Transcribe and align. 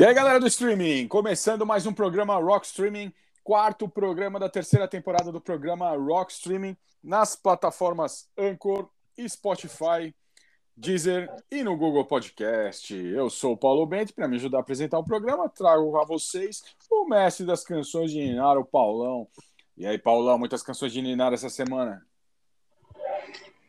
E 0.00 0.02
aí, 0.06 0.14
galera 0.14 0.40
do 0.40 0.46
streaming, 0.46 1.06
começando 1.08 1.66
mais 1.66 1.84
um 1.84 1.92
programa 1.92 2.34
Rock 2.36 2.64
Streaming, 2.64 3.12
quarto 3.44 3.86
programa 3.86 4.40
da 4.40 4.48
terceira 4.48 4.88
temporada 4.88 5.30
do 5.30 5.42
programa 5.42 5.94
Rock 5.94 6.32
Streaming, 6.32 6.74
nas 7.04 7.36
plataformas 7.36 8.26
Anchor, 8.34 8.88
Spotify, 9.28 10.14
Deezer 10.74 11.30
e 11.50 11.62
no 11.62 11.76
Google 11.76 12.06
Podcast. 12.06 12.96
Eu 12.96 13.28
sou 13.28 13.52
o 13.52 13.56
Paulo 13.58 13.84
Bento, 13.84 14.14
para 14.14 14.26
me 14.26 14.36
ajudar 14.36 14.56
a 14.56 14.60
apresentar 14.62 14.98
o 14.98 15.04
programa, 15.04 15.50
trago 15.50 15.94
a 15.98 16.04
vocês 16.06 16.62
o 16.90 17.06
mestre 17.06 17.44
das 17.44 17.62
canções 17.62 18.10
de 18.10 18.20
Ninar, 18.20 18.56
o 18.56 18.64
Paulão. 18.64 19.28
E 19.76 19.86
aí, 19.86 19.98
Paulão, 19.98 20.38
muitas 20.38 20.62
canções 20.62 20.94
de 20.94 21.02
Ninar 21.02 21.34
essa 21.34 21.50
semana? 21.50 22.02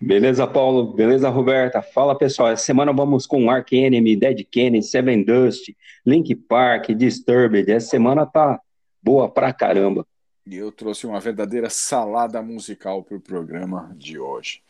Beleza, 0.02 0.48
Paulo? 0.48 0.94
Beleza, 0.94 1.30
Roberta? 1.30 1.80
Fala, 1.80 2.18
pessoal. 2.18 2.50
Essa 2.50 2.66
semana 2.66 2.92
vamos 2.92 3.28
com 3.28 3.52
Ark 3.52 3.72
Enemy, 3.72 4.16
Dead 4.16 4.44
Kennedy, 4.50 4.84
Seven 4.84 5.24
Dust, 5.24 5.76
Link 6.04 6.34
Park, 6.34 6.90
Disturbed. 6.90 7.72
Essa 7.72 7.90
semana 7.90 8.26
tá 8.26 8.60
boa 9.00 9.30
pra 9.30 9.54
caramba. 9.54 10.04
E 10.44 10.56
eu 10.56 10.72
trouxe 10.72 11.06
uma 11.06 11.20
verdadeira 11.20 11.70
salada 11.70 12.42
musical 12.42 13.04
para 13.04 13.16
o 13.16 13.22
programa 13.22 13.94
de 13.96 14.18
hoje. 14.18 14.64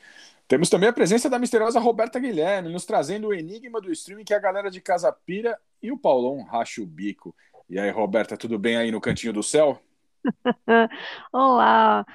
Temos 0.49 0.69
também 0.69 0.89
a 0.89 0.93
presença 0.93 1.29
da 1.29 1.39
misteriosa 1.39 1.79
Roberta 1.79 2.19
Guilherme, 2.19 2.67
nos 2.67 2.85
trazendo 2.85 3.29
o 3.29 3.33
enigma 3.33 3.79
do 3.79 3.89
streaming 3.89 4.25
que 4.25 4.33
a 4.33 4.39
galera 4.39 4.69
de 4.69 4.81
Casa 4.81 5.13
Pira 5.25 5.57
e 5.81 5.93
o 5.93 5.97
Paulão 5.97 6.43
racha 6.43 6.81
o 6.81 6.85
bico. 6.85 7.33
E 7.69 7.79
aí, 7.79 7.89
Roberta, 7.89 8.35
tudo 8.35 8.59
bem 8.59 8.75
aí 8.75 8.91
no 8.91 8.99
cantinho 8.99 9.31
do 9.31 9.41
céu? 9.41 9.79
Olá, 11.31 12.05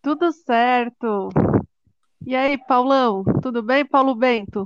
tudo 0.00 0.32
certo. 0.32 1.28
E 2.26 2.36
aí, 2.36 2.58
Paulão, 2.58 3.24
tudo 3.42 3.62
bem, 3.62 3.84
Paulo 3.86 4.14
Bento? 4.14 4.64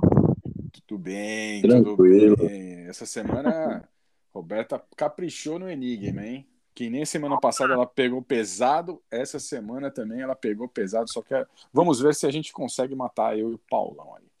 Tudo 0.87 0.99
bem, 0.99 1.61
Tranquilo. 1.61 2.35
tudo 2.35 2.47
bem. 2.47 2.87
Essa 2.87 3.05
semana, 3.05 3.87
Roberta 4.33 4.83
caprichou 4.95 5.59
no 5.59 5.69
Enigma, 5.69 6.25
hein? 6.25 6.47
Que 6.75 6.89
nem 6.89 7.05
semana 7.05 7.39
passada 7.39 7.73
ela 7.73 7.85
pegou 7.85 8.21
pesado, 8.21 9.01
essa 9.09 9.39
semana 9.39 9.91
também 9.91 10.21
ela 10.21 10.35
pegou 10.35 10.67
pesado, 10.67 11.11
só 11.11 11.21
que 11.21 11.33
vamos 11.71 12.01
ver 12.01 12.15
se 12.15 12.25
a 12.25 12.31
gente 12.31 12.51
consegue 12.51 12.95
matar 12.95 13.37
eu 13.37 13.51
e 13.51 13.55
o 13.55 13.61
Paulão 13.69 14.15
aí. 14.15 14.32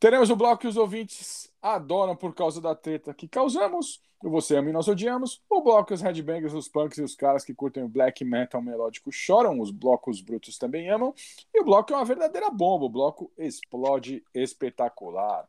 Teremos 0.00 0.30
o 0.30 0.36
bloco 0.36 0.62
que 0.62 0.66
os 0.66 0.78
ouvintes 0.78 1.52
adoram 1.60 2.16
por 2.16 2.34
causa 2.34 2.58
da 2.58 2.74
treta 2.74 3.12
que 3.12 3.28
causamos. 3.28 4.00
O 4.24 4.30
Você 4.30 4.56
Ama 4.56 4.70
e 4.70 4.72
Nós 4.72 4.88
Odiamos. 4.88 5.42
O 5.48 5.60
bloco 5.60 5.88
que 5.88 5.94
os 5.94 6.00
headbangers, 6.00 6.54
os 6.54 6.68
punks 6.68 6.96
e 6.96 7.02
os 7.02 7.14
caras 7.14 7.44
que 7.44 7.54
curtem 7.54 7.82
o 7.82 7.88
black 7.88 8.24
metal 8.24 8.62
melódico 8.62 9.12
choram. 9.12 9.60
Os 9.60 9.70
blocos 9.70 10.22
brutos 10.22 10.56
também 10.56 10.88
amam. 10.88 11.14
E 11.54 11.60
o 11.60 11.64
bloco 11.64 11.92
é 11.92 11.96
uma 11.96 12.04
verdadeira 12.06 12.50
bomba. 12.50 12.86
O 12.86 12.88
bloco 12.88 13.30
explode 13.36 14.24
espetacular. 14.34 15.46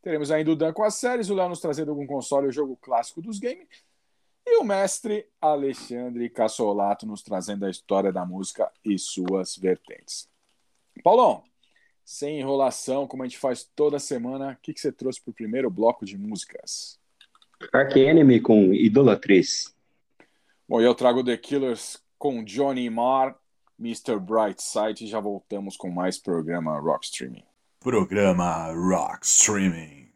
Teremos 0.00 0.30
ainda 0.30 0.52
o 0.52 0.56
Dan 0.56 0.72
com 0.72 0.84
as 0.84 0.94
séries, 0.94 1.28
o 1.28 1.34
Léo 1.34 1.48
nos 1.48 1.60
trazendo 1.60 1.90
algum 1.90 2.06
console 2.06 2.46
o 2.46 2.52
jogo 2.52 2.78
clássico 2.80 3.20
dos 3.20 3.40
games. 3.40 3.66
E 4.46 4.56
o 4.58 4.64
mestre 4.64 5.28
Alexandre 5.40 6.30
Cassolato 6.30 7.06
nos 7.06 7.22
trazendo 7.22 7.66
a 7.66 7.70
história 7.70 8.12
da 8.12 8.24
música 8.24 8.70
e 8.84 8.96
suas 8.98 9.56
vertentes. 9.56 10.28
Paulão, 11.02 11.42
sem 12.10 12.40
enrolação, 12.40 13.06
como 13.06 13.22
a 13.22 13.26
gente 13.26 13.38
faz 13.38 13.62
toda 13.76 14.00
semana, 14.00 14.54
o 14.54 14.56
que, 14.60 14.74
que 14.74 14.80
você 14.80 14.90
trouxe 14.90 15.20
para 15.22 15.30
o 15.30 15.34
primeiro 15.34 15.70
bloco 15.70 16.04
de 16.04 16.18
músicas? 16.18 16.98
Ark 17.72 17.96
Enemy 17.96 18.40
com 18.40 18.74
Idolatriz. 18.74 19.72
Bom, 20.68 20.80
eu 20.80 20.92
trago 20.92 21.22
The 21.22 21.36
Killers 21.36 22.02
com 22.18 22.42
Johnny 22.42 22.90
Marr, 22.90 23.36
Mr. 23.78 24.18
Brightside 24.18 25.04
e 25.04 25.06
já 25.06 25.20
voltamos 25.20 25.76
com 25.76 25.88
mais 25.88 26.18
programa 26.18 26.80
Rock 26.80 27.04
Streaming. 27.04 27.44
Programa 27.78 28.72
Rock 28.72 29.24
Streaming. 29.24 30.09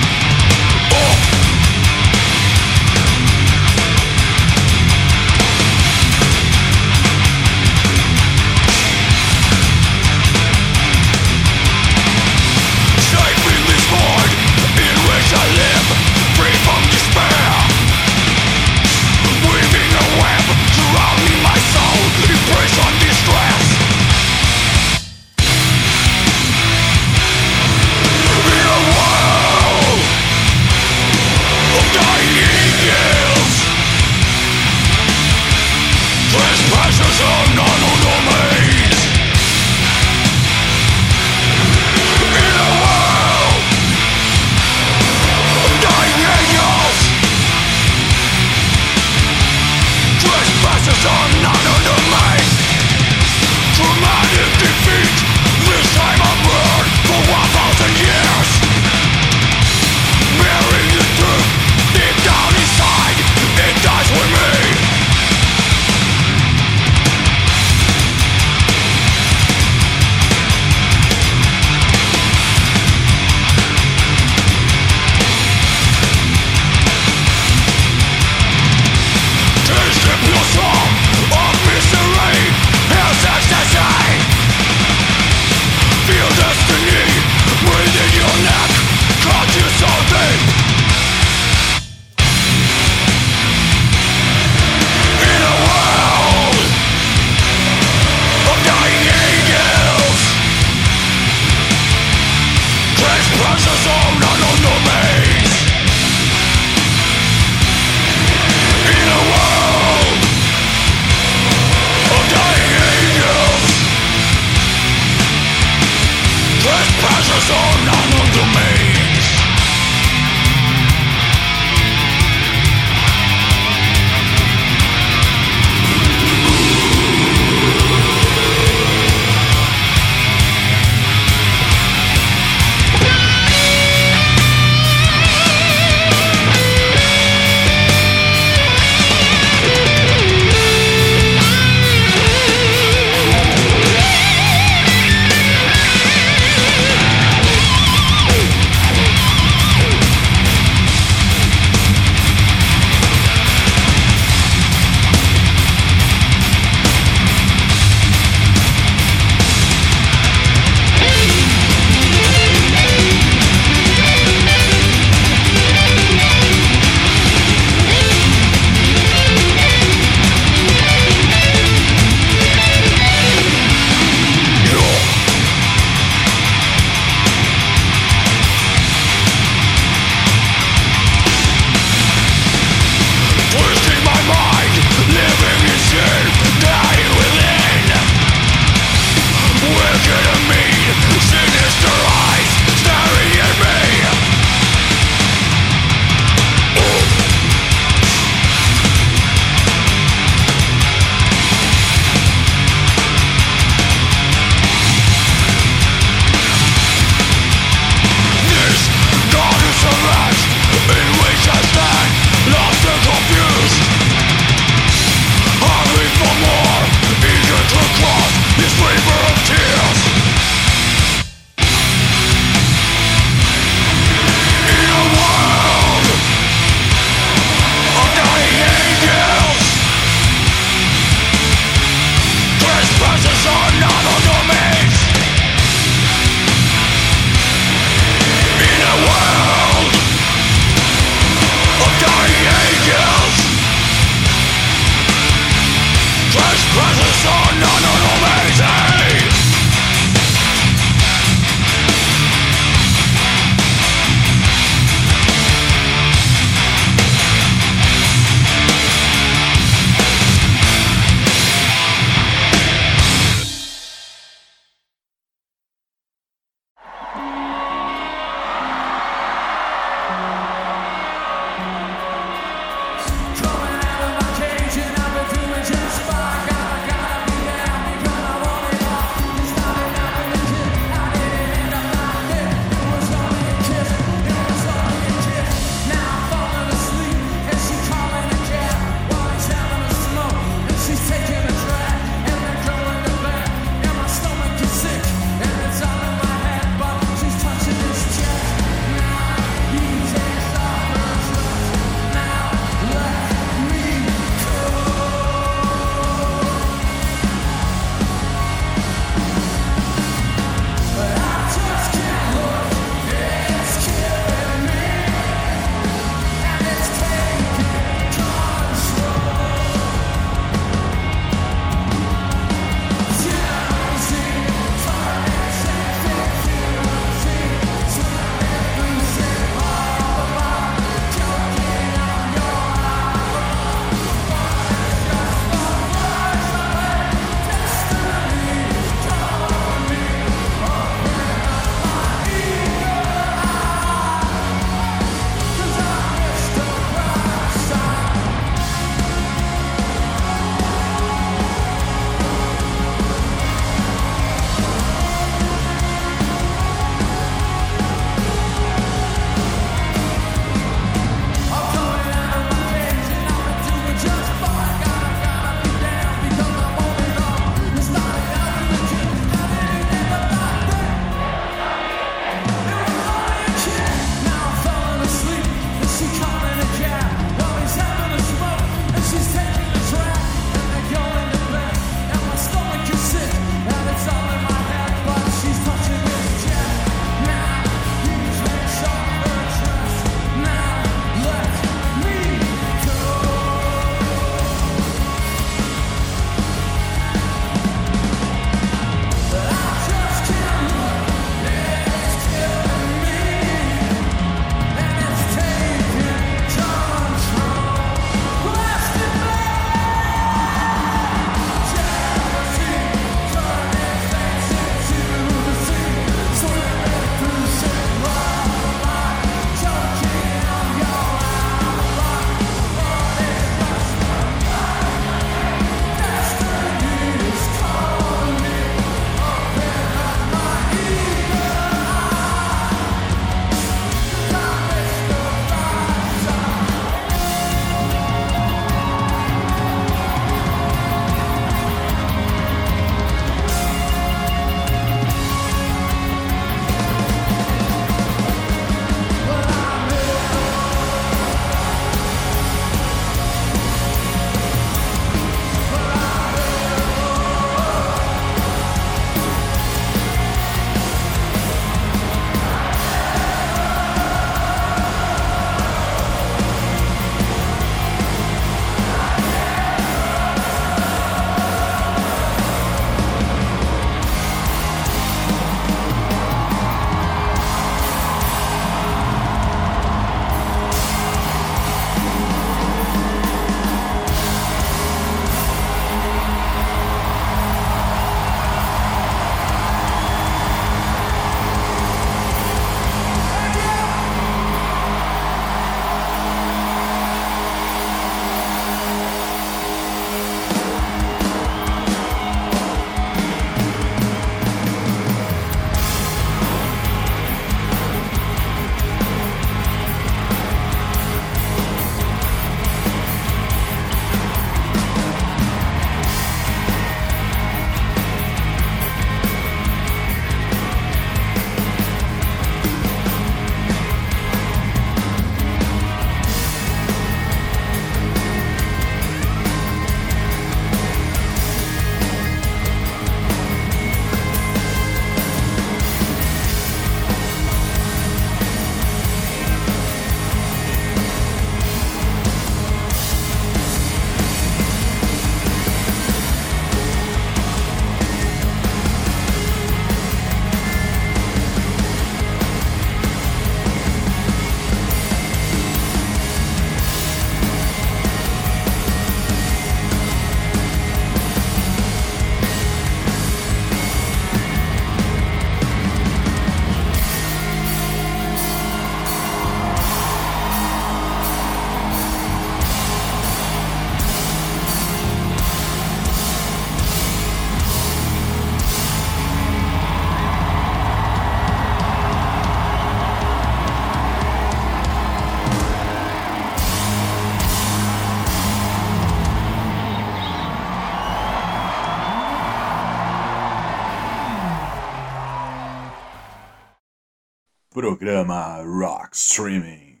Programa 597.78 598.60
Rock 598.64 599.14
Streaming. 599.14 600.00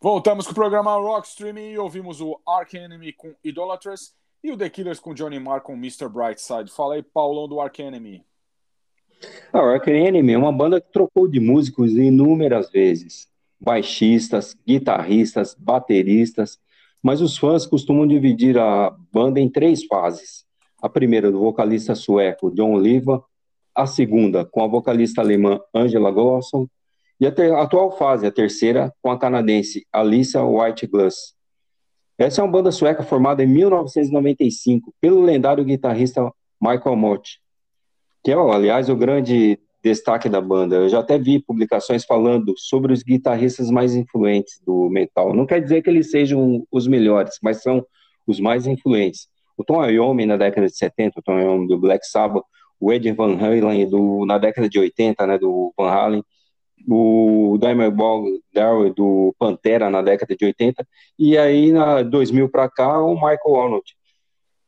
Voltamos 0.00 0.46
com 0.46 0.52
o 0.52 0.54
programa 0.54 0.94
Rock 0.94 1.26
Streaming 1.26 1.72
e 1.72 1.76
ouvimos 1.76 2.20
o 2.20 2.40
Ark 2.46 2.72
Enemy 2.76 3.12
com 3.14 3.34
Idolatrous 3.42 4.12
e 4.44 4.52
o 4.52 4.56
The 4.56 4.70
Killers 4.70 5.00
com 5.00 5.12
Johnny 5.12 5.40
Marr 5.40 5.60
com 5.60 5.72
Mr. 5.72 6.08
Brightside. 6.08 6.70
Fala 6.70 6.94
aí, 6.94 7.02
Paulão 7.02 7.48
do 7.48 7.60
Ark 7.60 7.82
Enemy. 7.82 8.24
A 9.52 9.58
Ark 9.58 9.88
Enemy 9.88 10.34
é 10.34 10.38
uma 10.38 10.52
banda 10.52 10.80
que 10.80 10.92
trocou 10.92 11.26
de 11.26 11.40
músicos 11.40 11.90
inúmeras 11.96 12.70
vezes. 12.70 13.26
Baixistas, 13.60 14.56
guitarristas, 14.64 15.56
bateristas, 15.58 16.60
mas 17.02 17.20
os 17.20 17.36
fãs 17.36 17.66
costumam 17.66 18.06
dividir 18.06 18.56
a 18.56 18.96
banda 19.12 19.40
em 19.40 19.50
três 19.50 19.84
fases. 19.84 20.44
A 20.80 20.88
primeira 20.88 21.32
do 21.32 21.40
vocalista 21.40 21.96
sueco 21.96 22.52
John 22.52 22.74
Oliva, 22.74 23.20
a 23.74 23.84
segunda 23.84 24.44
com 24.44 24.62
a 24.62 24.68
vocalista 24.68 25.20
alemã 25.20 25.60
Angela 25.74 26.12
Gosson 26.12 26.68
e 27.20 27.26
a, 27.26 27.62
atual 27.62 27.92
fase, 27.92 28.26
a 28.26 28.32
terceira, 28.32 28.92
com 29.02 29.10
a 29.10 29.18
canadense 29.18 29.86
Alissa 29.92 30.42
Whiteglass. 30.42 31.34
Essa 32.16 32.40
é 32.40 32.44
uma 32.44 32.50
banda 32.50 32.72
sueca 32.72 33.02
formada 33.02 33.44
em 33.44 33.46
1995 33.46 34.94
pelo 35.00 35.22
lendário 35.22 35.64
guitarrista 35.64 36.32
Michael 36.60 36.96
Mott, 36.96 37.38
que 38.24 38.30
é, 38.30 38.34
aliás, 38.34 38.88
o 38.88 38.96
grande 38.96 39.58
destaque 39.82 40.28
da 40.28 40.40
banda. 40.40 40.76
Eu 40.76 40.88
já 40.88 41.00
até 41.00 41.18
vi 41.18 41.38
publicações 41.38 42.04
falando 42.04 42.54
sobre 42.56 42.92
os 42.92 43.02
guitarristas 43.02 43.70
mais 43.70 43.94
influentes 43.94 44.60
do 44.64 44.88
metal. 44.90 45.34
Não 45.34 45.46
quer 45.46 45.60
dizer 45.60 45.82
que 45.82 45.90
eles 45.90 46.10
sejam 46.10 46.66
os 46.70 46.86
melhores, 46.86 47.38
mas 47.42 47.62
são 47.62 47.84
os 48.26 48.40
mais 48.40 48.66
influentes. 48.66 49.28
O 49.56 49.64
Tom 49.64 49.84
Iommi 49.84 50.26
na 50.26 50.36
década 50.36 50.66
de 50.66 50.76
70, 50.76 51.20
o 51.20 51.22
Tom 51.22 51.38
Iommi 51.38 51.68
do 51.68 51.78
Black 51.78 52.06
Sabbath, 52.06 52.44
o 52.78 52.92
Ed 52.92 53.10
Van 53.12 53.36
Halen 53.36 53.88
do, 53.88 54.24
na 54.24 54.38
década 54.38 54.68
de 54.68 54.78
80, 54.78 55.26
né, 55.26 55.38
do 55.38 55.72
Van 55.76 55.88
Halen, 55.88 56.24
o 56.94 57.58
Dimebag 57.58 58.42
Darrell 58.52 58.92
do 58.92 59.34
Pantera 59.38 59.88
na 59.88 60.02
década 60.02 60.34
de 60.36 60.44
80, 60.44 60.86
e 61.18 61.38
aí 61.38 61.72
na 61.72 62.02
2000 62.02 62.48
para 62.48 62.68
cá 62.68 63.00
o 63.00 63.14
Michael 63.14 63.60
Arnold. 63.60 63.94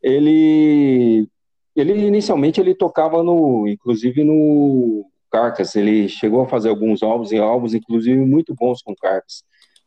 Ele 0.03 1.29
ele 1.75 2.07
inicialmente 2.07 2.61
ele 2.61 2.75
tocava 2.75 3.23
no, 3.23 3.67
inclusive 3.67 4.23
no 4.25 5.07
Carcass, 5.31 5.75
ele 5.75 6.09
chegou 6.09 6.43
a 6.43 6.49
fazer 6.49 6.69
alguns 6.69 7.03
álbuns 7.03 7.33
e 7.33 7.39
álbuns, 7.39 7.73
inclusive 7.73 8.19
muito 8.19 8.55
bons 8.55 8.83
com 8.83 8.95
Carcass, 8.95 9.43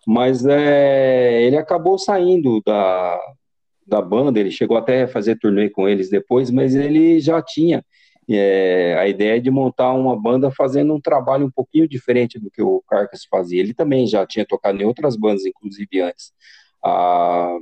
mas 0.05 0.45
é, 0.45 1.43
ele 1.43 1.57
acabou 1.57 1.99
saindo 1.99 2.61
da, 2.65 3.19
da 3.85 4.01
banda, 4.01 4.39
ele 4.39 4.49
chegou 4.49 4.77
até 4.77 5.03
a 5.03 5.07
fazer 5.07 5.37
turnê 5.37 5.69
com 5.69 5.87
eles 5.87 6.09
depois, 6.09 6.49
mas 6.49 6.73
ele 6.73 7.19
já 7.19 7.41
tinha 7.41 7.85
é, 8.29 8.95
a 8.97 9.07
ideia 9.07 9.39
de 9.39 9.51
montar 9.51 9.93
uma 9.93 10.19
banda 10.19 10.49
fazendo 10.51 10.93
um 10.93 11.01
trabalho 11.01 11.45
um 11.45 11.51
pouquinho 11.51 11.87
diferente 11.87 12.39
do 12.39 12.49
que 12.49 12.61
o 12.61 12.81
Carcass 12.87 13.25
fazia. 13.29 13.59
Ele 13.59 13.73
também 13.73 14.07
já 14.07 14.25
tinha 14.25 14.45
tocado 14.45 14.81
em 14.81 14.85
outras 14.85 15.15
bandas, 15.15 15.45
inclusive 15.45 16.01
antes. 16.01 16.33
A 16.83 17.57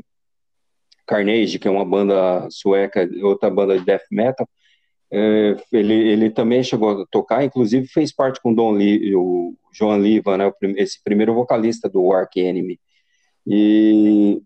Carnage, 1.05 1.60
que 1.60 1.67
é 1.67 1.72
uma 1.72 1.86
banda 1.86 2.48
sueca, 2.50 3.10
outra 3.24 3.50
banda 3.50 3.77
de 3.77 3.86
death 3.86 4.05
metal, 4.10 4.48
é, 5.12 5.58
ele, 5.72 5.93
ele 5.93 6.29
também 6.32 6.63
chegou 6.63 7.01
a 7.01 7.05
tocar, 7.12 7.43
inclusive 7.43 7.86
fez 7.88 8.12
parte 8.12 8.41
com 8.41 8.53
Don 8.53 8.72
Lee, 8.72 9.15
o 9.15 9.53
João 9.72 10.00
Liva, 10.00 10.38
né, 10.38 10.51
esse 10.77 11.03
primeiro 11.03 11.34
vocalista 11.34 11.89
do 11.89 12.12
Ark 12.12 12.39
Enemy. 12.39 12.79
E 13.46 14.41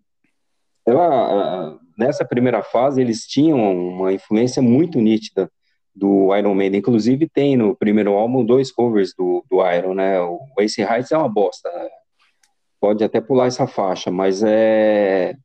ela, 0.85 1.79
nessa 1.97 2.25
primeira 2.25 2.63
fase, 2.63 2.99
eles 2.99 3.25
tinham 3.25 3.59
uma 3.59 4.11
influência 4.11 4.61
muito 4.61 4.99
nítida 4.99 5.49
do 5.97 6.35
Iron 6.35 6.53
Maiden. 6.53 6.79
Inclusive, 6.79 7.27
tem 7.27 7.57
no 7.57 7.75
primeiro 7.75 8.13
álbum 8.13 8.45
dois 8.45 8.71
covers 8.71 9.13
do, 9.17 9.43
do 9.49 9.65
Iron, 9.67 9.95
né? 9.95 10.21
O 10.21 10.39
Ace 10.59 10.81
Heights 10.81 11.11
é 11.11 11.17
uma 11.17 11.27
bosta. 11.27 11.69
Né? 11.71 11.89
Pode 12.79 13.03
até 13.03 13.19
pular 13.19 13.47
essa 13.47 13.65
faixa, 13.65 14.11
mas 14.11 14.43
é 14.43 15.35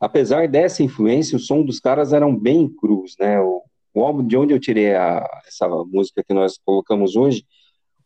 apesar 0.00 0.48
dessa 0.48 0.82
influência, 0.82 1.36
o 1.36 1.40
som 1.40 1.62
dos 1.62 1.78
caras 1.78 2.14
eram 2.14 2.34
bem 2.34 2.66
crus, 2.66 3.14
né? 3.20 3.38
O, 3.38 3.62
o 3.92 4.02
álbum 4.02 4.26
de 4.26 4.36
onde 4.36 4.54
eu 4.54 4.58
tirei 4.58 4.94
a, 4.94 5.28
essa 5.46 5.68
música 5.68 6.24
que 6.26 6.32
nós 6.32 6.58
colocamos 6.64 7.16
hoje, 7.16 7.44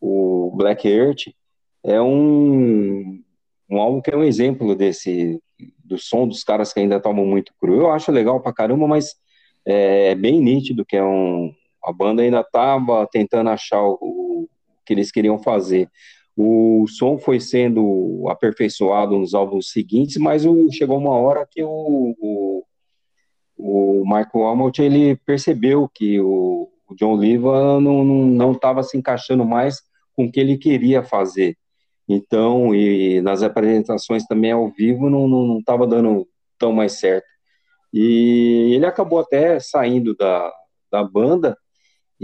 o 0.01 0.53
Black 0.57 0.89
Earth, 0.89 1.33
é 1.85 2.01
um, 2.03 3.23
um 3.71 3.79
álbum 3.79 4.01
que 4.01 4.11
é 4.11 4.17
um 4.17 4.25
exemplo 4.25 4.75
desse 4.75 5.41
do 5.85 5.97
som 5.97 6.27
dos 6.27 6.43
caras 6.43 6.73
que 6.73 6.81
ainda 6.81 6.99
tomam 6.99 7.25
muito 7.25 7.53
cru. 7.61 7.77
Eu 7.77 7.91
acho 7.93 8.11
legal 8.11 8.41
pra 8.41 8.53
caramba, 8.53 8.89
mas 8.89 9.15
é, 9.65 10.09
é 10.09 10.15
bem 10.17 10.41
nítido 10.41 10.85
que 10.85 10.97
é 10.97 11.05
um 11.05 11.55
a 11.85 11.93
banda 11.93 12.23
ainda 12.23 12.41
estava 12.41 13.07
tentando 13.11 13.51
achar 13.51 13.83
o, 13.83 13.99
o 14.01 14.49
que 14.85 14.93
eles 14.93 15.11
queriam 15.11 15.39
fazer. 15.39 15.89
O 16.37 16.87
som 16.89 17.19
foi 17.19 17.39
sendo 17.39 18.27
aperfeiçoado 18.29 19.17
nos 19.17 19.35
álbuns 19.35 19.71
seguintes, 19.71 20.17
mas 20.17 20.45
o, 20.45 20.69
chegou 20.73 20.99
uma 20.99 21.17
hora 21.17 21.47
que 21.49 21.63
o, 21.63 22.15
o, 22.19 22.65
o 23.57 24.03
Michael 24.05 24.49
Amott, 24.49 24.83
ele 24.83 25.17
percebeu 25.25 25.89
que 25.93 26.21
o, 26.21 26.69
John 26.97 27.15
Oliva 27.15 27.81
não 27.81 28.53
estava 28.53 28.83
se 28.83 28.97
encaixando 28.97 29.45
mais 29.45 29.81
com 30.15 30.27
o 30.27 30.31
que 30.31 30.39
ele 30.39 30.57
queria 30.57 31.03
fazer. 31.03 31.57
Então, 32.09 32.75
e 32.75 33.21
nas 33.23 33.43
apresentações 33.43 34.25
também 34.27 34.53
ao 34.53 34.69
vivo 34.71 35.09
não 35.09 35.59
estava 35.59 35.87
dando 35.87 36.29
tão 36.59 36.73
mais 36.73 36.93
certo. 37.01 37.27
E 37.93 38.73
ele 38.75 38.87
acabou 38.87 39.19
até 39.19 39.59
saindo 39.59 40.15
da, 40.15 40.53
da 40.91 41.03
banda 41.03 41.57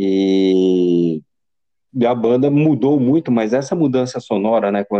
e 0.00 1.22
a 2.06 2.14
banda 2.14 2.50
mudou 2.50 2.98
muito, 3.00 3.32
mas 3.32 3.52
essa 3.52 3.74
mudança 3.74 4.20
sonora, 4.20 4.70
né, 4.70 4.84
com 4.84 4.96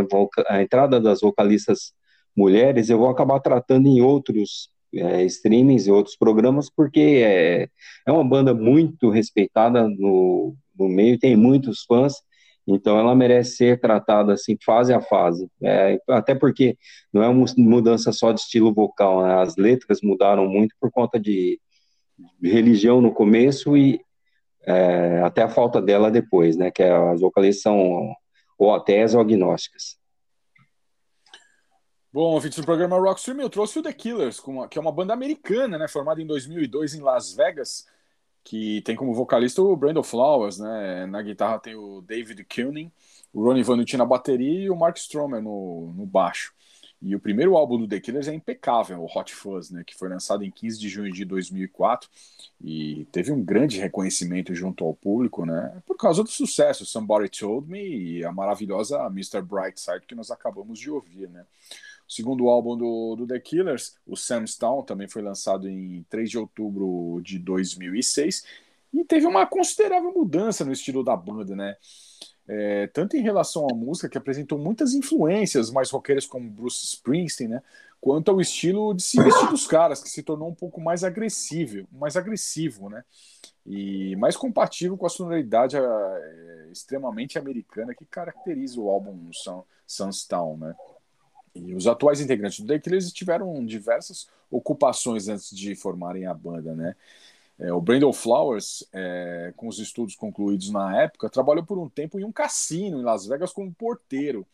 a 0.49 0.63
entrada 0.63 1.01
das 1.01 1.21
vocalistas 1.21 1.93
mulheres, 2.37 2.91
eu 2.91 2.99
vou 2.99 3.09
acabar 3.09 3.41
tratando 3.41 3.87
em 3.89 4.01
outros 4.01 4.71
é, 4.95 5.25
streamings 5.25 5.87
e 5.87 5.91
outros 5.91 6.17
programas, 6.17 6.69
porque 6.69 7.23
é, 7.25 7.69
é 8.07 8.13
uma 8.13 8.25
banda 8.25 8.53
muito 8.53 9.09
respeitada 9.11 9.89
no, 9.89 10.55
no 10.79 10.89
meio, 10.89 11.19
tem 11.19 11.37
muitos 11.37 11.85
fãs, 11.85 12.15
então 12.67 12.99
ela 12.99 13.15
merece 13.15 13.57
ser 13.57 13.81
tratada 13.81 14.35
assim, 14.35 14.57
fase 14.65 14.93
a 14.93 15.01
fase. 15.01 15.49
É, 15.63 15.99
até 16.09 16.35
porque 16.35 16.77
não 17.13 17.23
é 17.23 17.29
uma 17.29 17.47
mudança 17.57 18.13
só 18.13 18.33
de 18.33 18.41
estilo 18.41 18.73
vocal, 18.73 19.23
né? 19.23 19.35
as 19.41 19.57
letras 19.57 20.01
mudaram 20.03 20.49
muito 20.49 20.75
por 20.81 20.91
conta 20.91 21.19
de 21.19 21.59
religião 22.43 23.01
no 23.01 23.13
começo 23.13 23.77
e 23.77 24.01
é, 24.71 25.23
até 25.23 25.43
a 25.43 25.49
falta 25.49 25.81
dela 25.81 26.11
depois, 26.11 26.57
né? 26.57 26.71
Que 26.71 26.83
as 26.83 27.21
vocalistas 27.21 27.63
são 27.63 28.15
ou 28.59 28.75
ateias 28.75 29.15
ou 29.15 29.21
agnósticas. 29.21 29.99
Bom, 32.13 32.35
ouvintes 32.35 32.59
do 32.59 32.65
programa 32.65 32.99
Rockstream, 32.99 33.41
eu 33.41 33.49
trouxe 33.49 33.79
o 33.79 33.83
The 33.83 33.93
Killers, 33.93 34.43
que 34.69 34.79
é 34.79 34.81
uma 34.81 34.91
banda 34.91 35.15
americana, 35.15 35.79
né, 35.79 35.87
formada 35.87 36.21
em 36.21 36.27
2002 36.27 36.95
em 36.95 37.01
Las 37.01 37.33
Vegas, 37.33 37.87
que 38.43 38.83
tem 38.83 38.97
como 38.97 39.15
vocalista 39.15 39.63
o 39.63 39.77
Brandon 39.77 40.03
Flowers, 40.03 40.59
né, 40.59 41.07
na 41.07 41.23
guitarra 41.23 41.61
tem 41.61 41.77
o 41.77 42.01
David 42.03 42.45
Kuning, 42.45 42.91
o 43.33 43.45
Ronnie 43.45 43.63
Vanucci 43.63 43.97
na 43.97 44.05
bateria 44.05 44.65
e 44.65 44.71
o 44.71 44.77
Mark 44.77 44.97
Stromer 44.97 45.41
no, 45.41 45.95
no 45.97 46.05
baixo. 46.05 46.53
E 47.03 47.17
o 47.17 47.21
primeiro 47.21 47.57
álbum 47.57 47.79
do 47.79 47.89
The 47.89 47.99
Killers 47.99 48.29
é 48.29 48.35
impecável, 48.35 49.01
o 49.01 49.07
Hot 49.07 49.35
Fuzz, 49.35 49.71
né, 49.71 49.83
que 49.85 49.97
foi 49.97 50.09
lançado 50.09 50.45
em 50.45 50.51
15 50.51 50.79
de 50.79 50.89
junho 50.89 51.11
de 51.11 51.25
2004 51.25 52.11
e 52.61 53.07
teve 53.11 53.33
um 53.33 53.43
grande 53.43 53.79
reconhecimento 53.79 54.55
junto 54.55 54.85
ao 54.85 54.93
público, 54.93 55.47
né, 55.47 55.83
por 55.87 55.97
causa 55.97 56.23
do 56.23 56.29
sucesso 56.29 56.85
Somebody 56.85 57.31
Told 57.31 57.71
Me 57.71 58.19
e 58.19 58.25
a 58.25 58.31
maravilhosa 58.31 58.99
Mr. 59.07 59.41
Brightside 59.41 60.07
que 60.07 60.15
nós 60.15 60.31
acabamos 60.31 60.79
de 60.79 60.91
ouvir, 60.91 61.29
né. 61.31 61.47
O 62.07 62.13
segundo 62.13 62.49
álbum 62.49 62.77
do, 62.77 63.17
do 63.17 63.27
The 63.27 63.41
Killers, 63.41 63.97
o 64.07 64.17
Sam's 64.17 64.57
Town, 64.59 64.83
também 64.83 65.09
foi 65.09 65.23
lançado 65.23 65.69
em 65.69 66.05
3 66.11 66.29
de 66.29 66.39
outubro 66.39 67.21
de 67.23 67.39
2006 67.39 68.45
e 68.93 69.05
teve 69.05 69.27
uma 69.27 69.47
considerável 69.47 70.13
mudança 70.13 70.65
no 70.65 70.73
estilo 70.73 71.03
da 71.03 71.17
banda, 71.17 71.57
né 71.57 71.77
é, 72.53 72.89
tanto 72.89 73.17
em 73.17 73.23
relação 73.23 73.69
à 73.71 73.73
música, 73.73 74.09
que 74.09 74.19
apresentou 74.19 74.59
muitas 74.59 74.93
influências 74.93 75.71
mais 75.71 75.89
roqueiras 75.89 76.27
como 76.27 76.51
Bruce 76.51 76.85
Springsteen, 76.85 77.49
né, 77.49 77.63
quanto 78.01 78.29
ao 78.29 78.41
estilo 78.41 78.93
de 78.93 79.05
se 79.05 79.23
vestir 79.23 79.49
dos 79.49 79.69
caras, 79.69 80.03
que 80.03 80.11
se 80.11 80.21
tornou 80.21 80.49
um 80.49 80.55
pouco 80.55 80.81
mais 80.81 81.05
agressivo, 81.05 81.87
mais 81.93 82.17
agressivo, 82.17 82.91
né, 82.91 83.05
e 83.65 84.17
mais 84.17 84.37
compatível 84.37 84.97
com 84.97 85.07
a 85.07 85.11
sonoridade 85.11 85.77
é, 85.77 86.69
extremamente 86.73 87.39
americana 87.39 87.95
que 87.95 88.05
caracteriza 88.05 88.81
o 88.81 88.91
álbum 88.91 89.31
Sunstown, 89.87 90.57
né. 90.57 90.75
E 91.55 91.73
os 91.75 91.87
atuais 91.87 92.21
integrantes 92.21 92.59
do 92.59 92.67
The 92.67 92.81
Killers 92.81 93.13
tiveram 93.13 93.65
diversas 93.65 94.29
ocupações 94.51 95.29
antes 95.29 95.57
de 95.57 95.77
formarem 95.77 96.27
a 96.27 96.35
banda, 96.35 96.75
né. 96.75 96.97
É, 97.61 97.71
o 97.73 97.81
Brandon 97.81 98.13
Flowers, 98.13 98.89
é, 98.91 99.53
com 99.55 99.69
os 99.69 99.79
estudos 99.79 100.17
concluídos 100.17 100.71
na 100.71 101.03
época, 101.03 101.29
trabalhou 101.29 101.65
por 101.65 101.79
um 101.79 101.91
tempo 101.91 102.19
em 102.19 102.25
um 102.25 102.33
cassino 102.33 102.99
em 102.99 103.05
Las 103.05 103.27
Vegas 103.27 103.53
como 103.53 103.73
porteiro. 103.73 104.47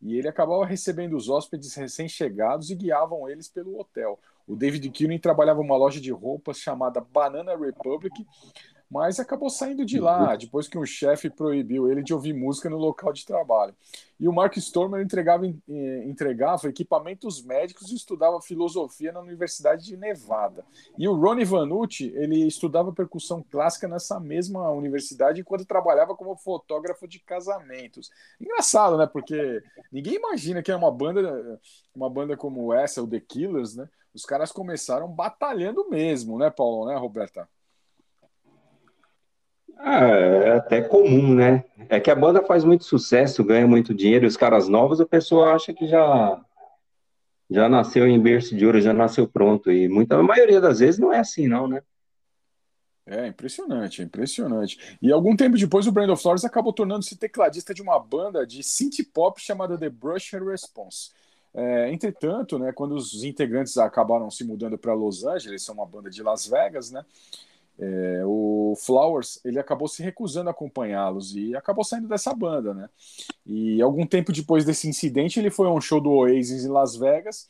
E 0.00 0.16
ele 0.16 0.28
acabava 0.28 0.64
recebendo 0.64 1.16
os 1.16 1.28
hóspedes 1.28 1.74
recém-chegados 1.74 2.70
e 2.70 2.74
guiavam 2.74 3.28
eles 3.28 3.48
pelo 3.48 3.78
hotel. 3.78 4.18
O 4.46 4.56
David 4.56 4.90
Kunin 4.90 5.18
trabalhava 5.18 5.60
uma 5.60 5.76
loja 5.76 6.00
de 6.00 6.10
roupas 6.10 6.58
chamada 6.58 7.00
Banana 7.00 7.56
Republic, 7.56 8.26
mas 8.90 9.18
acabou 9.18 9.50
saindo 9.50 9.84
de 9.84 9.98
lá 9.98 10.36
depois 10.36 10.68
que 10.68 10.78
um 10.78 10.86
chefe 10.86 11.28
proibiu 11.28 11.90
ele 11.90 12.02
de 12.02 12.14
ouvir 12.14 12.32
música 12.32 12.70
no 12.70 12.76
local 12.76 13.12
de 13.12 13.26
trabalho. 13.26 13.74
E 14.18 14.26
o 14.26 14.32
Mark 14.32 14.56
Stormer 14.56 15.02
entregava, 15.02 15.46
entregava 15.46 16.68
equipamentos 16.68 17.44
médicos 17.44 17.90
e 17.90 17.96
estudava 17.96 18.40
filosofia 18.40 19.12
na 19.12 19.20
Universidade 19.20 19.84
de 19.84 19.96
Nevada. 19.96 20.64
E 20.96 21.06
o 21.06 21.14
Ronnie 21.14 21.44
Vanucci, 21.44 22.12
ele 22.16 22.46
estudava 22.46 22.92
percussão 22.92 23.44
clássica 23.50 23.86
nessa 23.86 24.18
mesma 24.18 24.70
universidade 24.70 25.40
enquanto 25.40 25.66
trabalhava 25.66 26.14
como 26.14 26.36
fotógrafo 26.36 27.06
de 27.06 27.18
casamentos. 27.18 28.10
Engraçado, 28.40 28.96
né? 28.96 29.06
Porque 29.06 29.62
ninguém 29.92 30.14
imagina 30.14 30.62
que 30.62 30.72
é 30.72 30.76
uma 30.76 30.90
banda, 30.90 31.60
uma 31.94 32.08
banda 32.08 32.36
como 32.36 32.72
essa, 32.72 33.02
o 33.02 33.06
The 33.06 33.20
Killers, 33.20 33.76
né? 33.76 33.86
Os 34.14 34.24
caras 34.24 34.50
começaram 34.50 35.08
batalhando 35.08 35.90
mesmo, 35.90 36.38
né, 36.38 36.48
Paulo, 36.48 36.86
né, 36.86 36.96
Roberta? 36.96 37.46
Ah, 39.76 40.06
é 40.06 40.56
até 40.56 40.82
comum, 40.82 41.34
né? 41.34 41.64
É 41.88 42.00
que 42.00 42.10
a 42.10 42.14
banda 42.14 42.42
faz 42.42 42.64
muito 42.64 42.84
sucesso, 42.84 43.44
ganha 43.44 43.66
muito 43.66 43.94
dinheiro, 43.94 44.26
os 44.26 44.36
caras 44.36 44.68
novos, 44.68 45.00
a 45.00 45.06
pessoa 45.06 45.54
acha 45.54 45.72
que 45.72 45.86
já 45.86 46.40
já 47.48 47.68
nasceu 47.68 48.08
em 48.08 48.20
berço 48.20 48.56
de 48.56 48.66
ouro, 48.66 48.80
já 48.80 48.92
nasceu 48.92 49.28
pronto. 49.28 49.70
E 49.70 49.88
muita, 49.88 50.16
a 50.16 50.22
maioria 50.22 50.60
das 50.60 50.80
vezes 50.80 50.98
não 50.98 51.12
é 51.12 51.20
assim, 51.20 51.46
não, 51.46 51.68
né? 51.68 51.80
É 53.06 53.28
impressionante, 53.28 54.02
impressionante. 54.02 54.98
E 55.00 55.12
algum 55.12 55.36
tempo 55.36 55.56
depois, 55.56 55.86
o 55.86 55.92
Brandon 55.92 56.16
Flores 56.16 56.44
acabou 56.44 56.72
tornando-se 56.72 57.16
tecladista 57.16 57.72
de 57.72 57.80
uma 57.80 58.00
banda 58.00 58.44
de 58.44 58.64
synth 58.64 58.96
pop 59.14 59.40
chamada 59.40 59.78
The 59.78 59.88
Brush 59.88 60.32
Response. 60.32 61.10
É, 61.54 61.90
entretanto, 61.92 62.58
né, 62.58 62.72
quando 62.72 62.96
os 62.96 63.22
integrantes 63.22 63.78
acabaram 63.78 64.28
se 64.28 64.42
mudando 64.42 64.76
para 64.76 64.92
Los 64.92 65.24
Angeles, 65.24 65.62
são 65.62 65.76
uma 65.76 65.86
banda 65.86 66.10
de 66.10 66.20
Las 66.22 66.46
Vegas, 66.46 66.90
né, 66.90 67.04
é, 67.78 68.22
o 68.24 68.74
Flowers 68.76 69.38
ele 69.44 69.58
acabou 69.58 69.86
se 69.86 70.02
recusando 70.02 70.48
a 70.48 70.52
acompanhá-los 70.52 71.36
e 71.36 71.54
acabou 71.54 71.84
saindo 71.84 72.08
dessa 72.08 72.32
banda, 72.32 72.72
né? 72.72 72.88
E 73.44 73.82
algum 73.82 74.06
tempo 74.06 74.32
depois 74.32 74.64
desse 74.64 74.88
incidente, 74.88 75.38
ele 75.38 75.50
foi 75.50 75.66
a 75.68 75.70
um 75.70 75.80
show 75.80 76.00
do 76.00 76.10
Oasis 76.10 76.64
em 76.64 76.68
Las 76.68 76.96
Vegas, 76.96 77.48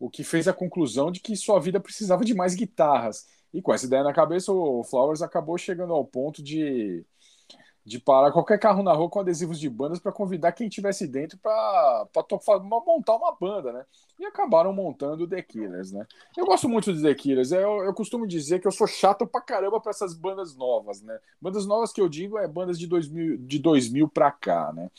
o 0.00 0.08
que 0.08 0.24
fez 0.24 0.48
a 0.48 0.52
conclusão 0.52 1.10
de 1.10 1.20
que 1.20 1.36
sua 1.36 1.60
vida 1.60 1.78
precisava 1.80 2.24
de 2.24 2.34
mais 2.34 2.54
guitarras. 2.54 3.26
E 3.52 3.62
com 3.62 3.72
essa 3.72 3.86
ideia 3.86 4.02
na 4.02 4.12
cabeça, 4.12 4.52
o 4.52 4.82
Flowers 4.84 5.22
acabou 5.22 5.56
chegando 5.56 5.92
ao 5.92 6.04
ponto 6.04 6.42
de 6.42 7.04
de 7.86 8.00
parar 8.00 8.32
qualquer 8.32 8.58
carro 8.58 8.82
na 8.82 8.92
rua 8.92 9.08
com 9.08 9.20
adesivos 9.20 9.60
de 9.60 9.70
bandas 9.70 10.00
para 10.00 10.10
convidar 10.10 10.50
quem 10.50 10.68
tivesse 10.68 11.06
dentro 11.06 11.38
para 11.38 12.04
montar 12.84 13.14
uma 13.14 13.32
banda, 13.32 13.72
né? 13.72 13.86
E 14.18 14.24
acabaram 14.24 14.72
montando 14.72 15.22
o 15.22 15.28
The 15.28 15.40
Killers, 15.40 15.92
né? 15.92 16.04
Eu 16.36 16.44
gosto 16.44 16.68
muito 16.68 16.92
de 16.92 17.00
The 17.00 17.14
Killers. 17.14 17.52
Eu, 17.52 17.84
eu 17.84 17.94
costumo 17.94 18.26
dizer 18.26 18.58
que 18.58 18.66
eu 18.66 18.72
sou 18.72 18.88
chato 18.88 19.24
pra 19.24 19.40
caramba 19.40 19.80
para 19.80 19.90
essas 19.90 20.14
bandas 20.14 20.56
novas, 20.56 21.00
né? 21.00 21.16
Bandas 21.40 21.64
novas 21.64 21.92
que 21.92 22.00
eu 22.00 22.08
digo 22.08 22.36
é 22.36 22.48
bandas 22.48 22.76
de 22.76 22.88
2000, 22.88 23.38
de 23.38 23.60
2000 23.60 24.08
para 24.08 24.32
cá, 24.32 24.72
né? 24.72 24.90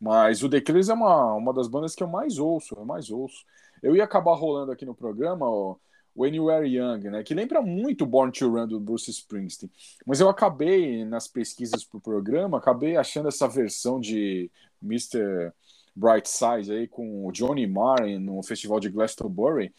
Mas 0.00 0.42
o 0.42 0.48
The 0.48 0.60
Killers 0.60 0.88
é 0.88 0.94
uma, 0.94 1.34
uma 1.34 1.52
das 1.54 1.68
bandas 1.68 1.94
que 1.94 2.02
eu 2.02 2.08
mais 2.08 2.38
ouço, 2.38 2.74
eu 2.74 2.84
mais 2.84 3.10
ouço. 3.10 3.44
Eu 3.80 3.94
ia 3.94 4.02
acabar 4.02 4.34
rolando 4.34 4.72
aqui 4.72 4.84
no 4.84 4.94
programa, 4.94 5.48
ó, 5.48 5.76
When 6.16 6.36
You 6.36 6.44
Were 6.44 6.66
Young, 6.66 7.10
né? 7.10 7.22
Que 7.22 7.34
lembra 7.34 7.60
muito 7.60 8.06
Born 8.06 8.30
to 8.32 8.48
Run 8.48 8.68
do 8.68 8.78
Bruce 8.78 9.10
Springsteen. 9.10 9.70
Mas 10.06 10.20
eu 10.20 10.28
acabei, 10.28 11.04
nas 11.04 11.26
pesquisas 11.26 11.84
para 11.84 11.98
o 11.98 12.00
programa, 12.00 12.58
acabei 12.58 12.96
achando 12.96 13.28
essa 13.28 13.48
versão 13.48 13.98
de 13.98 14.50
Mr. 14.82 15.52
Brightside 15.94 16.72
aí 16.72 16.88
com 16.88 17.26
o 17.26 17.32
Johnny 17.32 17.66
Marr 17.66 18.06
no 18.20 18.42
festival 18.42 18.78
de 18.78 18.88
Glastonbury 18.88 19.72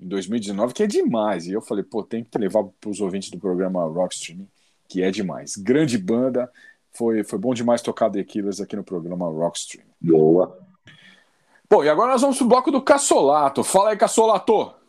em 0.00 0.08
2019, 0.08 0.74
que 0.74 0.82
é 0.82 0.86
demais. 0.86 1.46
E 1.46 1.52
eu 1.52 1.60
falei, 1.60 1.82
pô, 1.82 2.02
tem 2.02 2.22
que 2.22 2.38
levar 2.38 2.64
para 2.80 2.90
os 2.90 3.00
ouvintes 3.00 3.30
do 3.30 3.38
programa 3.38 3.84
Rockstream, 3.84 4.46
que 4.88 5.02
é 5.02 5.10
demais. 5.10 5.56
Grande 5.56 5.98
banda, 5.98 6.50
foi, 6.92 7.24
foi 7.24 7.38
bom 7.38 7.54
demais 7.54 7.82
tocar 7.82 8.10
The 8.10 8.22
Killers 8.22 8.60
aqui 8.60 8.76
no 8.76 8.84
programa 8.84 9.26
Rockstream. 9.26 9.84
Boa. 10.00 10.58
Pô, 11.68 11.82
e 11.82 11.88
agora 11.88 12.12
nós 12.12 12.20
vamos 12.20 12.38
pro 12.38 12.46
bloco 12.46 12.70
do 12.70 12.82
Cassolato. 12.82 13.64
Fala 13.64 13.90
aí, 13.90 13.96
Cassolato! 13.96 14.83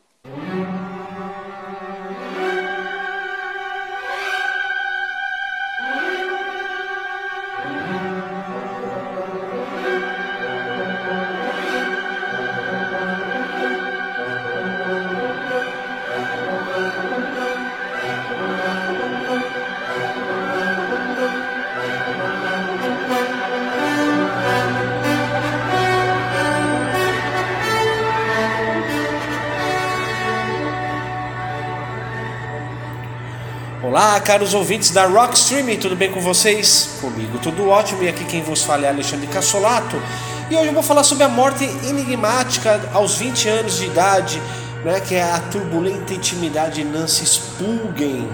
Caros 34.25 34.55
ouvintes 34.55 34.89
da 34.89 35.05
Rock 35.05 35.38
Streaming, 35.38 35.77
tudo 35.77 35.95
bem 35.95 36.11
com 36.11 36.19
vocês? 36.19 36.97
Comigo 36.99 37.38
tudo 37.38 37.69
ótimo 37.69 38.01
e 38.01 38.09
aqui 38.09 38.25
quem 38.25 38.41
vos 38.41 38.63
fala 38.63 38.88
é 38.88 38.89
Alexandre 38.89 39.27
Cassolato. 39.27 40.01
E 40.49 40.55
hoje 40.55 40.65
eu 40.65 40.73
vou 40.73 40.81
falar 40.81 41.03
sobre 41.03 41.23
a 41.23 41.29
morte 41.29 41.63
enigmática 41.88 42.89
aos 42.91 43.17
20 43.17 43.47
anos 43.49 43.77
de 43.77 43.85
idade, 43.85 44.41
né, 44.83 44.99
que 44.99 45.13
é 45.13 45.21
a 45.21 45.39
turbulenta 45.51 46.11
intimidade 46.11 46.81
de 46.81 46.83
Nancy 46.83 47.23
Spungen. 47.23 48.27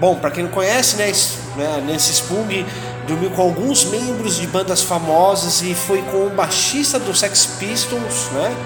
Bom, 0.00 0.14
para 0.14 0.30
quem 0.30 0.44
não 0.44 0.50
conhece, 0.50 0.96
né, 0.96 1.12
né 1.56 1.84
Nancy 1.86 2.14
Spungen 2.14 2.64
dormiu 3.06 3.30
com 3.32 3.42
alguns 3.42 3.84
membros 3.84 4.36
de 4.36 4.46
bandas 4.46 4.82
famosas 4.82 5.60
e 5.60 5.74
foi 5.74 6.00
com 6.04 6.28
o 6.28 6.30
baixista 6.30 6.98
do 6.98 7.14
Sex 7.14 7.44
Pistols, 7.58 8.30
né? 8.32 8.56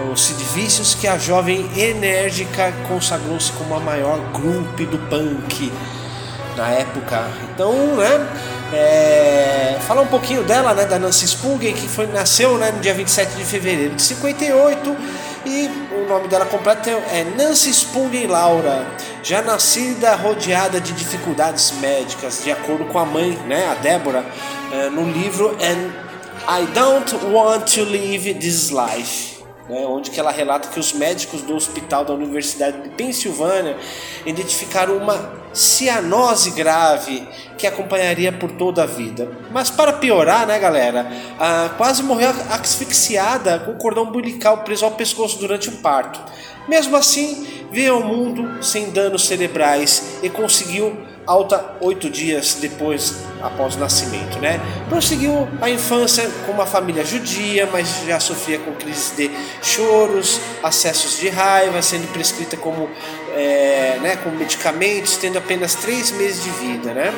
O 0.00 0.16
Sid 0.16 0.42
Vicious, 0.54 0.94
que 0.94 1.06
a 1.06 1.18
jovem 1.18 1.68
enérgica 1.76 2.72
consagrou-se 2.88 3.52
como 3.52 3.74
a 3.74 3.80
maior 3.80 4.18
grupo 4.32 4.84
do 4.86 4.98
punk 5.08 5.72
na 6.56 6.68
época. 6.70 7.28
Então, 7.52 7.72
né, 7.96 8.28
é, 8.72 9.78
falar 9.86 10.02
um 10.02 10.06
pouquinho 10.06 10.42
dela, 10.44 10.74
né, 10.74 10.86
da 10.86 10.98
Nancy 10.98 11.28
Spungen, 11.28 11.74
que 11.74 11.88
foi, 11.88 12.06
nasceu 12.06 12.56
né, 12.56 12.72
no 12.72 12.80
dia 12.80 12.94
27 12.94 13.36
de 13.36 13.44
fevereiro 13.44 13.94
de 13.94 14.02
58 14.02 14.96
e 15.44 15.68
o 15.94 16.08
nome 16.08 16.28
dela 16.28 16.46
completo 16.46 16.88
é 16.88 17.24
Nancy 17.36 17.72
Spungen 17.72 18.26
Laura, 18.26 18.86
já 19.22 19.42
nascida 19.42 20.14
rodeada 20.14 20.80
de 20.80 20.92
dificuldades 20.92 21.72
médicas, 21.80 22.42
de 22.44 22.52
acordo 22.52 22.84
com 22.86 22.98
a 22.98 23.04
mãe, 23.04 23.32
né, 23.46 23.68
a 23.70 23.74
Débora, 23.74 24.24
é, 24.72 24.88
no 24.88 25.10
livro 25.10 25.56
And 25.60 25.90
I 26.48 26.66
Don't 26.74 27.14
Want 27.26 27.74
to 27.74 27.84
Live 27.84 28.34
This 28.34 28.70
Life 28.70 29.31
né, 29.68 29.86
onde 29.86 30.10
que 30.10 30.18
ela 30.18 30.30
relata 30.30 30.68
que 30.68 30.80
os 30.80 30.92
médicos 30.92 31.42
do 31.42 31.54
hospital 31.54 32.04
da 32.04 32.12
Universidade 32.12 32.82
de 32.82 32.88
Pensilvânia 32.90 33.76
identificaram 34.26 34.96
uma 34.96 35.42
cianose 35.52 36.50
grave 36.50 37.26
que 37.58 37.66
acompanharia 37.66 38.32
por 38.32 38.50
toda 38.52 38.82
a 38.82 38.86
vida. 38.86 39.30
Mas 39.50 39.70
para 39.70 39.92
piorar, 39.92 40.46
né, 40.46 40.58
galera, 40.58 41.06
quase 41.76 42.02
morreu 42.02 42.30
asfixiada 42.50 43.60
com 43.60 43.72
o 43.72 43.76
cordão 43.76 44.04
umbilical 44.04 44.58
preso 44.58 44.84
ao 44.84 44.92
pescoço 44.92 45.38
durante 45.38 45.68
o 45.68 45.72
parto. 45.72 46.20
Mesmo 46.68 46.96
assim, 46.96 47.66
veio 47.70 47.94
ao 47.94 48.02
mundo 48.02 48.62
sem 48.62 48.90
danos 48.90 49.26
cerebrais 49.26 50.18
e 50.22 50.30
conseguiu 50.30 50.96
alta 51.32 51.64
oito 51.80 52.10
dias 52.10 52.58
depois 52.60 53.14
após 53.40 53.74
o 53.74 53.78
nascimento, 53.78 54.38
né? 54.38 54.60
Prosseguiu 54.88 55.48
a 55.60 55.70
infância 55.70 56.30
com 56.44 56.52
uma 56.52 56.66
família 56.66 57.04
judia, 57.04 57.66
mas 57.72 58.02
já 58.06 58.20
sofria 58.20 58.58
com 58.58 58.72
crises 58.74 59.16
de 59.16 59.30
choros, 59.62 60.38
acessos 60.62 61.18
de 61.18 61.28
raiva, 61.30 61.80
sendo 61.80 62.06
prescrita 62.12 62.56
como 62.56 62.88
é, 63.34 63.98
né, 64.02 64.16
com 64.16 64.30
medicamentos, 64.30 65.16
tendo 65.16 65.38
apenas 65.38 65.74
três 65.74 66.10
meses 66.10 66.44
de 66.44 66.50
vida, 66.50 66.92
né? 66.92 67.12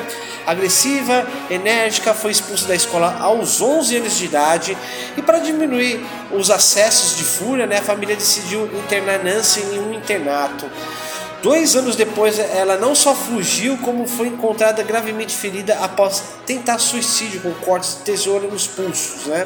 Agressiva, 0.47 1.27
enérgica, 1.49 2.13
foi 2.13 2.31
expulsa 2.31 2.67
da 2.67 2.75
escola 2.75 3.17
aos 3.19 3.61
11 3.61 3.97
anos 3.97 4.17
de 4.17 4.25
idade 4.25 4.77
e 5.17 5.21
para 5.21 5.39
diminuir 5.39 5.99
os 6.31 6.49
acessos 6.49 7.17
de 7.17 7.23
fúria, 7.23 7.65
né, 7.65 7.79
a 7.79 7.81
família 7.81 8.15
decidiu 8.15 8.65
internar 8.77 9.23
Nancy 9.23 9.59
em 9.59 9.79
um 9.79 9.93
internato. 9.93 10.69
Dois 11.45 11.75
anos 11.75 11.95
depois, 11.95 12.39
ela 12.39 12.75
não 12.75 12.95
só 12.95 13.13
fugiu, 13.13 13.77
como 13.77 14.07
foi 14.07 14.29
encontrada 14.29 14.81
gravemente 14.81 15.31
ferida 15.37 15.75
após 15.75 16.23
tentar 16.43 16.79
suicídio 16.79 17.39
com 17.39 17.53
cortes 17.63 17.97
de 17.97 18.01
tesoura 18.01 18.47
nos 18.47 18.65
pulsos. 18.65 19.27
Né? 19.27 19.45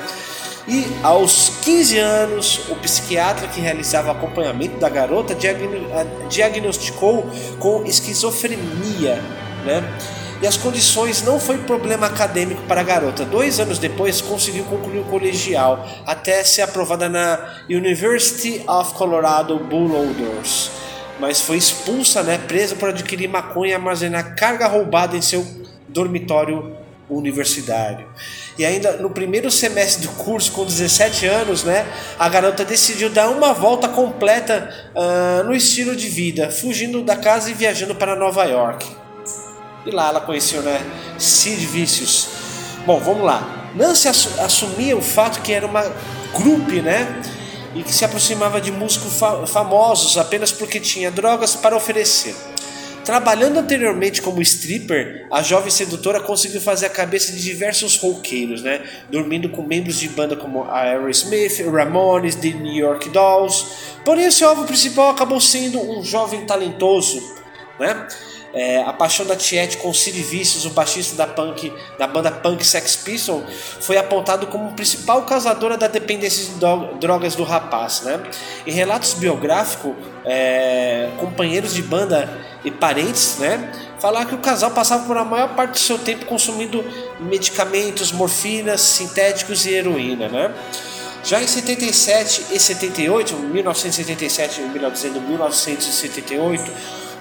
E 0.65 0.85
aos 1.03 1.51
15 1.61 1.97
anos, 1.97 2.61
o 2.69 2.75
psiquiatra 2.77 3.49
que 3.49 3.59
realizava 3.59 4.13
acompanhamento 4.13 4.79
da 4.79 4.87
garota 4.87 5.35
diagnosticou 6.29 7.29
com 7.59 7.83
esquizofrenia. 7.83 9.21
Né? 9.65 9.83
E 10.41 10.47
as 10.47 10.55
condições 10.55 11.21
não 11.21 11.37
foi 11.37 11.57
problema 11.57 12.07
acadêmico 12.07 12.61
para 12.61 12.79
a 12.79 12.83
garota. 12.85 13.25
Dois 13.25 13.59
anos 13.59 13.77
depois, 13.77 14.21
conseguiu 14.21 14.63
concluir 14.63 14.99
o 14.99 15.03
colegial, 15.03 15.85
até 16.07 16.45
ser 16.45 16.61
aprovada 16.61 17.09
na 17.09 17.57
University 17.69 18.63
of 18.65 18.93
Colorado 18.93 19.59
Boulder 19.59 20.45
mas 21.19 21.41
foi 21.41 21.57
expulsa, 21.57 22.23
né, 22.23 22.37
presa 22.37 22.75
por 22.75 22.89
adquirir 22.89 23.27
maconha 23.27 23.71
e 23.71 23.75
armazenar 23.75 24.35
carga 24.35 24.67
roubada 24.67 25.17
em 25.17 25.21
seu 25.21 25.45
dormitório 25.87 26.77
universitário. 27.09 28.07
E 28.57 28.65
ainda 28.65 28.93
no 28.97 29.09
primeiro 29.09 29.49
semestre 29.49 30.05
do 30.05 30.13
curso, 30.13 30.51
com 30.51 30.65
17 30.65 31.25
anos, 31.25 31.63
né, 31.63 31.85
a 32.17 32.27
garota 32.29 32.63
decidiu 32.63 33.09
dar 33.09 33.29
uma 33.29 33.53
volta 33.53 33.87
completa 33.87 34.91
uh, 34.95 35.43
no 35.43 35.55
estilo 35.55 35.95
de 35.95 36.07
vida, 36.07 36.51
fugindo 36.51 37.01
da 37.01 37.15
casa 37.15 37.49
e 37.49 37.53
viajando 37.53 37.95
para 37.95 38.15
Nova 38.15 38.43
York. 38.43 38.85
E 39.85 39.91
lá 39.91 40.09
ela 40.09 40.21
conheceu, 40.21 40.61
né, 40.61 40.81
Sid 41.17 41.65
Vicious. 41.65 42.27
Bom, 42.85 42.99
vamos 42.99 43.23
lá. 43.23 43.71
Nancy 43.75 44.07
assumia 44.07 44.97
o 44.97 45.01
fato 45.01 45.41
que 45.41 45.53
era 45.53 45.65
uma 45.65 45.83
grupo, 46.33 46.71
né, 46.81 47.21
e 47.75 47.83
que 47.83 47.93
se 47.93 48.03
aproximava 48.03 48.59
de 48.59 48.71
músicos 48.71 49.19
fa 49.19 49.45
famosos 49.45 50.17
apenas 50.17 50.51
porque 50.51 50.79
tinha 50.79 51.11
drogas 51.11 51.55
para 51.55 51.75
oferecer. 51.75 52.35
Trabalhando 53.03 53.57
anteriormente 53.57 54.21
como 54.21 54.41
stripper, 54.41 55.25
a 55.31 55.41
jovem 55.41 55.71
sedutora 55.71 56.19
conseguiu 56.19 56.61
fazer 56.61 56.85
a 56.85 56.89
cabeça 56.89 57.31
de 57.31 57.41
diversos 57.41 57.97
roqueiros, 57.97 58.61
né? 58.61 58.83
Dormindo 59.09 59.49
com 59.49 59.63
membros 59.63 59.99
de 59.99 60.07
banda 60.09 60.35
como 60.35 60.69
Aerosmith, 60.69 61.59
Ramones, 61.71 62.35
The 62.35 62.49
New 62.49 62.75
York 62.75 63.09
Dolls. 63.09 63.65
Porém, 64.05 64.29
seu 64.29 64.49
alvo 64.49 64.65
principal 64.65 65.09
acabou 65.09 65.41
sendo 65.41 65.79
um 65.79 66.03
jovem 66.03 66.45
talentoso, 66.45 67.19
né? 67.79 68.07
É, 68.53 68.81
a 68.81 68.91
paixão 68.91 69.25
da 69.25 69.35
Tiet 69.35 69.77
com 69.77 69.93
Sid 69.93 70.21
Vicious, 70.23 70.65
o 70.65 70.71
baixista 70.71 71.15
da, 71.15 71.27
punk, 71.27 71.71
da 71.97 72.07
banda 72.07 72.31
punk 72.31 72.65
Sex 72.65 72.95
Pistols, 72.95 73.43
foi 73.79 73.97
apontado 73.97 74.47
como 74.47 74.73
principal 74.73 75.21
causadora 75.23 75.77
da 75.77 75.87
dependência 75.87 76.53
de 76.53 76.99
drogas 76.99 77.35
do 77.35 77.43
rapaz. 77.43 78.01
Né? 78.01 78.19
Em 78.65 78.71
relatos 78.71 79.13
biográficos, 79.13 79.93
é, 80.25 81.09
companheiros 81.19 81.73
de 81.73 81.83
banda 81.83 82.29
e 82.63 82.71
parentes 82.71 83.37
né, 83.37 83.71
falaram 83.99 84.27
que 84.27 84.35
o 84.35 84.39
casal 84.39 84.71
passava 84.71 85.05
por 85.05 85.17
a 85.17 85.23
maior 85.23 85.55
parte 85.55 85.73
do 85.73 85.79
seu 85.79 85.97
tempo 85.97 86.25
consumindo 86.25 86.83
medicamentos, 87.19 88.11
morfinas, 88.11 88.81
sintéticos 88.81 89.65
e 89.65 89.73
heroína. 89.73 90.27
Né? 90.27 90.53
Já 91.23 91.41
em 91.41 91.47
77 91.47 92.47
e 92.51 92.59
78, 92.59 93.35
1977 93.35 94.61
e 94.61 94.65
1978, 94.65 96.71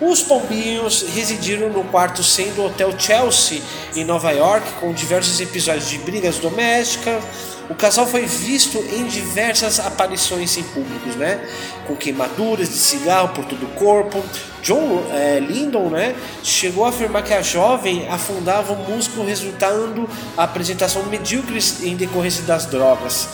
os 0.00 0.22
pombinhos 0.22 1.04
residiram 1.14 1.70
no 1.70 1.82
quarto 1.84 2.22
100 2.22 2.52
do 2.52 2.64
Hotel 2.64 2.92
Chelsea, 2.98 3.60
em 3.96 4.04
Nova 4.04 4.30
York, 4.30 4.64
com 4.80 4.92
diversos 4.92 5.40
episódios 5.40 5.88
de 5.88 5.98
brigas 5.98 6.38
domésticas. 6.38 7.22
O 7.68 7.74
casal 7.74 8.06
foi 8.06 8.24
visto 8.24 8.78
em 8.78 9.06
diversas 9.06 9.78
aparições 9.78 10.56
em 10.56 10.62
públicos, 10.62 11.16
né? 11.16 11.46
Com 11.86 11.94
queimaduras 11.94 12.68
de 12.68 12.76
cigarro 12.76 13.28
por 13.34 13.44
todo 13.44 13.62
o 13.64 13.68
corpo. 13.70 14.22
John 14.62 15.04
é, 15.10 15.38
Lyndon, 15.40 15.90
né? 15.90 16.14
Chegou 16.42 16.86
a 16.86 16.88
afirmar 16.88 17.22
que 17.24 17.34
a 17.34 17.42
jovem 17.42 18.08
afundava 18.08 18.72
o 18.72 18.90
músculo, 18.90 19.26
resultando 19.26 20.08
a 20.36 20.44
apresentação 20.44 21.02
medíocre 21.04 21.58
em 21.82 21.94
decorrência 21.94 22.42
das 22.44 22.64
drogas. 22.64 23.28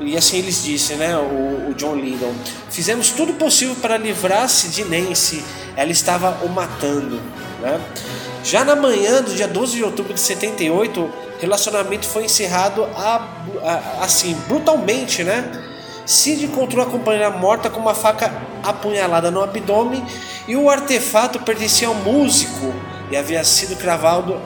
E 0.00 0.16
assim 0.16 0.38
eles 0.38 0.62
disseram, 0.62 1.00
né? 1.00 1.16
O, 1.16 1.70
o 1.70 1.74
John 1.74 1.94
Lyndon. 1.94 2.34
Fizemos 2.70 3.10
tudo 3.10 3.34
possível 3.34 3.74
para 3.76 3.96
livrar-se 3.96 4.68
de 4.68 4.84
Nancy 4.84 5.42
ela 5.76 5.92
estava 5.92 6.44
o 6.44 6.48
matando. 6.48 7.20
Né? 7.60 7.80
Já 8.42 8.64
na 8.64 8.74
manhã 8.74 9.22
do 9.22 9.34
dia 9.34 9.46
12 9.46 9.76
de 9.76 9.84
outubro 9.84 10.14
de 10.14 10.20
78, 10.20 11.00
o 11.00 11.12
relacionamento 11.40 12.06
foi 12.06 12.24
encerrado 12.24 12.84
a, 12.96 13.28
a, 13.62 14.04
assim, 14.04 14.34
brutalmente, 14.48 15.22
né? 15.22 15.62
Sid 16.06 16.44
encontrou 16.44 16.84
a 16.84 16.88
companheira 16.88 17.30
morta 17.30 17.68
com 17.68 17.80
uma 17.80 17.94
faca 17.94 18.32
apunhalada 18.62 19.30
no 19.30 19.42
abdômen 19.42 20.04
e 20.46 20.54
o 20.54 20.70
artefato 20.70 21.40
pertencia 21.40 21.88
ao 21.88 21.94
músico 21.94 22.72
e 23.10 23.16
havia 23.16 23.42
sido 23.42 23.76
cravado 23.76 24.40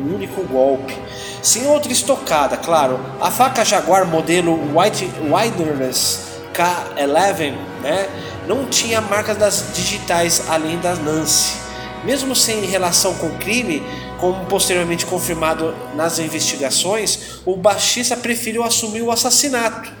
um 0.00 0.14
único 0.14 0.42
golpe. 0.44 0.96
Sem 1.42 1.66
outra 1.66 1.92
estocada, 1.92 2.56
claro. 2.56 2.98
A 3.20 3.30
faca 3.30 3.64
Jaguar 3.64 4.06
modelo 4.06 4.58
White 4.76 5.10
Wilderness 5.22 6.30
K11, 6.54 7.54
né? 7.82 8.08
não 8.46 8.66
tinha 8.66 9.00
marcas 9.00 9.36
das 9.36 9.66
digitais 9.74 10.42
além 10.48 10.78
da 10.78 10.94
Nancy. 10.94 11.56
Mesmo 12.04 12.34
sem 12.34 12.64
relação 12.64 13.14
com 13.14 13.26
o 13.26 13.38
crime, 13.38 13.82
como 14.18 14.46
posteriormente 14.46 15.04
confirmado 15.04 15.74
nas 15.94 16.18
investigações, 16.18 17.40
o 17.44 17.56
baixista 17.56 18.16
preferiu 18.16 18.62
assumir 18.62 19.02
o 19.02 19.10
assassinato 19.10 19.92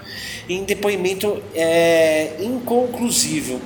em 0.48 0.64
depoimento 0.64 1.42
é, 1.54 2.36
inconclusivo. 2.40 3.60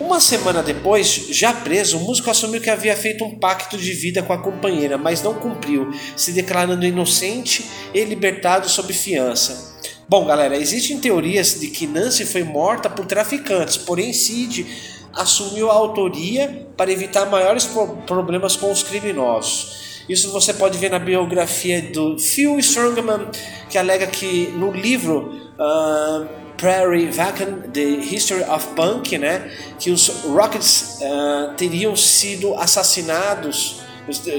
Uma 0.00 0.20
semana 0.20 0.62
depois, 0.62 1.26
já 1.30 1.52
preso, 1.52 1.98
o 1.98 2.00
músico 2.00 2.30
assumiu 2.30 2.60
que 2.60 2.70
havia 2.70 2.96
feito 2.96 3.24
um 3.24 3.36
pacto 3.36 3.76
de 3.76 3.92
vida 3.92 4.22
com 4.22 4.32
a 4.32 4.38
companheira, 4.38 4.96
mas 4.96 5.22
não 5.22 5.34
cumpriu, 5.34 5.92
se 6.16 6.30
declarando 6.30 6.86
inocente 6.86 7.68
e 7.92 8.04
libertado 8.04 8.68
sob 8.68 8.92
fiança. 8.92 9.76
Bom, 10.08 10.24
galera, 10.24 10.56
existem 10.56 11.00
teorias 11.00 11.58
de 11.58 11.66
que 11.66 11.86
Nancy 11.86 12.24
foi 12.24 12.44
morta 12.44 12.88
por 12.88 13.06
traficantes, 13.06 13.76
porém 13.76 14.12
Sid 14.12 14.66
assumiu 15.12 15.68
a 15.68 15.74
autoria 15.74 16.68
para 16.76 16.92
evitar 16.92 17.26
maiores 17.26 17.68
problemas 18.06 18.54
com 18.54 18.70
os 18.70 18.84
criminosos. 18.84 20.04
Isso 20.08 20.30
você 20.30 20.54
pode 20.54 20.78
ver 20.78 20.90
na 20.90 20.98
biografia 20.98 21.82
do 21.82 22.18
Phil 22.18 22.58
Strongman, 22.60 23.28
que 23.68 23.76
alega 23.76 24.06
que 24.06 24.46
no 24.54 24.70
livro 24.70 25.38
uh, 25.58 26.37
Prairie 26.58 27.06
Vacan, 27.06 27.62
The 27.72 27.80
History 27.80 28.42
of 28.42 28.66
Punk, 28.74 29.16
né, 29.16 29.50
que 29.78 29.90
os 29.90 30.08
Rockets 30.24 30.98
uh, 31.00 31.54
teriam 31.56 31.96
sido 31.96 32.54
assassinados 32.54 33.88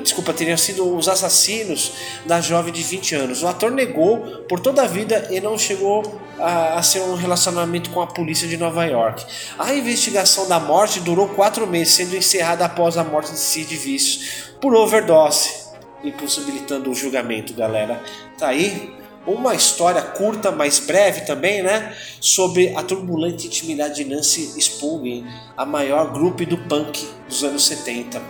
desculpa, 0.01 0.33
teriam 0.33 0.57
sido 0.57 0.95
os 0.95 1.07
assassinos 1.07 1.93
da 2.25 2.41
jovem 2.41 2.73
de 2.73 2.81
20 2.81 3.15
anos. 3.15 3.43
O 3.43 3.47
ator 3.47 3.71
negou 3.71 4.43
por 4.47 4.59
toda 4.59 4.81
a 4.81 4.87
vida 4.87 5.27
e 5.29 5.39
não 5.39 5.57
chegou 5.57 6.19
a, 6.39 6.79
a 6.79 6.83
ser 6.83 7.01
um 7.01 7.15
relacionamento 7.15 7.89
com 7.91 8.01
a 8.01 8.07
polícia 8.07 8.47
de 8.47 8.57
Nova 8.57 8.85
York. 8.85 9.23
A 9.57 9.73
investigação 9.73 10.47
da 10.47 10.59
morte 10.59 10.99
durou 10.99 11.29
quatro 11.29 11.67
meses, 11.67 11.93
sendo 11.93 12.15
encerrada 12.15 12.65
após 12.65 12.97
a 12.97 13.03
morte 13.03 13.31
de 13.31 13.39
Sid 13.39 13.75
Vicious 13.75 14.53
por 14.59 14.75
overdose, 14.75 15.49
impossibilitando 16.03 16.89
o 16.89 16.95
julgamento, 16.95 17.53
galera. 17.53 18.01
Tá 18.37 18.49
aí 18.49 18.98
uma 19.25 19.53
história 19.53 20.01
curta, 20.01 20.51
mas 20.51 20.79
breve 20.79 21.21
também, 21.21 21.61
né? 21.61 21.95
Sobre 22.19 22.75
a 22.75 22.83
turbulenta 22.83 23.45
intimidade 23.45 24.03
de 24.03 24.05
Nancy 24.05 24.59
Spungen, 24.59 25.25
a 25.57 25.65
maior 25.65 26.11
grupo 26.11 26.45
do 26.45 26.57
punk 26.57 27.07
dos 27.27 27.43
anos 27.43 27.65
70. 27.65 28.21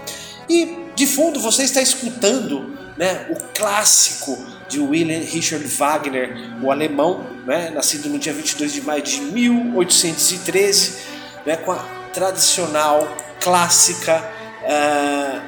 E 0.50 0.90
de 0.96 1.06
fundo 1.06 1.40
você 1.40 1.64
está 1.64 1.82
escutando 1.82 2.78
né, 2.98 3.28
o 3.30 3.36
clássico 3.54 4.38
de 4.68 4.80
Wilhelm 4.80 5.24
Richard 5.24 5.66
Wagner, 5.66 6.60
o 6.62 6.70
alemão, 6.70 7.26
né, 7.46 7.70
nascido 7.70 8.10
no 8.10 8.20
dia 8.20 8.34
22 8.34 8.74
de 8.74 8.82
maio 8.82 9.02
de 9.02 9.22
1813, 9.22 10.98
né, 11.46 11.56
com 11.56 11.72
a 11.72 11.78
tradicional, 12.12 13.08
clássica, 13.40 14.30
uh, 14.64 15.42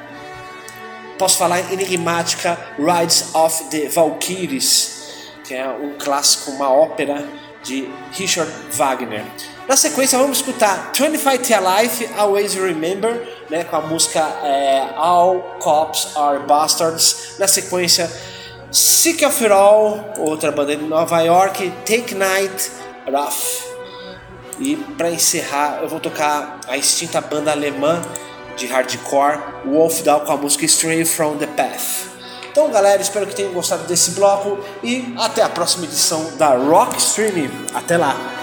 posso 1.18 1.36
falar 1.36 1.72
enigmática 1.72 2.58
Rides 2.78 3.34
of 3.34 3.64
the 3.64 3.88
Valkyries, 3.88 5.01
que 5.52 5.56
é 5.56 5.68
um 5.68 5.98
clássico, 5.98 6.50
uma 6.50 6.72
ópera 6.72 7.28
de 7.62 7.86
Richard 8.12 8.50
Wagner. 8.70 9.22
Na 9.68 9.76
sequência, 9.76 10.18
vamos 10.18 10.38
escutar 10.38 10.92
25 10.96 11.42
Tia 11.42 11.60
Life, 11.60 12.08
Always 12.16 12.54
Remember, 12.54 13.22
né, 13.50 13.62
com 13.62 13.76
a 13.76 13.82
música 13.82 14.20
é, 14.42 14.94
All 14.96 15.58
Cops 15.60 16.16
Are 16.16 16.38
Bastards. 16.46 17.36
Na 17.38 17.46
sequência, 17.46 18.10
Sick 18.70 19.22
of 19.26 19.44
It 19.44 19.52
All, 19.52 20.14
outra 20.16 20.50
banda 20.50 20.74
de 20.74 20.84
Nova 20.84 21.20
York, 21.20 21.70
Take 21.84 22.14
Night, 22.14 22.72
Rough. 23.06 23.70
E 24.58 24.76
para 24.96 25.10
encerrar, 25.10 25.80
eu 25.82 25.88
vou 25.88 26.00
tocar 26.00 26.60
a 26.66 26.78
extinta 26.78 27.20
banda 27.20 27.52
alemã 27.52 28.00
de 28.56 28.66
hardcore, 28.68 29.38
Wolfdown, 29.66 30.20
com 30.20 30.32
a 30.32 30.36
música 30.38 30.64
Stray 30.64 31.04
From 31.04 31.36
The 31.36 31.46
Path. 31.46 32.11
Então, 32.52 32.70
galera, 32.70 33.00
espero 33.00 33.26
que 33.26 33.34
tenham 33.34 33.50
gostado 33.50 33.84
desse 33.84 34.10
bloco 34.10 34.62
e 34.82 35.14
até 35.18 35.42
a 35.42 35.48
próxima 35.48 35.86
edição 35.86 36.36
da 36.36 36.54
Rock 36.54 36.98
Streaming. 36.98 37.50
Até 37.74 37.96
lá! 37.96 38.41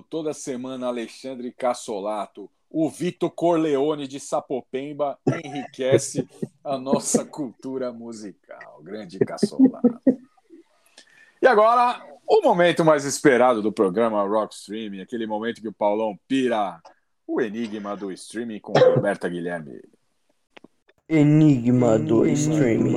Toda 0.00 0.32
semana, 0.32 0.86
Alexandre 0.86 1.52
Cassolato. 1.52 2.48
O 2.70 2.88
Vitor 2.88 3.30
Corleone 3.30 4.06
de 4.06 4.18
Sapopemba 4.20 5.18
enriquece 5.44 6.26
a 6.64 6.78
nossa 6.78 7.24
cultura 7.26 7.92
musical. 7.92 8.80
Grande 8.82 9.18
Cassolato. 9.18 10.00
E 11.42 11.46
agora, 11.46 12.00
o 12.26 12.40
momento 12.40 12.84
mais 12.84 13.04
esperado 13.04 13.60
do 13.60 13.72
programa 13.72 14.22
Rock 14.22 14.54
Streaming, 14.54 15.00
aquele 15.00 15.26
momento 15.26 15.60
que 15.60 15.68
o 15.68 15.72
Paulão 15.72 16.16
pira 16.26 16.80
o 17.26 17.40
enigma 17.40 17.96
do 17.96 18.12
streaming 18.12 18.60
com 18.60 18.72
Roberta 18.72 19.28
Guilherme. 19.28 19.82
Enigma 21.14 21.98
do 21.98 22.26
streaming. 22.26 22.96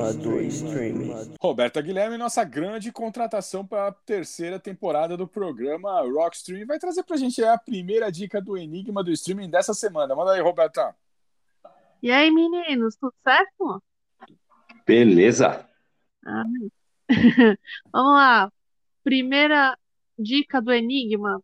Roberta 1.38 1.82
Guilherme, 1.82 2.18
nossa 2.18 2.46
grande 2.46 2.90
contratação 2.90 3.68
para 3.68 3.90
a 3.90 3.92
terceira 3.92 4.58
temporada 4.58 5.18
do 5.18 5.28
programa 5.28 6.00
Rock 6.00 6.38
Streaming, 6.38 6.66
vai 6.66 6.80
trazer 6.80 7.04
para 7.04 7.18
a 7.18 7.20
gente 7.20 7.44
a 7.44 7.58
primeira 7.58 8.10
dica 8.10 8.42
do 8.42 8.58
Enigma 8.58 9.04
do 9.04 9.12
streaming 9.12 9.50
dessa 9.50 9.74
semana. 9.74 10.16
Manda 10.16 10.32
aí, 10.32 10.40
Roberta. 10.40 10.96
E 12.02 12.10
aí, 12.10 12.32
meninos, 12.32 12.96
tudo 12.96 13.14
certo? 13.22 13.84
Beleza. 14.88 15.68
Ah, 16.26 16.46
Vamos 17.92 18.14
lá. 18.14 18.50
Primeira 19.04 19.78
dica 20.18 20.62
do 20.62 20.72
Enigma 20.72 21.44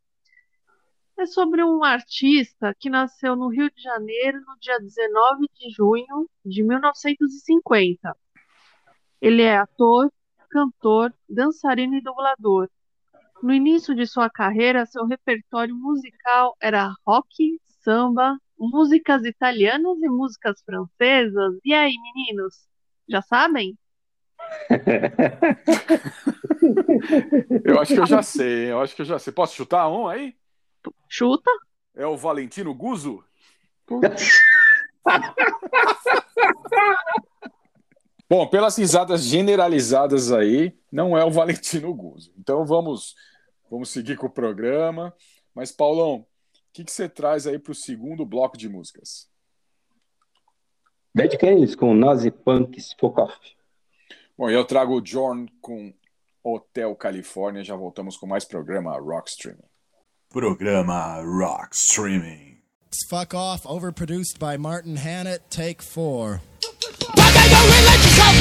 é 1.21 1.25
sobre 1.27 1.63
um 1.63 1.83
artista 1.83 2.75
que 2.79 2.89
nasceu 2.89 3.35
no 3.35 3.47
Rio 3.47 3.69
de 3.69 3.81
Janeiro 3.81 4.41
no 4.41 4.57
dia 4.59 4.79
19 4.79 5.47
de 5.53 5.69
junho 5.69 6.27
de 6.43 6.63
1950. 6.63 8.17
Ele 9.21 9.43
é 9.43 9.57
ator, 9.57 10.11
cantor, 10.49 11.13
dançarino 11.29 11.95
e 11.95 12.01
dublador. 12.01 12.67
No 13.41 13.53
início 13.53 13.95
de 13.95 14.07
sua 14.07 14.29
carreira, 14.31 14.85
seu 14.85 15.05
repertório 15.05 15.75
musical 15.75 16.55
era 16.59 16.91
rock, 17.05 17.61
samba, 17.83 18.35
músicas 18.57 19.23
italianas 19.23 20.01
e 20.01 20.09
músicas 20.09 20.59
francesas. 20.63 21.59
E 21.63 21.71
aí, 21.71 21.93
meninos? 22.15 22.67
Já 23.07 23.21
sabem? 23.21 23.77
Eu 27.63 27.79
acho 27.79 27.93
que 27.93 27.99
eu 27.99 28.05
já 28.05 28.23
sei, 28.23 28.71
eu 28.71 28.81
acho 28.81 28.95
que 28.95 29.01
eu 29.01 29.05
já 29.05 29.19
sei. 29.19 29.31
Posso 29.31 29.55
chutar 29.55 29.87
um 29.87 30.07
aí? 30.07 30.35
Chuta. 31.07 31.49
É 31.95 32.05
o 32.05 32.17
Valentino 32.17 32.73
Guzzo? 32.73 33.23
Bom, 38.29 38.47
pelas 38.47 38.77
risadas 38.77 39.23
generalizadas 39.23 40.31
aí, 40.31 40.73
não 40.89 41.17
é 41.17 41.25
o 41.25 41.31
Valentino 41.31 41.93
Guzzo. 41.93 42.31
Então 42.37 42.65
vamos, 42.65 43.13
vamos 43.69 43.89
seguir 43.89 44.15
com 44.15 44.27
o 44.27 44.31
programa. 44.31 45.13
Mas, 45.53 45.69
Paulão, 45.71 46.19
o 46.19 46.25
que, 46.71 46.85
que 46.85 46.91
você 46.91 47.09
traz 47.09 47.45
aí 47.45 47.59
para 47.59 47.73
o 47.73 47.75
segundo 47.75 48.25
bloco 48.25 48.57
de 48.57 48.69
músicas? 48.69 49.29
Bad 51.13 51.37
Canids 51.37 51.75
com 51.75 51.93
Nazi 51.93 52.31
Punks 52.31 52.95
Focoff. 52.97 53.37
Bom, 54.37 54.49
eu 54.49 54.63
trago 54.63 54.95
o 54.95 55.01
John 55.01 55.45
com 55.59 55.93
Hotel 56.41 56.95
Califórnia. 56.95 57.65
Já 57.65 57.75
voltamos 57.75 58.15
com 58.15 58.25
mais 58.25 58.45
programa 58.45 58.97
Rock 58.97 59.29
Streaming. 59.29 59.70
Programa 60.31 61.21
Rock 61.25 61.73
Streaming. 61.73 62.63
Fuck 63.09 63.33
off, 63.33 63.63
overproduced 63.63 64.39
by 64.39 64.55
Martin 64.55 64.95
Hannett, 64.95 65.51
take 65.51 65.81
four. 65.81 66.39
Relate 66.63 67.99
yourself, 67.99 68.31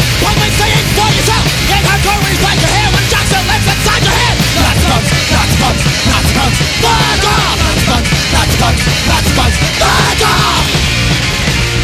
saying 0.55 0.87
for 0.95 1.11
yourself. 1.11 1.45
Your 1.67 2.71
hair 2.71 2.91
when 2.95 3.05
Jackson 3.11 3.43
lives 3.43 3.67
inside 3.67 4.03
your 4.07 4.15
head. 4.15 4.39
Fuck 4.55 4.87
off! 4.87 5.03
Fuck 9.83 10.23
off! 10.31 10.67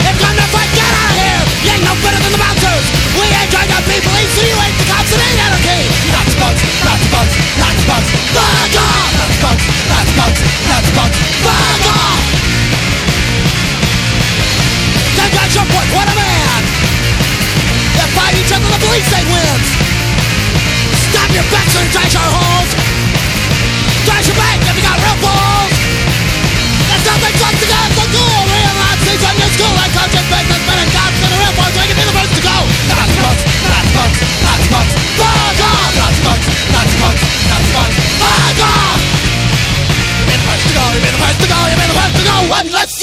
If 0.06 0.16
you're 0.22 0.36
not 0.38 0.48
fight, 0.54 0.70
get 0.70 0.86
out 0.86 1.10
of 1.10 1.18
here! 1.18 1.42
You 1.66 1.70
ain't 1.74 1.82
no 1.82 1.94
better 1.98 2.22
than 2.22 2.30
the 2.30 2.38
bouncers! 2.38 2.86
We 3.18 3.26
ain't 3.26 3.50
trying 3.50 3.74
to 3.74 3.80
you 3.82 4.54
ain't 4.54 4.85
Fuck 10.76 10.98
off. 10.98 11.14
Fuck 11.44 11.86
off. 11.86 12.24
They 15.16 15.28
got 15.30 15.54
your. 15.54 15.64
What 15.94 16.08
a 16.08 16.14
man. 16.16 16.62
They 17.94 18.06
fight 18.16 18.34
each 18.34 18.52
other. 18.52 18.66
The 18.66 18.78
police 18.82 19.10
wins. 19.30 19.68
Stop 21.10 21.30
your 21.34 21.46
back 21.54 21.68
and 21.76 21.90
trash 21.92 22.14
your 22.14 22.35
That's 37.16 37.68
fun. 37.72 37.90
Fire! 38.20 38.96
You're 40.26 40.36
the 40.36 40.44
to 40.66 40.72
go, 40.74 40.84
you're 40.92 41.12
the 41.12 41.20
first 41.22 41.38
to 41.40 41.48
go, 41.48 41.58
you're 41.66 41.80
the 41.80 41.96
first 41.96 42.14
to 42.16 42.22
go, 42.24 42.36
let's 42.72 42.95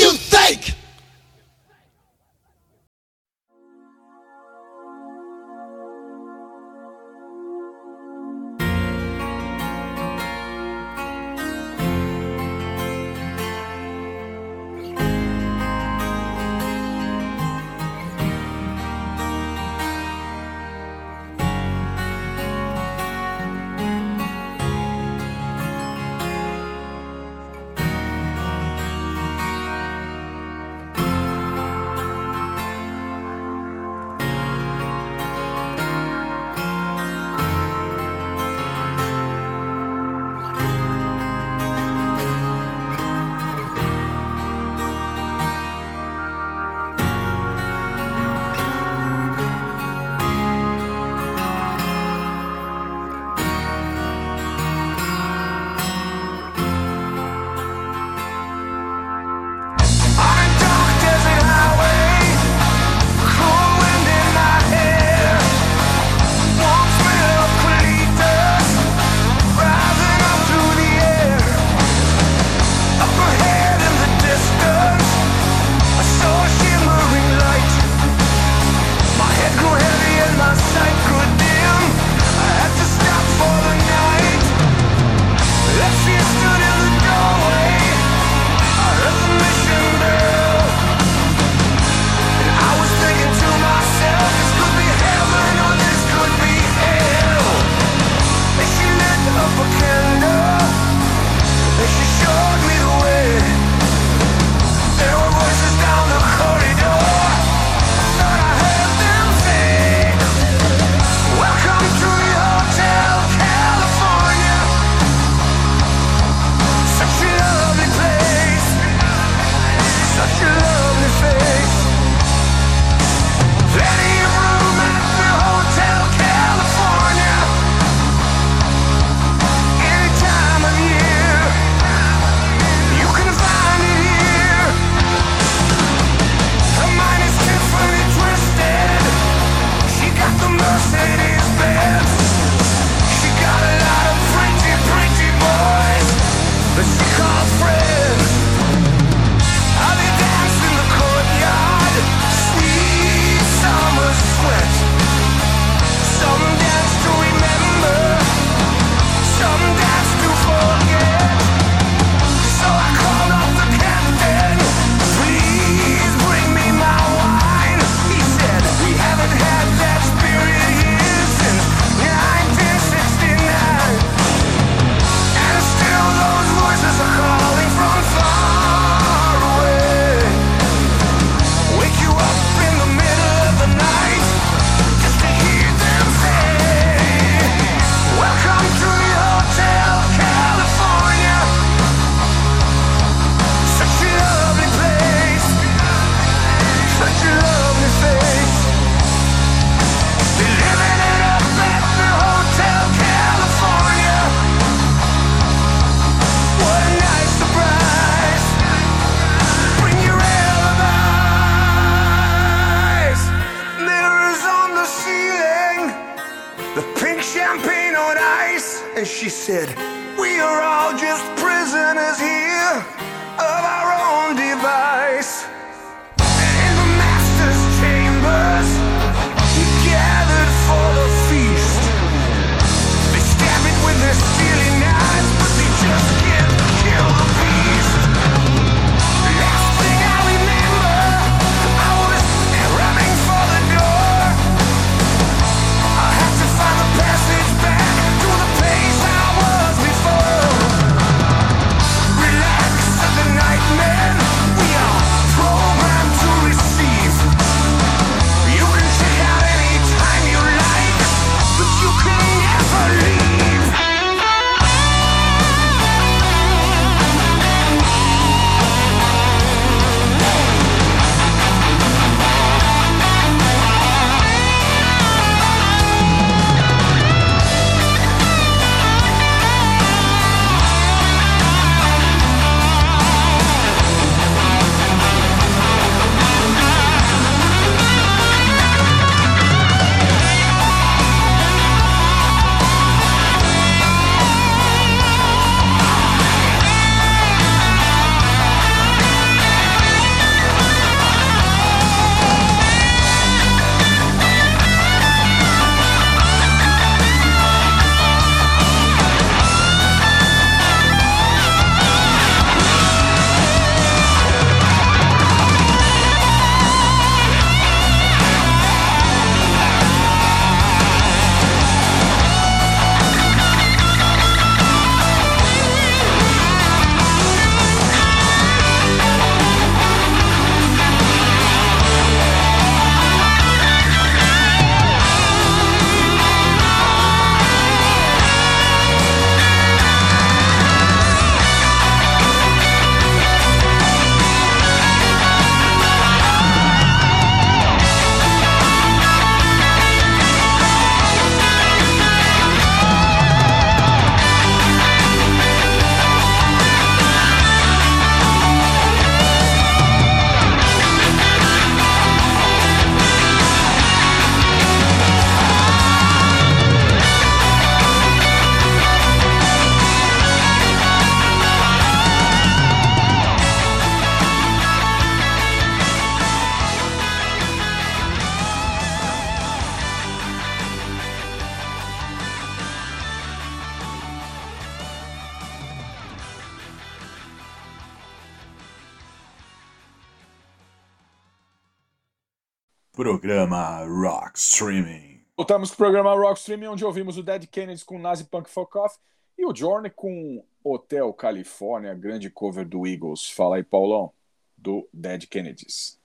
Voltamos 395.43 395.71
pro 395.71 395.79
programa 395.79 396.13
Rock 396.15 396.39
Streaming, 396.39 396.67
onde 396.67 396.85
ouvimos 396.85 397.17
o 397.17 397.21
Dead 397.21 397.45
Kennedys 397.47 397.83
com 397.83 397.99
Nazi 397.99 398.23
Punk 398.23 398.49
Fuck 398.49 398.77
Off 398.77 398.95
e 399.37 399.45
o 399.45 399.53
Journey 399.53 399.91
com 399.93 400.41
Hotel 400.63 401.11
California, 401.11 401.93
grande 401.93 402.29
cover 402.29 402.65
do 402.65 402.87
Eagles. 402.87 403.29
Fala 403.29 403.57
aí, 403.57 403.63
Paulão, 403.63 404.09
do 404.57 404.87
Dead 404.93 405.25
Kennedys. 405.27 405.99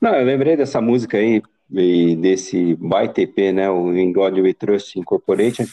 Não, 0.00 0.14
eu 0.14 0.24
lembrei 0.24 0.56
dessa 0.56 0.80
música 0.80 1.18
aí, 1.18 1.42
e 1.68 2.14
desse 2.14 2.76
baita 2.76 3.22
EP, 3.22 3.36
né, 3.52 3.68
o 3.68 3.92
In 3.92 4.12
God 4.12 4.38
We 4.38 4.54
Trust 4.54 5.00
Incorporated, 5.00 5.68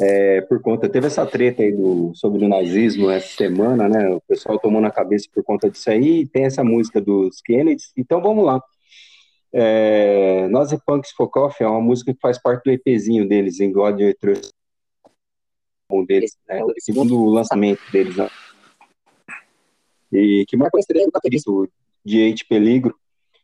é, 0.00 0.40
por 0.40 0.60
conta, 0.60 0.88
teve 0.88 1.06
essa 1.06 1.24
treta 1.24 1.62
aí 1.62 1.70
do, 1.70 2.10
sobre 2.12 2.44
o 2.44 2.48
nazismo 2.48 3.08
essa 3.08 3.36
semana, 3.36 3.88
né, 3.88 4.08
o 4.10 4.20
pessoal 4.22 4.58
tomou 4.58 4.80
na 4.80 4.90
cabeça 4.90 5.28
por 5.32 5.44
conta 5.44 5.70
disso 5.70 5.88
aí, 5.88 6.22
e 6.22 6.26
tem 6.26 6.44
essa 6.44 6.64
música 6.64 7.00
dos 7.00 7.40
Kennedys, 7.40 7.92
então 7.96 8.20
vamos 8.20 8.44
lá. 8.44 8.60
É, 9.58 10.46
Nazi 10.48 10.78
Punks 10.84 11.12
Fuck 11.12 11.38
Off 11.38 11.62
é 11.62 11.66
uma 11.66 11.80
música 11.80 12.12
que 12.12 12.20
faz 12.20 12.36
parte 12.38 12.64
do 12.64 12.70
EPzinho 12.72 13.26
deles, 13.26 13.58
In 13.58 13.72
God 13.72 13.98
We 13.98 14.12
Trust, 14.12 14.52
um 15.90 16.04
deles, 16.04 16.36
né, 16.46 16.62
o 16.62 16.74
segundo 16.78 17.24
lançamento 17.24 17.80
deles, 17.90 18.14
né, 18.16 18.28
e 20.12 20.44
que 20.46 20.58
marcou 20.58 20.76
a 20.76 20.80
estreia 20.80 21.06
do 21.06 21.10
baterista, 21.10 21.50
o 21.50 21.66
D.H. 22.04 22.44
Peligro, 22.46 22.94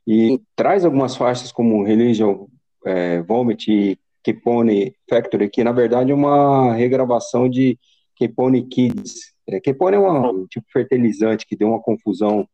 e 0.06 0.38
traz 0.54 0.84
algumas 0.84 1.16
faixas 1.16 1.50
como 1.50 1.82
Religion, 1.82 2.46
é, 2.84 3.22
Vomit 3.22 3.72
e 3.72 3.98
Kepone 4.22 4.94
Factory, 5.08 5.48
que 5.48 5.64
na 5.64 5.72
verdade 5.72 6.12
é 6.12 6.14
uma 6.14 6.74
regravação 6.74 7.48
de 7.48 7.78
Kepone 8.16 8.66
Kids. 8.68 9.32
É, 9.48 9.58
Kepone 9.60 9.96
é 9.96 9.98
um 9.98 10.46
tipo 10.46 10.66
de 10.66 10.72
fertilizante 10.72 11.46
que 11.46 11.56
deu 11.56 11.68
uma 11.68 11.80
confusão. 11.80 12.46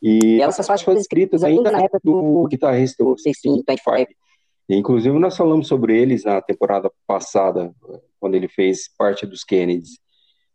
E 0.00 0.40
essas 0.40 0.66
faixas 0.66 0.84
foram 0.84 1.00
escritas 1.00 1.42
ainda 1.42 1.70
na 1.70 1.80
época 1.80 2.00
do 2.04 2.46
guitarrista, 2.48 3.02
o 3.02 3.14
1625. 3.14 4.14
Inclusive, 4.68 5.18
nós 5.18 5.36
falamos 5.36 5.66
sobre 5.66 5.98
eles 6.00 6.24
na 6.24 6.40
temporada 6.42 6.90
passada, 7.06 7.74
quando 8.20 8.34
ele 8.34 8.48
fez 8.48 8.88
parte 8.96 9.26
dos 9.26 9.42
Kennedys. 9.42 9.98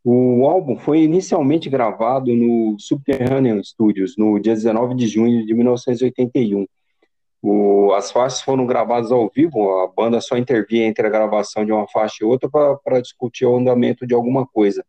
O 0.03 0.45
álbum 0.45 0.77
foi 0.77 0.99
inicialmente 1.01 1.69
gravado 1.69 2.35
no 2.35 2.77
Subterranean 2.77 3.63
Studios, 3.63 4.15
no 4.17 4.39
dia 4.39 4.53
19 4.53 4.95
de 4.95 5.07
junho 5.07 5.45
de 5.45 5.53
1981. 5.53 6.67
O, 7.41 7.93
as 7.93 8.11
faixas 8.11 8.41
foram 8.41 8.65
gravadas 8.65 9.11
ao 9.11 9.29
vivo, 9.33 9.79
a 9.79 9.87
banda 9.87 10.21
só 10.21 10.37
intervia 10.37 10.85
entre 10.85 11.07
a 11.07 11.09
gravação 11.09 11.65
de 11.65 11.71
uma 11.71 11.87
faixa 11.87 12.17
e 12.21 12.25
outra 12.25 12.49
para 12.49 13.01
discutir 13.01 13.45
o 13.45 13.55
andamento 13.55 14.05
de 14.05 14.13
alguma 14.13 14.45
coisa. 14.45 14.85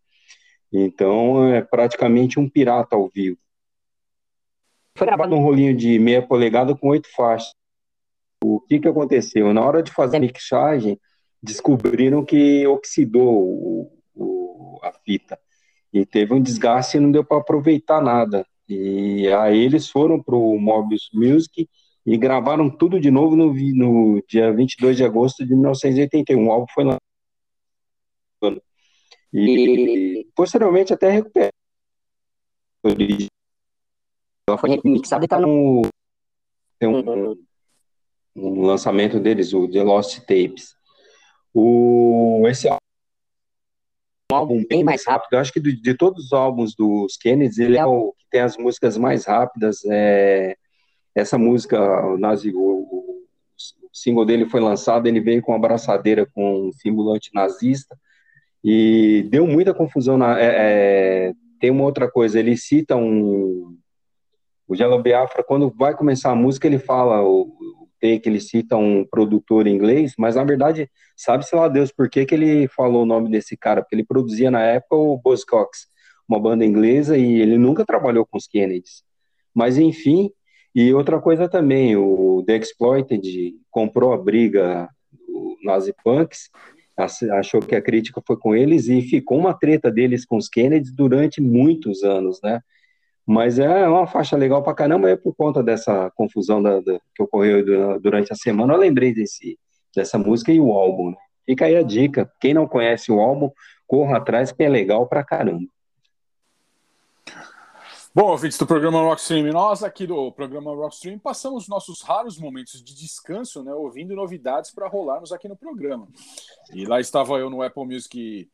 Então, 0.72 1.52
é 1.52 1.62
praticamente 1.62 2.38
um 2.38 2.48
pirata 2.48 2.96
ao 2.96 3.08
vivo. 3.08 3.38
Foi 4.96 5.06
gravado 5.06 5.34
num 5.34 5.42
rolinho 5.42 5.76
de 5.76 5.98
meia 5.98 6.22
polegada 6.22 6.76
com 6.76 6.88
oito 6.88 7.08
faixas. 7.14 7.52
O 8.42 8.60
que, 8.60 8.78
que 8.78 8.88
aconteceu? 8.88 9.52
Na 9.52 9.64
hora 9.64 9.82
de 9.82 9.90
fazer 9.90 10.18
a 10.18 10.20
mixagem, 10.20 11.00
descobriram 11.42 12.24
que 12.24 12.66
oxidou 12.66 13.32
o, 13.34 14.02
o, 14.14 14.80
a 14.82 14.92
fita. 14.92 15.38
E 15.92 16.06
teve 16.06 16.32
um 16.32 16.42
desgaste 16.42 16.96
e 16.96 17.00
não 17.00 17.10
deu 17.10 17.24
para 17.24 17.38
aproveitar 17.38 18.00
nada. 18.00 18.46
E 18.68 19.26
aí 19.28 19.58
eles 19.64 19.88
foram 19.88 20.22
para 20.22 20.36
o 20.36 20.58
Mobius 20.58 21.10
Music 21.12 21.68
e 22.06 22.16
gravaram 22.16 22.70
tudo 22.70 23.00
de 23.00 23.10
novo 23.10 23.34
no, 23.34 23.52
no 23.52 24.22
dia 24.28 24.52
22 24.52 24.96
de 24.96 25.04
agosto 25.04 25.44
de 25.44 25.54
1981. 25.54 26.46
O 26.46 26.52
álbum 26.52 26.66
foi 26.72 26.84
lá. 26.84 26.98
E 29.32 30.28
posteriormente 30.36 30.92
até 30.92 31.10
recuperado. 31.10 31.52
Ela 34.48 34.58
foi 34.58 34.80
mixada 34.84 35.24
e 35.24 35.26
está 35.26 35.40
no. 35.40 35.82
Tem 36.78 36.88
um, 36.88 37.36
um 38.36 38.62
lançamento 38.62 39.18
deles, 39.18 39.52
o 39.52 39.68
The 39.68 39.82
Lost 39.82 40.18
Tapes. 40.20 40.74
O, 41.52 42.42
esse 42.48 42.68
álbum 42.68 42.78
é 44.30 44.34
um 44.34 44.36
álbum 44.36 44.64
bem 44.68 44.82
mais 44.82 45.06
rápido. 45.06 45.34
Eu 45.34 45.38
acho 45.38 45.52
que 45.52 45.60
de, 45.60 45.80
de 45.80 45.94
todos 45.94 46.26
os 46.26 46.32
álbuns 46.32 46.74
dos 46.74 47.16
Kennedy, 47.16 47.62
ele 47.62 47.78
é 47.78 47.86
o 47.86 48.12
que 48.12 48.26
tem 48.30 48.40
as 48.40 48.56
músicas 48.56 48.98
mais 48.98 49.24
rápidas. 49.26 49.84
É, 49.86 50.56
essa 51.14 51.38
música, 51.38 51.78
o, 52.06 52.18
Nazi, 52.18 52.50
o, 52.50 52.58
o, 52.58 53.22
o 53.82 53.88
single 53.92 54.24
dele 54.24 54.48
foi 54.48 54.60
lançado, 54.60 55.06
ele 55.06 55.20
veio 55.20 55.40
com 55.40 55.52
uma 55.52 55.58
abraçadeira 55.58 56.26
com 56.26 56.68
um 56.68 56.72
símbolo 56.72 57.12
antinazista 57.12 57.96
e 58.64 59.26
deu 59.30 59.46
muita 59.46 59.74
confusão. 59.74 60.16
Na, 60.16 60.40
é, 60.40 60.46
é, 61.28 61.32
tem 61.60 61.70
uma 61.70 61.84
outra 61.84 62.10
coisa, 62.10 62.38
ele 62.40 62.56
cita 62.56 62.96
um. 62.96 63.78
O 64.66 64.74
Jello 64.74 65.02
Biafra, 65.02 65.44
quando 65.44 65.70
vai 65.70 65.94
começar 65.94 66.30
a 66.30 66.34
música, 66.34 66.66
ele 66.66 66.78
fala 66.78 67.22
o, 67.22 67.52
que 68.00 68.28
ele 68.28 68.40
cita 68.40 68.76
um 68.76 69.04
produtor 69.04 69.66
inglês, 69.66 70.12
mas 70.18 70.36
na 70.36 70.44
verdade, 70.44 70.90
sabe-se 71.16 71.54
lá 71.56 71.68
Deus 71.68 71.90
por 71.90 72.08
que, 72.10 72.26
que 72.26 72.34
ele 72.34 72.68
falou 72.68 73.02
o 73.02 73.06
nome 73.06 73.30
desse 73.30 73.56
cara, 73.56 73.80
porque 73.80 73.94
ele 73.94 74.04
produzia 74.04 74.50
na 74.50 74.62
época 74.62 74.96
o 74.96 75.18
Buzzcocks, 75.18 75.86
uma 76.28 76.38
banda 76.38 76.64
inglesa, 76.64 77.16
e 77.16 77.40
ele 77.40 77.56
nunca 77.56 77.84
trabalhou 77.84 78.26
com 78.26 78.36
os 78.36 78.46
Kennedys. 78.46 79.02
Mas 79.54 79.78
enfim, 79.78 80.30
e 80.74 80.92
outra 80.92 81.20
coisa 81.20 81.48
também, 81.48 81.96
o 81.96 82.42
The 82.46 82.56
Exploited 82.56 83.54
comprou 83.70 84.12
a 84.12 84.18
briga 84.18 84.88
do 85.26 85.56
Nazi 85.62 85.94
Punks, 86.04 86.50
achou 87.32 87.60
que 87.60 87.74
a 87.74 87.82
crítica 87.82 88.22
foi 88.26 88.36
com 88.36 88.54
eles 88.54 88.88
e 88.88 89.00
ficou 89.02 89.38
uma 89.38 89.54
treta 89.54 89.90
deles 89.90 90.24
com 90.24 90.36
os 90.36 90.48
Kennedy 90.48 90.92
durante 90.94 91.40
muitos 91.40 92.02
anos, 92.02 92.40
né? 92.42 92.60
Mas 93.26 93.58
é 93.58 93.88
uma 93.88 94.06
faixa 94.06 94.36
legal 94.36 94.62
pra 94.62 94.74
caramba, 94.74 95.08
é 95.08 95.16
por 95.16 95.34
conta 95.34 95.62
dessa 95.62 96.10
confusão 96.14 96.62
da, 96.62 96.80
da, 96.80 97.00
que 97.14 97.22
ocorreu 97.22 97.98
durante 97.98 98.32
a 98.32 98.36
semana, 98.36 98.74
eu 98.74 98.78
lembrei 98.78 99.14
desse, 99.14 99.58
dessa 99.94 100.18
música 100.18 100.52
e 100.52 100.60
o 100.60 100.72
álbum. 100.72 101.10
Né? 101.10 101.16
Fica 101.46 101.64
aí 101.64 101.76
a 101.76 101.82
dica, 101.82 102.30
quem 102.40 102.52
não 102.52 102.66
conhece 102.66 103.10
o 103.10 103.20
álbum, 103.20 103.50
corra 103.86 104.18
atrás 104.18 104.52
que 104.52 104.62
é 104.62 104.68
legal 104.68 105.06
pra 105.06 105.24
caramba. 105.24 105.66
Bom, 108.14 108.26
ouvintes 108.26 108.56
do 108.58 108.66
programa 108.66 109.00
Rockstream, 109.00 109.52
nós 109.52 109.82
aqui 109.82 110.06
do 110.06 110.30
programa 110.30 110.72
Rockstream 110.72 111.18
passamos 111.18 111.66
nossos 111.66 112.00
raros 112.00 112.38
momentos 112.38 112.80
de 112.80 112.94
descanso, 112.94 113.64
né, 113.64 113.74
ouvindo 113.74 114.14
novidades 114.14 114.70
para 114.70 114.86
rolarmos 114.86 115.32
aqui 115.32 115.48
no 115.48 115.56
programa. 115.56 116.06
E 116.72 116.86
lá 116.86 117.00
estava 117.00 117.38
eu 117.38 117.50
no 117.50 117.60
Apple 117.60 117.84
Music 117.84 118.48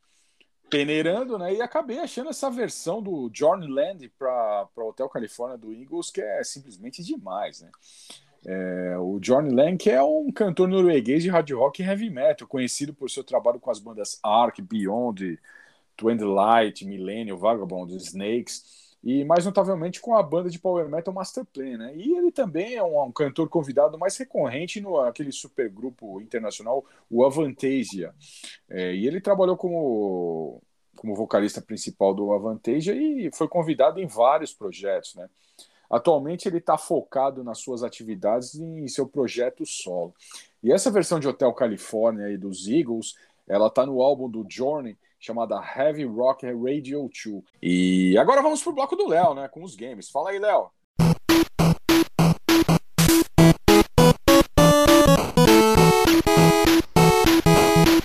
peneirando, 0.71 1.37
né, 1.37 1.53
e 1.53 1.61
acabei 1.61 1.99
achando 1.99 2.29
essa 2.29 2.49
versão 2.49 3.01
do 3.01 3.29
John 3.29 3.57
Land 3.57 4.07
para 4.17 4.67
o 4.77 4.87
Hotel 4.87 5.09
California 5.09 5.57
do 5.57 5.73
Eagles, 5.73 6.09
que 6.09 6.21
é 6.21 6.43
simplesmente 6.43 7.03
demais, 7.03 7.61
né. 7.61 7.69
É, 8.43 8.97
o 8.97 9.19
John 9.19 9.53
Lang, 9.53 9.77
que 9.77 9.91
é 9.91 10.01
um 10.01 10.31
cantor 10.31 10.67
norueguês 10.67 11.21
de 11.21 11.29
hard 11.29 11.51
rock 11.51 11.83
e 11.83 11.85
heavy 11.85 12.09
metal, 12.09 12.47
conhecido 12.47 12.91
por 12.91 13.09
seu 13.09 13.23
trabalho 13.23 13.59
com 13.59 13.69
as 13.69 13.77
bandas 13.77 14.19
Ark, 14.23 14.59
Beyond, 14.63 15.39
Twin 15.95 16.17
Light, 16.17 16.83
Millennium, 16.83 17.37
Vagabond, 17.37 17.95
Snakes 17.97 18.80
e 19.03 19.23
mais 19.23 19.45
notavelmente 19.45 19.99
com 19.99 20.15
a 20.15 20.21
banda 20.21 20.49
de 20.49 20.59
power 20.59 20.87
metal 20.87 21.13
Masterplan, 21.13 21.77
né? 21.77 21.93
E 21.95 22.15
ele 22.15 22.31
também 22.31 22.75
é 22.75 22.83
um, 22.83 23.01
um 23.03 23.11
cantor 23.11 23.49
convidado 23.49 23.97
mais 23.97 24.15
recorrente 24.17 24.79
no 24.79 24.99
aquele 24.99 25.31
supergrupo 25.31 26.21
internacional, 26.21 26.85
o 27.09 27.25
Avantasia. 27.25 28.13
É, 28.69 28.93
e 28.93 29.07
ele 29.07 29.19
trabalhou 29.19 29.57
como 29.57 30.61
como 30.95 31.15
vocalista 31.15 31.59
principal 31.61 32.13
do 32.13 32.31
Avantasia 32.31 32.93
e 32.93 33.31
foi 33.33 33.47
convidado 33.47 33.99
em 33.99 34.05
vários 34.05 34.53
projetos, 34.53 35.15
né? 35.15 35.27
Atualmente 35.89 36.47
ele 36.47 36.59
está 36.59 36.77
focado 36.77 37.43
nas 37.43 37.57
suas 37.57 37.83
atividades 37.83 38.55
em 38.55 38.87
seu 38.87 39.07
projeto 39.07 39.65
solo. 39.65 40.13
E 40.63 40.71
essa 40.71 40.91
versão 40.91 41.19
de 41.19 41.27
Hotel 41.27 41.51
California 41.53 42.29
e 42.29 42.37
dos 42.37 42.67
Eagles, 42.67 43.15
ela 43.47 43.67
está 43.67 43.85
no 43.85 44.01
álbum 44.01 44.29
do 44.29 44.45
Journey 44.47 44.95
chamada 45.21 45.61
Heavy 45.75 46.03
Rock 46.03 46.47
Radio 46.47 47.07
2. 47.07 47.43
E 47.61 48.17
agora 48.17 48.41
vamos 48.41 48.63
pro 48.63 48.73
bloco 48.73 48.95
do 48.95 49.07
Léo, 49.07 49.35
né, 49.35 49.47
com 49.47 49.63
os 49.63 49.75
games. 49.75 50.09
Fala 50.09 50.31
aí, 50.31 50.39
Léo. 50.39 50.69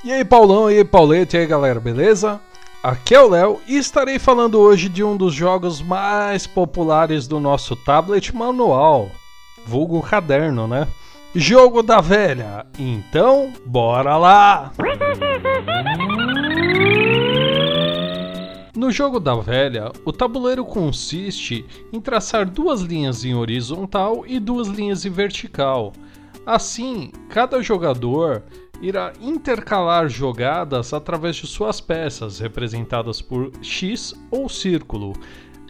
E 0.05 0.13
aí, 0.13 0.25
Paulão, 0.25 0.71
e 0.71 0.77
aí, 0.77 0.85
Paulete, 0.85 1.37
e 1.37 1.41
aí, 1.41 1.47
galera, 1.47 1.81
beleza? 1.81 2.41
Aqui 2.83 3.15
é 3.15 3.21
o 3.21 3.29
Léo 3.29 3.61
e 3.67 3.77
estarei 3.77 4.19
falando 4.19 4.61
hoje 4.61 4.89
de 4.89 5.03
um 5.03 5.17
dos 5.17 5.35
jogos 5.35 5.81
mais 5.81 6.47
populares 6.47 7.27
do 7.27 7.41
nosso 7.41 7.75
tablet 7.75 8.33
manual, 8.35 9.11
vulgo 9.67 10.01
caderno, 10.01 10.69
né? 10.69 10.87
Jogo 11.35 11.83
da 11.83 12.01
velha. 12.01 12.65
Então, 12.79 13.53
bora 13.67 14.17
lá! 14.17 14.71
No 18.77 18.91
jogo 18.91 19.19
da 19.19 19.35
velha, 19.35 19.91
o 20.05 20.13
tabuleiro 20.13 20.63
consiste 20.63 21.65
em 21.91 21.99
traçar 21.99 22.45
duas 22.45 22.83
linhas 22.83 23.25
em 23.25 23.35
horizontal 23.35 24.25
e 24.27 24.39
duas 24.39 24.69
linhas 24.69 25.07
em 25.07 25.11
vertical. 25.11 25.95
Assim, 26.45 27.11
cada 27.31 27.63
jogador 27.63 28.43
irá 28.83 29.15
intercalar 29.19 30.11
jogadas 30.11 30.93
através 30.93 31.37
de 31.37 31.47
suas 31.47 31.81
peças, 31.81 32.39
representadas 32.39 33.23
por 33.23 33.51
X 33.63 34.15
ou 34.31 34.47
círculo. 34.47 35.15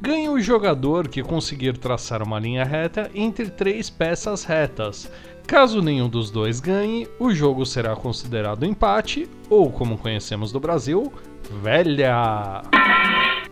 Ganha 0.02 0.32
o 0.32 0.40
jogador 0.40 1.06
que 1.06 1.22
conseguir 1.22 1.78
traçar 1.78 2.24
uma 2.24 2.40
linha 2.40 2.64
reta 2.64 3.08
entre 3.14 3.48
três 3.48 3.88
peças 3.88 4.42
retas. 4.42 5.08
Caso 5.46 5.80
nenhum 5.80 6.08
dos 6.08 6.28
dois 6.28 6.58
ganhe, 6.58 7.06
o 7.20 7.32
jogo 7.32 7.64
será 7.64 7.94
considerado 7.94 8.66
empate 8.66 9.28
ou, 9.48 9.70
como 9.70 9.96
conhecemos 9.96 10.50
do 10.50 10.58
Brasil, 10.58 11.12
velha. 11.50 12.62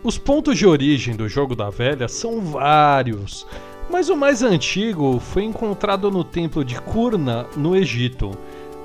Os 0.03 0.19
pontos 0.19 0.59
de 0.59 0.67
origem 0.67 1.17
do 1.17 1.29
jogo 1.29 1.57
da 1.57 1.71
velha 1.71 2.09
são 2.09 2.41
vários, 2.41 3.47
mas 3.91 4.09
o 4.09 4.17
mais 4.17 4.43
antigo 4.43 5.19
foi 5.19 5.45
encontrado 5.45 6.11
no 6.11 6.23
templo 6.23 6.65
de 6.65 6.81
Kurna, 6.81 7.47
no 7.57 7.75
Egito, 7.75 8.33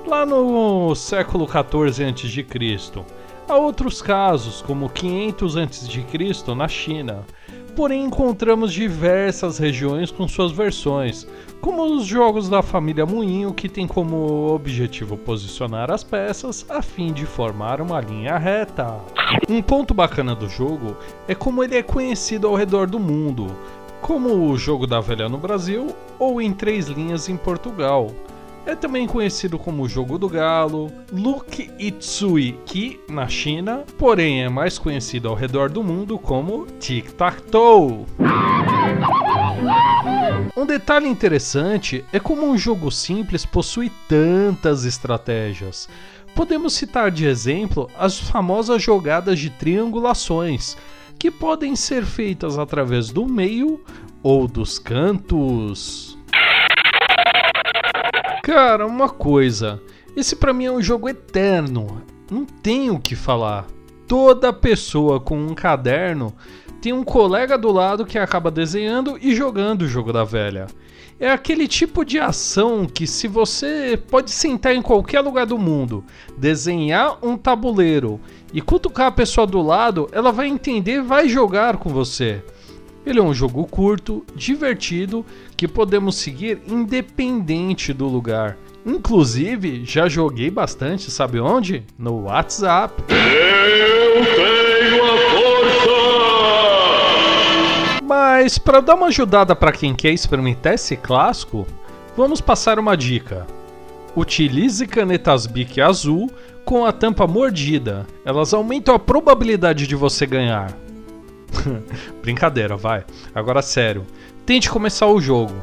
lá 0.06 0.24
no 0.24 0.94
século 0.94 1.46
14 1.46 2.04
a.C. 2.04 2.46
Há 3.48 3.56
outros 3.56 4.00
casos, 4.00 4.62
como 4.62 4.88
500 4.88 5.56
a.C. 5.56 6.54
na 6.54 6.68
China. 6.68 7.24
Porém, 7.80 8.04
encontramos 8.04 8.74
diversas 8.74 9.56
regiões 9.56 10.10
com 10.10 10.28
suas 10.28 10.52
versões, 10.52 11.26
como 11.62 11.82
os 11.82 12.04
jogos 12.04 12.46
da 12.46 12.60
família 12.60 13.06
Moinho, 13.06 13.54
que 13.54 13.70
tem 13.70 13.86
como 13.86 14.52
objetivo 14.52 15.16
posicionar 15.16 15.90
as 15.90 16.04
peças 16.04 16.66
a 16.68 16.82
fim 16.82 17.10
de 17.10 17.24
formar 17.24 17.80
uma 17.80 17.98
linha 17.98 18.36
reta. 18.36 19.00
Um 19.48 19.62
ponto 19.62 19.94
bacana 19.94 20.34
do 20.34 20.46
jogo 20.46 20.94
é 21.26 21.34
como 21.34 21.64
ele 21.64 21.74
é 21.74 21.82
conhecido 21.82 22.48
ao 22.48 22.54
redor 22.54 22.86
do 22.86 23.00
mundo, 23.00 23.46
como 24.02 24.28
o 24.28 24.58
jogo 24.58 24.86
da 24.86 25.00
velha 25.00 25.26
no 25.26 25.38
Brasil 25.38 25.86
ou 26.18 26.38
em 26.38 26.52
três 26.52 26.86
linhas 26.86 27.30
em 27.30 27.36
Portugal. 27.38 28.08
É 28.70 28.76
também 28.76 29.04
conhecido 29.04 29.58
como 29.58 29.88
Jogo 29.88 30.16
do 30.16 30.28
Galo, 30.28 30.92
Luke 31.10 31.68
Itsui 31.76 32.52
Ki 32.64 33.00
na 33.08 33.26
China, 33.26 33.82
porém 33.98 34.44
é 34.44 34.48
mais 34.48 34.78
conhecido 34.78 35.28
ao 35.28 35.34
redor 35.34 35.68
do 35.68 35.82
mundo 35.82 36.16
como 36.16 36.66
Tic 36.78 37.10
Tac 37.14 37.42
Toe. 37.50 38.06
Um 40.56 40.64
detalhe 40.64 41.08
interessante 41.08 42.04
é 42.12 42.20
como 42.20 42.48
um 42.48 42.56
jogo 42.56 42.92
simples 42.92 43.44
possui 43.44 43.90
tantas 44.08 44.84
estratégias. 44.84 45.88
Podemos 46.32 46.72
citar 46.74 47.10
de 47.10 47.26
exemplo 47.26 47.90
as 47.98 48.20
famosas 48.20 48.80
jogadas 48.80 49.40
de 49.40 49.50
triangulações, 49.50 50.76
que 51.18 51.28
podem 51.28 51.74
ser 51.74 52.04
feitas 52.04 52.56
através 52.56 53.10
do 53.10 53.26
meio 53.26 53.80
ou 54.22 54.46
dos 54.46 54.78
cantos. 54.78 56.09
Cara, 58.42 58.86
uma 58.86 59.08
coisa, 59.08 59.82
esse 60.16 60.34
para 60.34 60.52
mim 60.52 60.64
é 60.64 60.72
um 60.72 60.82
jogo 60.82 61.08
eterno, 61.08 62.02
não 62.30 62.46
tenho 62.46 62.94
o 62.94 63.00
que 63.00 63.14
falar. 63.14 63.66
Toda 64.08 64.52
pessoa 64.52 65.20
com 65.20 65.38
um 65.38 65.54
caderno 65.54 66.34
tem 66.80 66.92
um 66.92 67.04
colega 67.04 67.58
do 67.58 67.70
lado 67.70 68.06
que 68.06 68.18
acaba 68.18 68.50
desenhando 68.50 69.18
e 69.20 69.34
jogando 69.34 69.82
o 69.82 69.88
jogo 69.88 70.10
da 70.12 70.24
velha. 70.24 70.66
É 71.18 71.30
aquele 71.30 71.68
tipo 71.68 72.02
de 72.02 72.18
ação 72.18 72.86
que, 72.86 73.06
se 73.06 73.28
você 73.28 74.02
pode 74.08 74.30
sentar 74.30 74.74
em 74.74 74.80
qualquer 74.80 75.20
lugar 75.20 75.44
do 75.44 75.58
mundo, 75.58 76.02
desenhar 76.38 77.18
um 77.22 77.36
tabuleiro 77.36 78.18
e 78.54 78.62
cutucar 78.62 79.08
a 79.08 79.12
pessoa 79.12 79.46
do 79.46 79.60
lado, 79.60 80.08
ela 80.12 80.32
vai 80.32 80.48
entender 80.48 80.94
e 80.94 81.02
vai 81.02 81.28
jogar 81.28 81.76
com 81.76 81.90
você. 81.90 82.42
Ele 83.10 83.18
é 83.18 83.22
um 83.22 83.34
jogo 83.34 83.66
curto, 83.66 84.24
divertido, 84.36 85.26
que 85.56 85.66
podemos 85.66 86.14
seguir 86.14 86.60
independente 86.68 87.92
do 87.92 88.06
lugar. 88.06 88.56
Inclusive, 88.86 89.84
já 89.84 90.08
joguei 90.08 90.48
bastante, 90.48 91.10
sabe 91.10 91.40
onde? 91.40 91.82
No 91.98 92.26
WhatsApp. 92.26 93.02
Eu 93.08 94.24
tenho 94.36 95.04
a 95.04 95.30
mas 98.06 98.58
para 98.58 98.80
dar 98.80 98.94
uma 98.94 99.08
ajudada 99.08 99.56
para 99.56 99.72
quem 99.72 99.92
quer 99.92 100.12
experimentar 100.12 100.74
esse 100.74 100.96
clássico, 100.96 101.66
vamos 102.16 102.40
passar 102.40 102.78
uma 102.78 102.96
dica. 102.96 103.44
Utilize 104.14 104.86
canetas 104.86 105.46
Bic 105.46 105.80
azul 105.80 106.30
com 106.64 106.86
a 106.86 106.92
tampa 106.92 107.26
mordida. 107.26 108.06
Elas 108.24 108.54
aumentam 108.54 108.94
a 108.94 108.98
probabilidade 109.00 109.86
de 109.86 109.96
você 109.96 110.26
ganhar. 110.26 110.76
Brincadeira, 112.22 112.76
vai. 112.76 113.04
Agora 113.34 113.62
sério. 113.62 114.06
Tente 114.46 114.70
começar 114.70 115.06
o 115.06 115.20
jogo. 115.20 115.54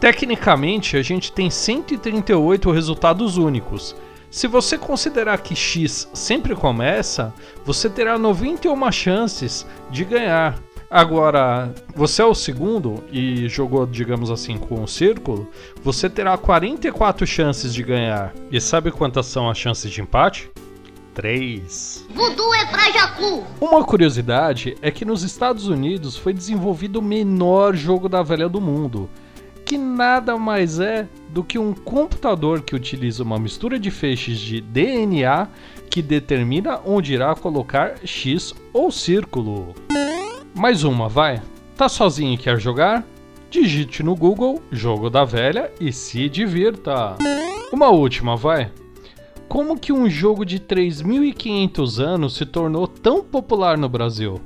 Tecnicamente, 0.00 0.96
a 0.96 1.02
gente 1.02 1.32
tem 1.32 1.50
138 1.50 2.70
resultados 2.70 3.36
únicos. 3.36 3.96
Se 4.30 4.46
você 4.46 4.76
considerar 4.76 5.38
que 5.38 5.56
X 5.56 6.08
sempre 6.12 6.54
começa, 6.54 7.32
você 7.64 7.88
terá 7.88 8.18
91 8.18 8.92
chances 8.92 9.66
de 9.90 10.04
ganhar. 10.04 10.58
Agora, 10.90 11.74
você 11.94 12.22
é 12.22 12.24
o 12.24 12.34
segundo 12.34 13.04
e 13.12 13.48
jogou, 13.48 13.86
digamos 13.86 14.30
assim, 14.30 14.56
com 14.56 14.82
o 14.82 14.88
círculo, 14.88 15.48
você 15.82 16.08
terá 16.08 16.36
44 16.38 17.26
chances 17.26 17.74
de 17.74 17.82
ganhar. 17.82 18.32
E 18.50 18.60
sabe 18.60 18.90
quantas 18.90 19.26
são 19.26 19.50
as 19.50 19.58
chances 19.58 19.90
de 19.90 20.00
empate? 20.00 20.50
3. 21.18 22.06
Voodoo 22.14 22.54
é 22.54 22.64
pra 22.66 22.92
Jacu. 22.92 23.42
Uma 23.60 23.82
curiosidade 23.82 24.76
é 24.80 24.88
que 24.88 25.04
nos 25.04 25.24
Estados 25.24 25.66
Unidos 25.66 26.16
foi 26.16 26.32
desenvolvido 26.32 27.00
o 27.00 27.02
menor 27.02 27.74
jogo 27.74 28.08
da 28.08 28.22
velha 28.22 28.48
do 28.48 28.60
mundo, 28.60 29.10
que 29.64 29.76
nada 29.76 30.36
mais 30.36 30.78
é 30.78 31.08
do 31.30 31.42
que 31.42 31.58
um 31.58 31.74
computador 31.74 32.62
que 32.62 32.76
utiliza 32.76 33.24
uma 33.24 33.36
mistura 33.36 33.80
de 33.80 33.90
feixes 33.90 34.38
de 34.38 34.60
DNA 34.60 35.48
que 35.90 36.02
determina 36.02 36.78
onde 36.86 37.14
irá 37.14 37.34
colocar 37.34 37.96
X 38.04 38.54
ou 38.72 38.92
círculo. 38.92 39.74
Mais 40.54 40.84
uma, 40.84 41.08
vai. 41.08 41.42
Tá 41.76 41.88
sozinho 41.88 42.34
e 42.34 42.38
quer 42.38 42.60
jogar? 42.60 43.04
Digite 43.50 44.04
no 44.04 44.14
Google 44.14 44.62
Jogo 44.70 45.10
da 45.10 45.24
Velha 45.24 45.72
e 45.80 45.92
se 45.92 46.28
divirta. 46.28 47.16
Uma 47.72 47.88
última, 47.88 48.36
vai. 48.36 48.70
Como 49.48 49.78
que 49.78 49.94
um 49.94 50.10
jogo 50.10 50.44
de 50.44 50.60
3.500 50.60 51.98
anos 52.04 52.36
se 52.36 52.44
tornou 52.44 52.86
tão 52.86 53.24
popular 53.24 53.78
no 53.78 53.88
Brasil? 53.88 54.38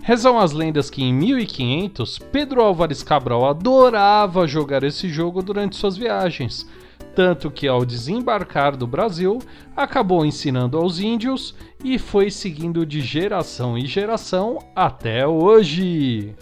Rezam 0.00 0.38
as 0.38 0.52
lendas 0.52 0.88
que 0.88 1.02
em 1.02 1.12
1500 1.12 2.18
Pedro 2.18 2.62
Álvares 2.62 3.02
Cabral 3.02 3.46
adorava 3.46 4.46
jogar 4.46 4.82
esse 4.84 5.06
jogo 5.08 5.42
durante 5.42 5.76
suas 5.76 5.98
viagens, 5.98 6.66
tanto 7.14 7.50
que 7.50 7.68
ao 7.68 7.84
desembarcar 7.84 8.74
do 8.74 8.86
Brasil 8.86 9.38
acabou 9.76 10.24
ensinando 10.24 10.78
aos 10.78 10.98
índios 10.98 11.54
e 11.84 11.98
foi 11.98 12.30
seguindo 12.30 12.86
de 12.86 13.02
geração 13.02 13.76
em 13.76 13.84
geração 13.84 14.58
até 14.74 15.26
hoje. 15.26 16.34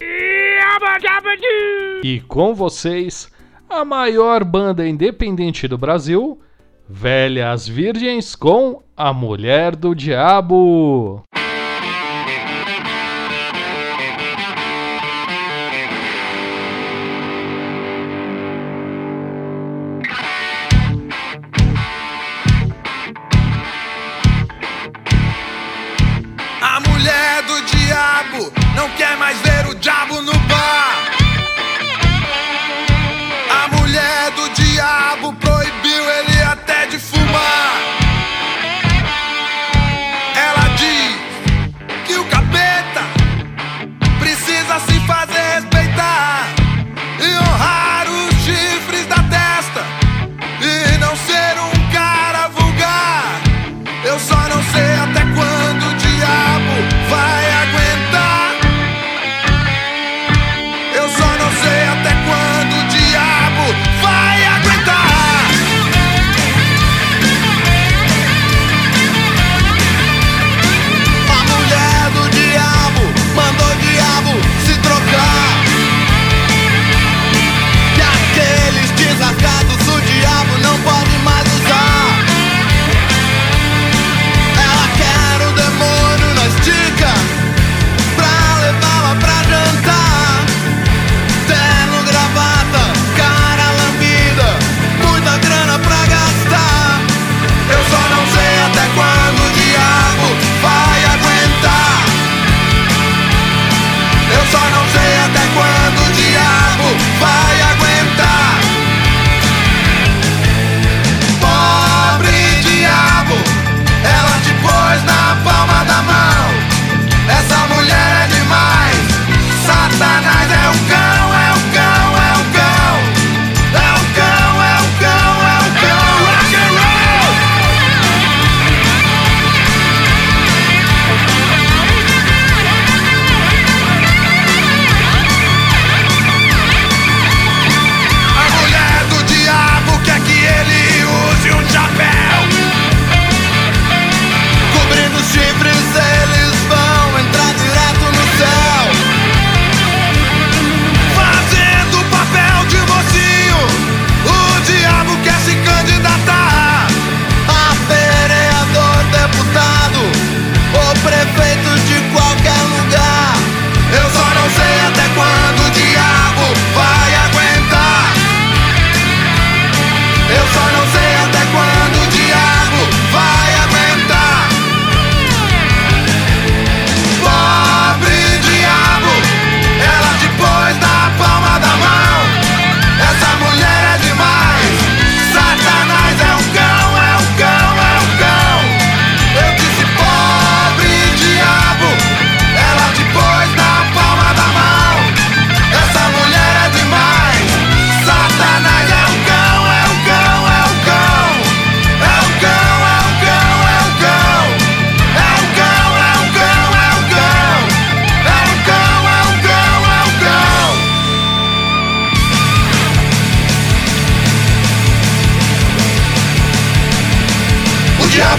E 2.03 2.21
com 2.21 2.55
vocês, 2.55 3.29
a 3.69 3.83
maior 3.83 4.45
banda 4.45 4.87
independente 4.87 5.67
do 5.67 5.77
Brasil, 5.77 6.39
Velhas 6.93 7.69
Virgens 7.69 8.35
com 8.35 8.83
A 8.97 9.13
Mulher 9.13 9.77
do 9.77 9.95
Diabo. 9.95 11.23
A 26.61 26.79
mulher 26.87 27.41
do 27.43 27.61
diabo 27.65 28.51
não 28.75 28.89
quer 28.97 29.17
mais 29.17 29.39
ver 29.41 29.50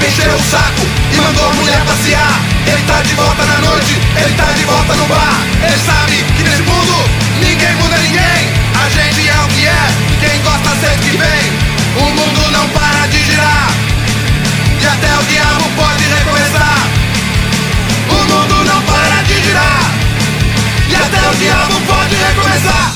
encheu 0.00 0.34
o 0.34 0.42
saco 0.42 0.86
e 1.12 1.16
mandou 1.20 1.48
a 1.48 1.52
mulher 1.54 1.84
passear. 1.84 2.40
Ele 2.66 2.82
tá 2.86 3.02
de 3.02 3.14
volta 3.14 3.44
na 3.44 3.58
noite, 3.58 4.00
ele 4.16 4.34
tá 4.34 4.52
de 4.52 4.64
volta 4.64 4.94
no 4.94 5.06
bar. 5.06 5.40
Ele 5.62 5.78
sabe 5.84 6.24
que 6.36 6.42
nesse 6.42 6.62
mundo 6.62 6.94
ninguém 7.40 7.74
muda 7.76 7.98
ninguém. 7.98 8.40
A 8.72 8.88
gente 8.88 9.28
é 9.28 9.40
o 9.40 9.48
que 9.48 9.66
é, 9.66 9.84
quem 10.20 10.42
gosta 10.42 10.70
sempre 10.80 11.16
vem. 11.16 11.72
O 11.96 12.04
mundo 12.10 12.50
não 12.52 12.68
para 12.70 13.06
de 13.08 13.22
girar. 13.24 13.68
E 14.80 14.86
até 14.86 15.18
o 15.18 15.22
diabo 15.24 15.64
pode 15.76 16.04
recomeçar. 16.04 16.78
O 18.08 18.24
mundo 18.32 18.64
não 18.64 18.82
para 18.82 19.22
de 19.22 19.42
girar. 19.44 19.90
E 20.88 20.94
até 20.94 21.28
o 21.28 21.34
diabo 21.36 21.80
pode 21.86 22.14
recomeçar. 22.14 22.92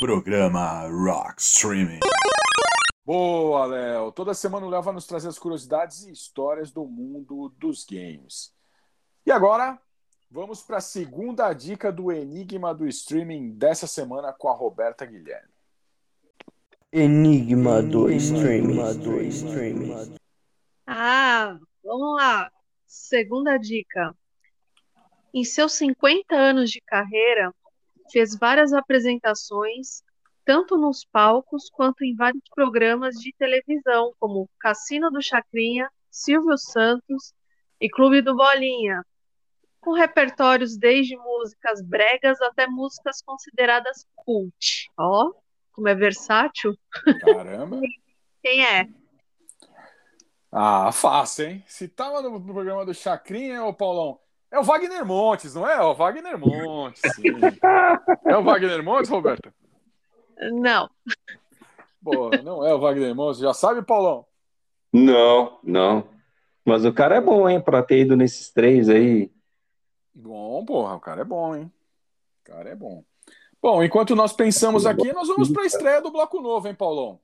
Programa 0.00 0.86
Rock 0.90 1.34
Streaming. 1.38 2.00
Boa, 3.04 3.66
Léo. 3.66 4.12
Toda 4.12 4.32
semana 4.32 4.64
o 4.64 4.70
Léo 4.70 4.82
vai 4.82 4.94
nos 4.94 5.06
trazer 5.06 5.28
as 5.28 5.38
curiosidades 5.38 6.04
e 6.04 6.12
histórias 6.12 6.70
do 6.70 6.84
mundo 6.86 7.52
dos 7.58 7.84
games. 7.84 8.54
E 9.26 9.32
agora, 9.32 9.80
vamos 10.30 10.62
para 10.62 10.76
a 10.76 10.80
segunda 10.80 11.52
dica 11.52 11.90
do 11.90 12.12
Enigma 12.12 12.72
do 12.72 12.86
Streaming 12.86 13.50
dessa 13.50 13.88
semana 13.88 14.32
com 14.32 14.48
a 14.48 14.54
Roberta 14.54 15.04
Guilherme. 15.04 15.50
Enigma 16.92 17.82
do 17.82 18.08
streaming. 18.10 18.76
Ah, 20.86 21.58
vamos 21.82 22.16
lá. 22.16 22.52
Segunda 22.86 23.56
dica. 23.56 24.14
Em 25.34 25.42
seus 25.42 25.72
50 25.72 26.36
anos 26.36 26.70
de 26.70 26.80
carreira, 26.82 27.52
fez 28.12 28.36
várias 28.36 28.72
apresentações, 28.74 30.04
tanto 30.44 30.76
nos 30.76 31.04
palcos 31.04 31.70
quanto 31.70 32.04
em 32.04 32.14
vários 32.14 32.42
programas 32.54 33.16
de 33.16 33.32
televisão, 33.38 34.12
como 34.18 34.48
Cassino 34.58 35.10
do 35.10 35.22
Chacrinha, 35.22 35.90
Silvio 36.10 36.56
Santos 36.58 37.32
e 37.80 37.88
Clube 37.88 38.22
do 38.22 38.36
Bolinha, 38.36 39.04
com 39.80 39.92
repertórios 39.92 40.76
desde 40.76 41.16
músicas 41.16 41.82
bregas 41.82 42.40
até 42.40 42.66
músicas 42.66 43.22
consideradas 43.22 44.06
cult. 44.14 44.90
Ó, 44.96 45.32
como 45.72 45.88
é 45.88 45.94
versátil. 45.94 46.76
Caramba. 47.20 47.80
Quem 48.42 48.64
é? 48.64 48.88
Ah, 50.50 50.92
fácil, 50.92 51.46
hein? 51.46 51.64
Se 51.66 51.88
tava 51.88 52.20
no 52.20 52.38
no 52.38 52.44
programa 52.44 52.84
do 52.84 52.92
Chacrinha, 52.92 53.64
ô 53.64 53.72
Paulão, 53.72 54.20
é 54.50 54.58
o 54.58 54.62
Wagner 54.62 55.04
Montes, 55.04 55.54
não 55.54 55.66
é? 55.66 55.76
É 55.76 55.80
o 55.80 55.94
Wagner 55.94 56.38
Montes, 56.38 57.00
sim. 57.14 57.22
É 58.26 58.36
o 58.36 58.44
Wagner 58.44 58.82
Montes, 58.82 59.10
Roberta? 59.10 59.52
Não. 60.52 60.90
Boa, 62.00 62.36
não 62.42 62.66
é 62.66 62.74
o 62.74 62.80
Wagner 62.80 63.14
Montes. 63.14 63.40
Já 63.40 63.54
sabe, 63.54 63.82
Paulão? 63.82 64.26
Não, 64.92 65.58
não. 65.62 66.04
Mas 66.64 66.84
o 66.84 66.92
cara 66.92 67.16
é 67.16 67.20
bom, 67.20 67.48
hein, 67.48 67.60
pra 67.60 67.82
ter 67.82 68.00
ido 68.00 68.16
nesses 68.16 68.50
três 68.50 68.88
aí. 68.88 69.32
Bom, 70.14 70.64
porra, 70.64 70.94
o 70.94 71.00
cara 71.00 71.22
é 71.22 71.24
bom, 71.24 71.56
hein? 71.56 71.72
O 72.40 72.44
cara 72.44 72.70
é 72.70 72.74
bom. 72.74 73.04
Bom, 73.60 73.82
enquanto 73.82 74.16
nós 74.16 74.32
pensamos 74.32 74.84
aqui, 74.84 75.12
nós 75.12 75.28
vamos 75.28 75.48
para 75.48 75.62
a 75.62 75.66
estreia 75.66 76.02
do 76.02 76.10
Bloco 76.10 76.40
Novo, 76.40 76.66
hein, 76.66 76.74
Paulão? 76.74 77.20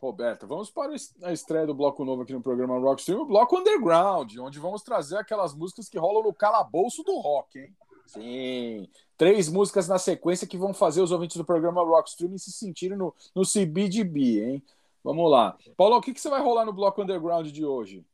Roberta, 0.00 0.46
vamos 0.46 0.70
para 0.70 0.92
a 1.24 1.32
estreia 1.32 1.66
do 1.66 1.74
Bloco 1.74 2.04
Novo 2.04 2.22
aqui 2.22 2.32
no 2.32 2.40
programa 2.40 2.78
Rockstream, 2.78 3.20
o 3.20 3.26
Bloco 3.26 3.58
Underground, 3.58 4.32
onde 4.38 4.58
vamos 4.58 4.82
trazer 4.82 5.18
aquelas 5.18 5.52
músicas 5.52 5.88
que 5.88 5.98
rolam 5.98 6.22
no 6.22 6.32
calabouço 6.32 7.02
do 7.02 7.18
rock, 7.18 7.58
hein? 7.58 7.76
Sim, 8.06 8.88
três 9.18 9.48
músicas 9.48 9.88
na 9.88 9.98
sequência 9.98 10.46
que 10.46 10.56
vão 10.56 10.72
fazer 10.72 11.02
os 11.02 11.10
ouvintes 11.10 11.36
do 11.36 11.44
programa 11.44 11.82
Rockstream 11.82 12.38
se 12.38 12.52
sentirem 12.52 12.96
no, 12.96 13.12
no 13.34 13.42
CBDB, 13.42 14.44
hein? 14.44 14.62
Vamos 15.02 15.30
lá. 15.30 15.56
Paulo, 15.76 15.96
o 15.96 16.00
que, 16.00 16.14
que 16.14 16.20
você 16.20 16.30
vai 16.30 16.40
rolar 16.40 16.64
no 16.64 16.72
Bloco 16.72 17.02
Underground 17.02 17.48
de 17.48 17.64
hoje? 17.64 18.04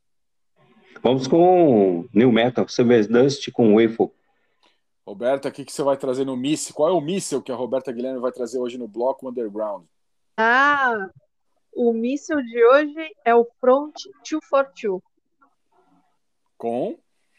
Vamos 1.02 1.26
com 1.26 2.08
New 2.12 2.32
Metal, 2.32 2.66
Silver 2.68 3.06
Dust 3.06 3.50
com 3.52 3.74
Waffle. 3.74 4.10
Roberta, 5.06 5.48
o 5.50 5.52
que, 5.52 5.64
que 5.64 5.72
você 5.72 5.82
vai 5.82 5.98
trazer 5.98 6.24
no 6.24 6.36
míssil? 6.36 6.74
Qual 6.74 6.88
é 6.88 6.92
o 6.92 7.00
míssil 7.00 7.42
que 7.42 7.52
a 7.52 7.56
Roberta 7.56 7.92
Guilherme 7.92 8.20
vai 8.20 8.32
trazer 8.32 8.58
hoje 8.58 8.78
no 8.78 8.88
Bloco 8.88 9.28
Underground? 9.28 9.84
Ah, 10.36 11.10
o 11.74 11.92
míssil 11.92 12.40
de 12.42 12.64
hoje 12.64 13.14
é 13.24 13.34
o 13.34 13.46
Front 13.60 13.94
242. 14.22 15.02
Com? 16.56 16.96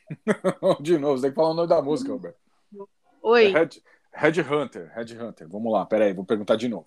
de 0.80 1.00
novo, 1.00 1.18
você 1.18 1.24
tem 1.24 1.32
que 1.32 1.36
falar 1.36 1.50
o 1.50 1.54
nome 1.56 1.68
da 1.68 1.82
música, 1.82 2.12
Roberta. 2.12 2.45
Oi. 3.26 3.48
Red, 3.48 3.70
Red 4.14 4.42
Hunter, 4.42 4.92
Red 4.94 5.18
Hunter. 5.20 5.50
Vamos 5.50 5.74
lá, 5.74 5.84
peraí, 5.84 6.14
vou 6.14 6.24
perguntar 6.24 6.56
de 6.58 6.68
novo. 6.68 6.86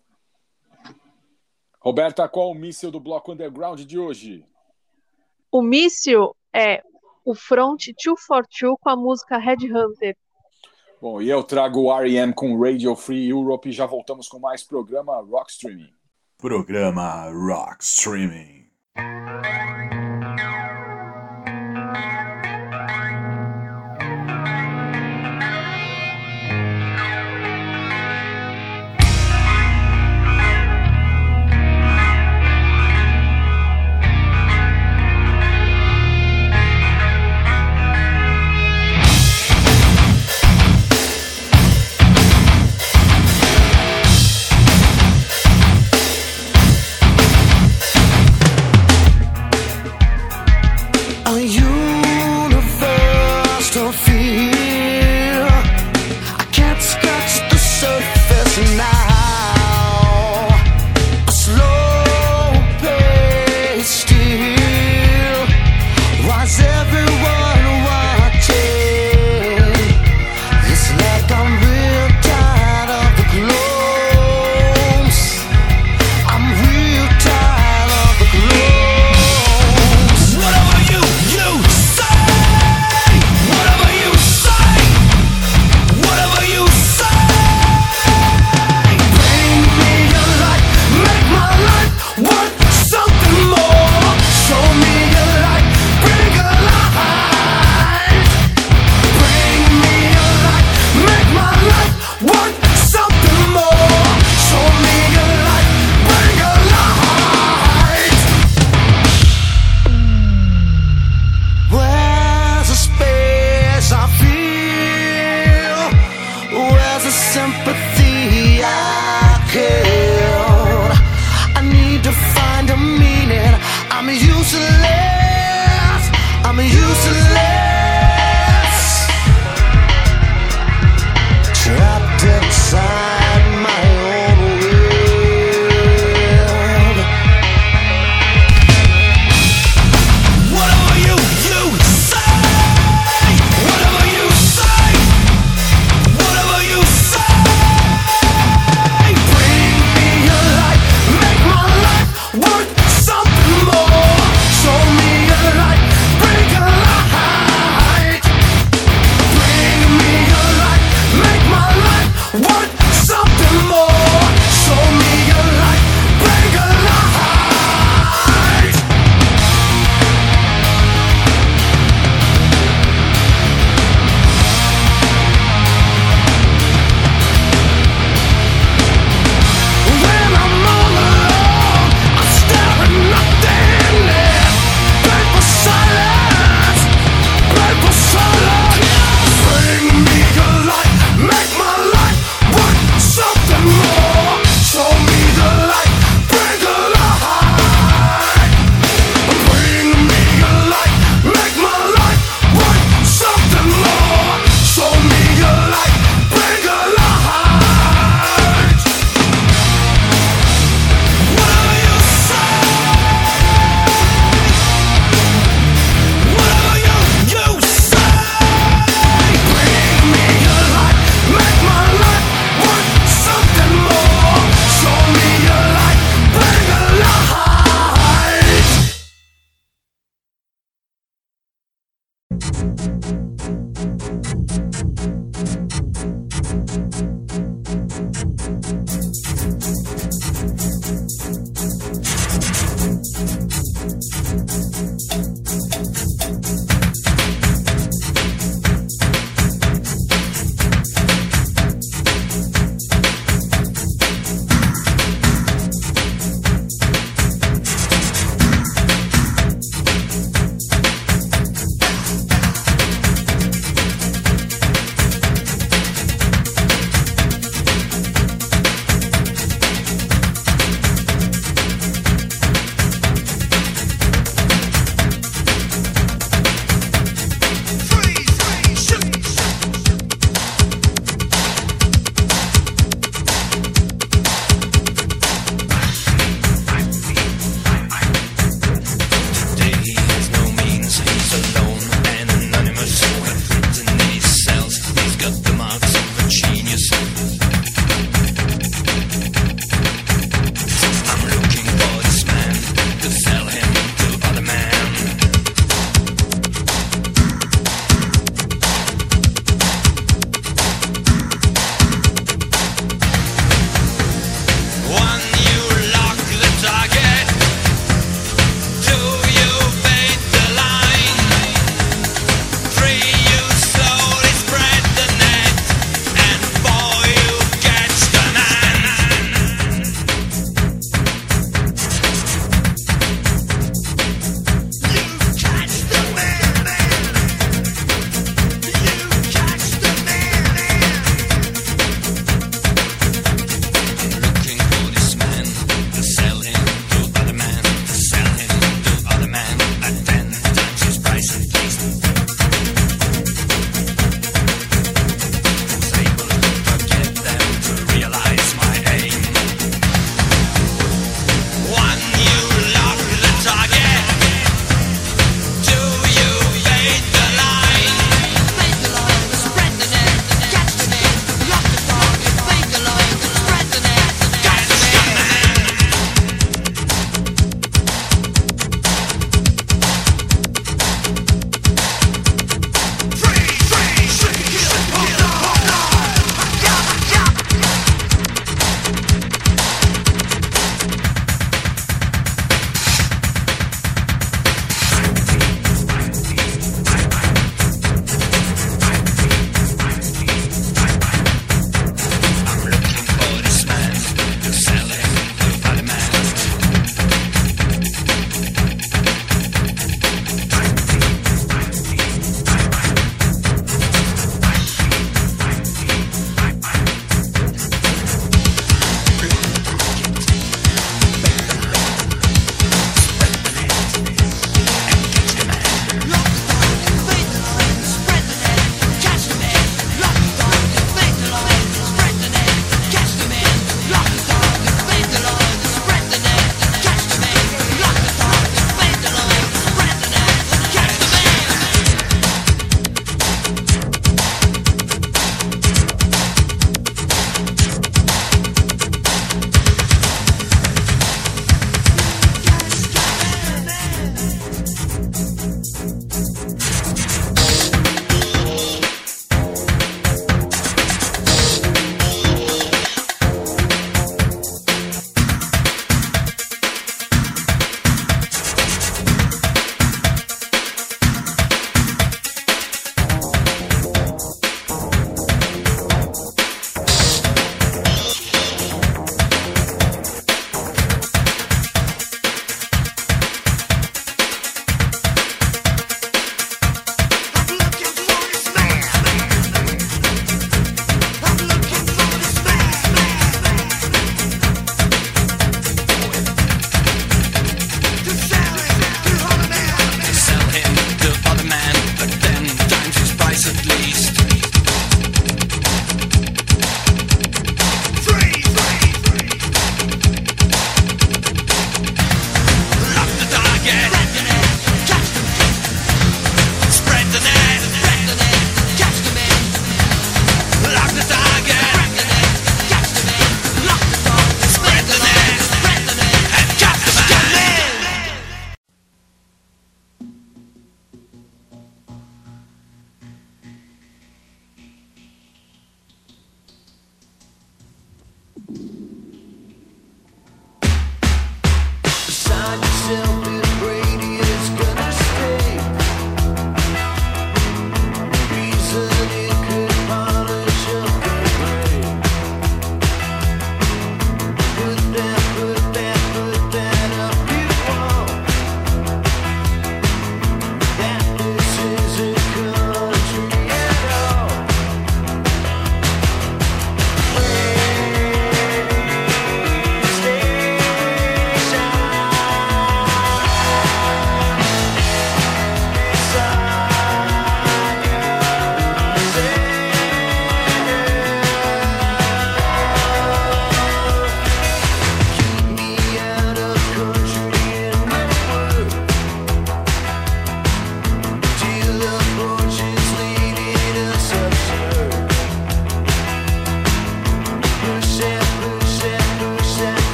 Roberta, 1.80 2.28
qual 2.28 2.52
o 2.52 2.54
míssil 2.54 2.92
do 2.92 3.00
Bloco 3.00 3.32
Underground 3.32 3.80
de 3.80 3.98
hoje? 3.98 4.46
O 5.50 5.60
míssil 5.60 6.36
é 6.54 6.80
o 7.24 7.34
Front 7.34 7.86
242 8.04 8.76
com 8.80 8.88
a 8.88 8.94
música 8.94 9.36
Red 9.36 9.66
Hunter. 9.66 10.16
Bom, 11.00 11.20
e 11.20 11.28
eu 11.28 11.42
trago 11.42 11.82
o 11.82 11.92
R.E.M. 11.92 12.32
com 12.32 12.56
Radio 12.60 12.94
Free 12.94 13.28
Europe 13.28 13.68
e 13.68 13.72
já 13.72 13.86
voltamos 13.86 14.28
com 14.28 14.38
mais 14.38 14.62
programa 14.62 15.20
Rock 15.20 15.50
Streaming. 15.50 15.92
Programa 16.38 17.30
Rock 17.32 17.82
Streaming. 17.82 18.68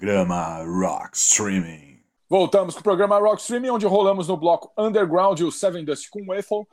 Programa 0.00 0.62
Rock 0.64 1.14
Streaming. 1.14 1.98
Voltamos 2.26 2.72
com 2.72 2.80
o 2.80 2.82
programa 2.82 3.18
Rock 3.18 3.42
Streaming, 3.42 3.68
onde 3.68 3.84
rolamos 3.84 4.28
no 4.28 4.34
bloco 4.34 4.72
Underground 4.78 5.38
o 5.40 5.52
Seven 5.52 5.84
Dust 5.84 6.08
com 6.08 6.32
Eiffel, 6.32 6.66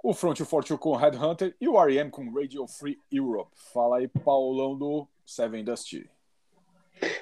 o 0.00 0.14
Front 0.14 0.38
Fortune 0.42 0.78
com 0.78 0.94
Headhunter 0.94 1.56
e 1.60 1.68
o 1.68 1.76
R.E.M. 1.76 2.08
com 2.08 2.32
Radio 2.32 2.68
Free 2.68 2.96
Europe. 3.10 3.50
Fala 3.74 3.96
aí, 3.96 4.06
Paulão 4.06 4.78
do 4.78 5.08
Seven 5.26 5.64
Dust. 5.64 6.04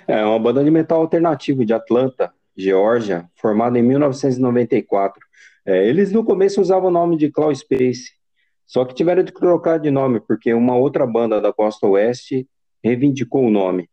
É 0.06 0.22
uma 0.26 0.38
banda 0.38 0.62
de 0.62 0.70
metal 0.70 1.00
alternativo 1.00 1.64
de 1.64 1.72
Atlanta, 1.72 2.34
Geórgia, 2.54 3.26
formada 3.34 3.78
em 3.78 3.82
1994. 3.82 5.26
É, 5.64 5.88
eles 5.88 6.12
no 6.12 6.22
começo 6.22 6.60
usavam 6.60 6.90
o 6.90 6.92
nome 6.92 7.16
de 7.16 7.30
Claw 7.30 7.54
Space, 7.54 8.10
só 8.66 8.84
que 8.84 8.94
tiveram 8.94 9.22
de 9.22 9.32
trocar 9.32 9.80
de 9.80 9.90
nome, 9.90 10.20
porque 10.20 10.52
uma 10.52 10.76
outra 10.76 11.06
banda 11.06 11.40
da 11.40 11.50
costa 11.50 11.86
oeste 11.86 12.46
reivindicou 12.84 13.42
o 13.42 13.50
nome. 13.50 13.88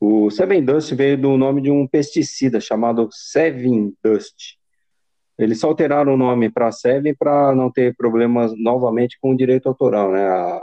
O 0.00 0.30
Seven 0.30 0.64
Dust 0.64 0.92
veio 0.94 1.20
do 1.20 1.36
nome 1.36 1.60
de 1.60 1.70
um 1.70 1.86
pesticida 1.86 2.60
chamado 2.60 3.08
Seven 3.10 3.92
Dust. 4.02 4.56
Eles 5.38 5.60
só 5.60 5.68
alteraram 5.68 6.14
o 6.14 6.16
nome 6.16 6.50
para 6.50 6.70
Seven 6.72 7.14
para 7.14 7.54
não 7.54 7.70
ter 7.70 7.94
problemas 7.96 8.52
novamente 8.56 9.18
com 9.20 9.32
o 9.32 9.36
direito 9.36 9.68
autoral, 9.68 10.10
né? 10.12 10.24
A 10.26 10.62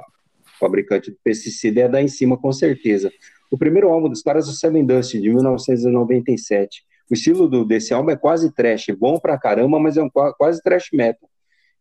fabricante 0.60 1.12
do 1.12 1.18
pesticida 1.24 1.82
é 1.82 1.90
da 1.90 2.02
em 2.02 2.08
cima, 2.08 2.38
com 2.38 2.52
certeza. 2.52 3.12
O 3.52 3.58
primeiro 3.58 3.90
álbum 3.90 4.10
dos 4.10 4.22
caras 4.22 4.48
é 4.48 4.52
o 4.52 4.54
Seven 4.54 4.86
Dust, 4.86 5.12
de 5.14 5.30
1997. 5.30 6.84
O 7.10 7.14
estilo 7.14 7.48
do, 7.48 7.64
desse 7.66 7.94
álbum 7.94 8.12
é 8.12 8.16
quase 8.16 8.54
trash, 8.54 8.88
bom 8.98 9.20
pra 9.20 9.38
caramba, 9.38 9.80
mas 9.80 9.98
é 9.98 10.02
um 10.04 10.10
qua- 10.10 10.34
quase 10.34 10.62
trash 10.62 10.90
metal. 10.92 11.30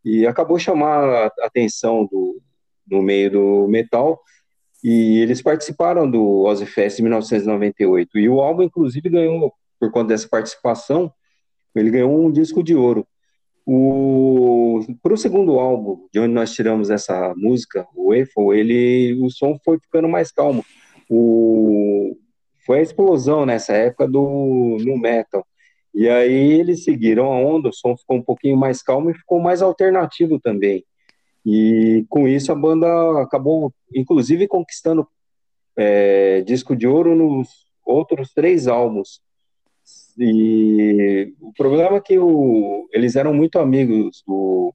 E 0.04 0.26
acabou 0.26 0.58
chamar 0.58 1.04
a 1.40 1.46
atenção 1.46 2.04
do, 2.06 2.40
no 2.88 3.00
meio 3.00 3.30
do 3.30 3.68
metal, 3.68 4.20
e 4.84 5.18
eles 5.20 5.40
participaram 5.40 6.10
do 6.10 6.42
Ozzy 6.42 6.66
Fest 6.66 6.98
em 6.98 7.02
1998. 7.04 8.18
E 8.18 8.28
o 8.28 8.42
álbum, 8.42 8.64
inclusive, 8.64 9.08
ganhou, 9.08 9.50
por 9.80 9.90
conta 9.90 10.08
dessa 10.08 10.28
participação, 10.28 11.10
ele 11.74 11.90
ganhou 11.90 12.14
um 12.14 12.30
disco 12.30 12.62
de 12.62 12.74
ouro. 12.74 13.06
O 13.66 14.84
para 15.02 15.14
o 15.14 15.16
segundo 15.16 15.58
álbum, 15.58 16.06
de 16.12 16.20
onde 16.20 16.34
nós 16.34 16.52
tiramos 16.52 16.90
essa 16.90 17.32
música, 17.34 17.86
o 17.96 18.12
Eiffel, 18.12 18.52
ele 18.52 19.18
o 19.22 19.30
som 19.30 19.58
foi 19.64 19.78
ficando 19.78 20.06
mais 20.06 20.30
calmo. 20.30 20.62
O 21.08 22.14
foi 22.66 22.80
a 22.80 22.82
explosão 22.82 23.46
nessa 23.46 23.72
época 23.72 24.06
do 24.06 24.76
no 24.84 24.98
metal. 24.98 25.46
E 25.94 26.08
aí 26.10 26.52
eles 26.52 26.84
seguiram 26.84 27.32
a 27.32 27.38
onda, 27.38 27.70
o 27.70 27.72
som 27.72 27.96
ficou 27.96 28.18
um 28.18 28.22
pouquinho 28.22 28.56
mais 28.56 28.82
calmo 28.82 29.10
e 29.10 29.14
ficou 29.14 29.40
mais 29.40 29.62
alternativo 29.62 30.38
também. 30.38 30.84
E 31.44 32.06
com 32.08 32.26
isso 32.26 32.50
a 32.50 32.54
banda 32.54 33.22
acabou, 33.22 33.72
inclusive, 33.94 34.48
conquistando 34.48 35.06
é, 35.76 36.40
disco 36.42 36.74
de 36.74 36.86
ouro 36.86 37.14
nos 37.14 37.48
outros 37.84 38.32
três 38.32 38.66
álbuns. 38.66 39.20
E 40.18 41.34
o 41.40 41.52
problema 41.52 41.96
é 41.96 42.00
que 42.00 42.18
o, 42.18 42.88
eles 42.92 43.16
eram 43.16 43.34
muito 43.34 43.58
amigos 43.58 44.22
do, 44.26 44.72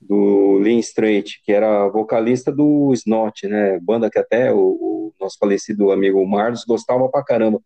do 0.00 0.58
Lynn 0.58 0.80
Strait, 0.80 1.40
que 1.44 1.52
era 1.52 1.88
vocalista 1.88 2.50
do 2.50 2.92
Snot, 2.92 3.46
né? 3.46 3.78
Banda 3.80 4.10
que 4.10 4.18
até 4.18 4.52
o, 4.52 4.58
o 4.58 5.14
nosso 5.20 5.36
falecido 5.38 5.92
amigo 5.92 6.26
Marlos 6.26 6.64
gostava 6.64 7.08
pra 7.08 7.22
caramba. 7.22 7.60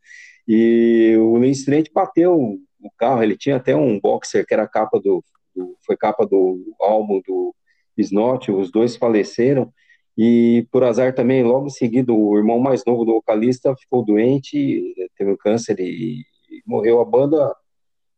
E 0.46 1.16
o 1.18 1.38
Lynn 1.38 1.52
Strait 1.52 1.90
bateu 1.94 2.58
o 2.82 2.90
carro, 2.98 3.22
ele 3.22 3.36
tinha 3.36 3.56
até 3.56 3.76
um 3.76 4.00
boxer 4.00 4.44
que 4.46 4.54
era 4.54 4.66
capa 4.66 4.98
do, 4.98 5.22
do 5.54 5.76
foi 5.84 5.96
capa 5.96 6.26
do 6.26 6.74
álbum 6.80 7.20
do 7.26 7.54
Snot, 7.96 8.50
os 8.50 8.70
dois 8.70 8.96
faleceram. 8.96 9.72
E 10.16 10.66
por 10.70 10.84
azar 10.84 11.14
também, 11.14 11.42
logo 11.42 11.66
em 11.66 11.70
seguida, 11.70 12.12
o 12.12 12.36
irmão 12.36 12.58
mais 12.58 12.84
novo 12.84 13.04
do 13.04 13.12
vocalista 13.14 13.74
ficou 13.76 14.04
doente, 14.04 14.94
teve 15.16 15.30
um 15.32 15.36
câncer 15.36 15.78
e, 15.80 16.24
morreu. 16.66 17.00
A 17.00 17.04
banda 17.04 17.54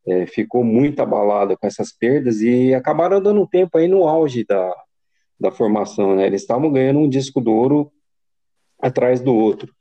é, 0.06 0.26
ficou 0.26 0.64
muito 0.64 1.00
abalada 1.00 1.56
com 1.56 1.66
essas 1.66 1.92
perdas 1.92 2.40
e 2.40 2.74
acabaram 2.74 3.22
dando 3.22 3.46
tempo 3.46 3.78
aí 3.78 3.86
no 3.86 4.08
auge 4.08 4.44
da, 4.44 4.74
da 5.38 5.50
formação, 5.50 6.16
né? 6.16 6.26
Eles 6.26 6.42
estavam 6.42 6.72
ganhando 6.72 7.00
um 7.00 7.08
disco 7.08 7.40
de 7.40 7.48
ouro 7.48 7.92
atrás 8.80 9.20
do 9.20 9.34
outro. 9.34 9.72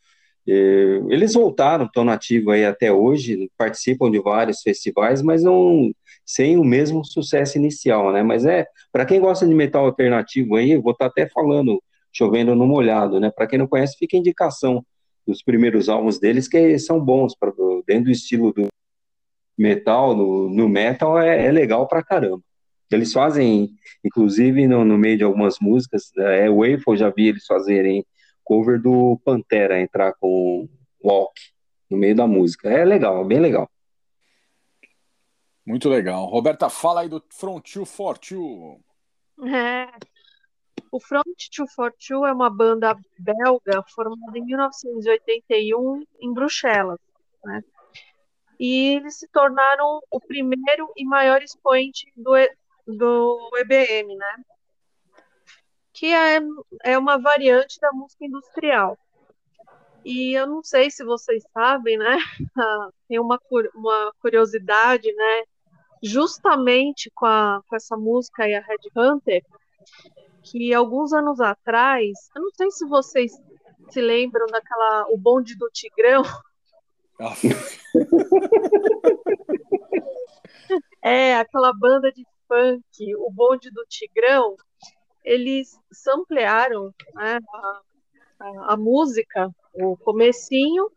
E, 0.48 1.02
eles 1.10 1.34
voltaram, 1.34 1.86
estão 1.86 2.04
nativos 2.04 2.54
aí 2.54 2.66
até 2.66 2.92
hoje, 2.92 3.50
participam 3.58 4.10
de 4.12 4.20
vários 4.20 4.62
festivais, 4.62 5.22
mas 5.22 5.44
não 5.44 5.92
sem 6.26 6.58
o 6.58 6.64
mesmo 6.64 7.04
sucesso 7.06 7.58
inicial, 7.58 8.12
né? 8.12 8.24
Mas 8.24 8.46
é, 8.46 8.66
para 8.92 9.06
quem 9.06 9.20
gosta 9.20 9.46
de 9.48 9.54
metal 9.54 9.86
alternativo 9.86 10.56
aí, 10.56 10.78
vou 10.78 10.94
estar 10.94 11.06
tá 11.06 11.12
até 11.12 11.30
falando 11.30 11.82
chovendo 12.14 12.56
no 12.56 12.68
molhado, 12.68 13.20
né? 13.20 13.32
Para 13.34 13.48
quem 13.48 13.60
não 13.60 13.68
conhece, 13.68 13.98
fica 13.98 14.18
a 14.18 14.20
indicação 14.20 14.86
dos 15.26 15.42
primeiros 15.44 15.88
álbuns 15.90 16.20
deles 16.20 16.48
que 16.48 16.78
são 16.80 17.00
bons 17.00 17.36
para 17.36 17.52
dentro 17.88 18.06
do 18.06 18.12
estilo 18.12 18.52
do 18.54 18.68
metal, 19.58 20.16
no, 20.16 20.50
no 20.50 20.68
metal 20.68 21.20
é, 21.20 21.46
é, 21.46 21.52
legal 21.52 21.88
pra 21.88 22.04
caramba. 22.04 22.42
Eles 22.92 23.14
fazem, 23.14 23.70
inclusive 24.04 24.68
no, 24.68 24.84
no 24.84 24.98
meio 24.98 25.18
de 25.18 25.24
algumas 25.24 25.58
músicas, 25.62 26.12
é 26.18 26.50
Waffle, 26.50 26.98
já 26.98 27.10
vi 27.10 27.28
eles 27.30 27.46
fazerem 27.46 28.06
cover 28.52 28.82
do 28.82 29.18
Pantera, 29.24 29.80
entrar 29.80 30.14
com 30.16 30.68
Walk 31.02 31.40
no 31.90 31.96
meio 31.96 32.14
da 32.14 32.28
música. 32.28 32.70
É 32.70 32.84
legal, 32.84 33.24
bem 33.24 33.40
legal. 33.40 33.72
Muito 35.66 35.88
legal. 35.88 36.26
Roberta, 36.26 36.70
fala 36.70 37.00
aí 37.00 37.08
do 37.08 37.24
Front 37.32 37.74
2 37.74 37.90
for 37.90 38.20
É, 39.48 39.88
o 40.92 41.00
Front 41.00 41.24
242 41.26 42.30
é 42.30 42.34
uma 42.34 42.50
banda 42.50 42.94
belga 43.18 43.82
formada 43.88 44.38
em 44.38 44.44
1981 44.44 46.04
em 46.20 46.34
Bruxelas. 46.34 47.00
Né? 47.46 47.62
E 48.60 48.96
eles 48.96 49.18
se 49.18 49.30
tornaram 49.30 50.02
o 50.12 50.20
primeiro 50.20 50.92
e 50.98 51.06
maior 51.06 51.42
expoente 51.42 52.12
do, 52.18 52.34
do 52.86 53.50
EBM, 53.60 54.14
né? 54.14 54.44
Que 55.94 56.14
é, 56.14 56.40
é 56.84 56.98
uma 56.98 57.18
variante 57.18 57.80
da 57.80 57.92
música 57.92 58.26
industrial. 58.26 58.98
E 60.04 60.34
eu 60.34 60.48
não 60.48 60.64
sei 60.64 60.90
se 60.90 61.04
vocês 61.04 61.44
sabem, 61.54 61.98
né? 61.98 62.18
Tem 63.08 63.20
uma, 63.20 63.40
uma 63.76 64.14
curiosidade, 64.20 65.14
né? 65.14 65.44
Justamente 66.02 67.12
com, 67.14 67.28
a, 67.28 67.62
com 67.68 67.76
essa 67.76 67.96
música 67.96 68.48
e 68.48 68.56
a 68.56 68.62
Red 68.62 68.90
Hunter, 68.96 69.44
que 70.44 70.74
alguns 70.74 71.14
anos 71.14 71.40
atrás, 71.40 72.18
eu 72.36 72.42
não 72.42 72.50
sei 72.52 72.72
se 72.72 72.86
vocês 72.88 73.32
se 73.90 74.02
lembram 74.02 74.48
daquela 74.48 75.06
o 75.10 75.18
bonde 75.18 75.56
do 75.56 75.70
Tigrão. 75.72 76.24
Ah. 77.20 77.36
é, 81.04 81.36
aquela 81.36 81.72
banda 81.74 82.12
de 82.12 82.26
funk, 82.48 83.16
o 83.18 83.30
bonde 83.32 83.70
do 83.70 83.86
Tigrão, 83.88 84.56
eles 85.24 85.80
samplearam 85.92 86.94
né, 87.14 87.40
a, 87.54 87.82
a, 88.40 88.74
a, 88.74 88.78
música, 88.78 89.50
o 89.74 89.96
comecinho, 89.98 90.90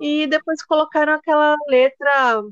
e 0.00 0.26
depois 0.26 0.62
colocaram 0.62 1.14
aquela 1.14 1.54
letra 1.68 2.42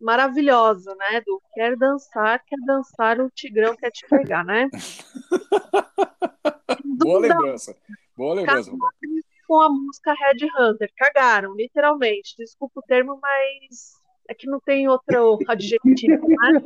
maravilhosa, 0.00 0.94
né? 0.94 1.20
Do 1.26 1.42
quer 1.52 1.76
dançar, 1.76 2.40
quer 2.44 2.58
dançar, 2.64 3.20
o 3.20 3.28
tigrão 3.30 3.74
quer 3.74 3.90
te 3.90 4.06
pegar, 4.06 4.44
né? 4.44 4.70
Boa 6.84 7.20
lembrança. 7.20 7.76
Boa 8.16 8.34
lembrança. 8.34 8.70
Com 9.46 9.60
a 9.60 9.68
música 9.68 10.14
Red 10.14 10.48
Hunter. 10.56 10.90
Cagaram, 10.96 11.54
literalmente. 11.54 12.34
Desculpa 12.38 12.80
o 12.80 12.82
termo, 12.82 13.18
mas 13.20 13.94
é 14.28 14.34
que 14.34 14.46
não 14.46 14.60
tem 14.60 14.88
outro 14.88 15.38
adjetivo, 15.48 16.28
né? 16.28 16.62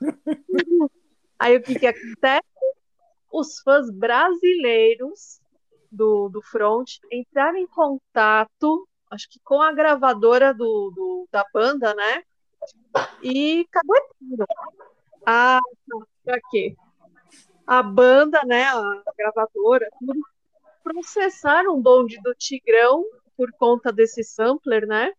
Aí 1.38 1.56
o 1.56 1.62
que, 1.62 1.78
que 1.78 1.86
acontece? 1.86 2.44
Os 3.36 3.58
fãs 3.62 3.90
brasileiros 3.90 5.40
do, 5.90 6.28
do 6.28 6.40
Front 6.40 6.98
entraram 7.10 7.58
em 7.58 7.66
contato, 7.66 8.86
acho 9.10 9.28
que 9.28 9.40
com 9.42 9.60
a 9.60 9.72
gravadora 9.72 10.54
do, 10.54 10.92
do 10.94 11.28
da 11.32 11.44
banda, 11.52 11.92
né? 11.94 12.22
E 13.20 13.66
caguetando. 13.72 14.46
Ah, 15.26 15.58
pra 16.22 16.38
quê? 16.48 16.76
A 17.66 17.82
banda, 17.82 18.40
né, 18.44 18.66
a 18.66 19.02
gravadora, 19.18 19.88
tudo, 19.98 20.20
processaram 20.84 21.74
um 21.74 21.82
bonde 21.82 22.20
do 22.22 22.36
Tigrão 22.36 23.04
por 23.36 23.50
conta 23.54 23.92
desse 23.92 24.22
sampler, 24.22 24.86
né? 24.86 25.12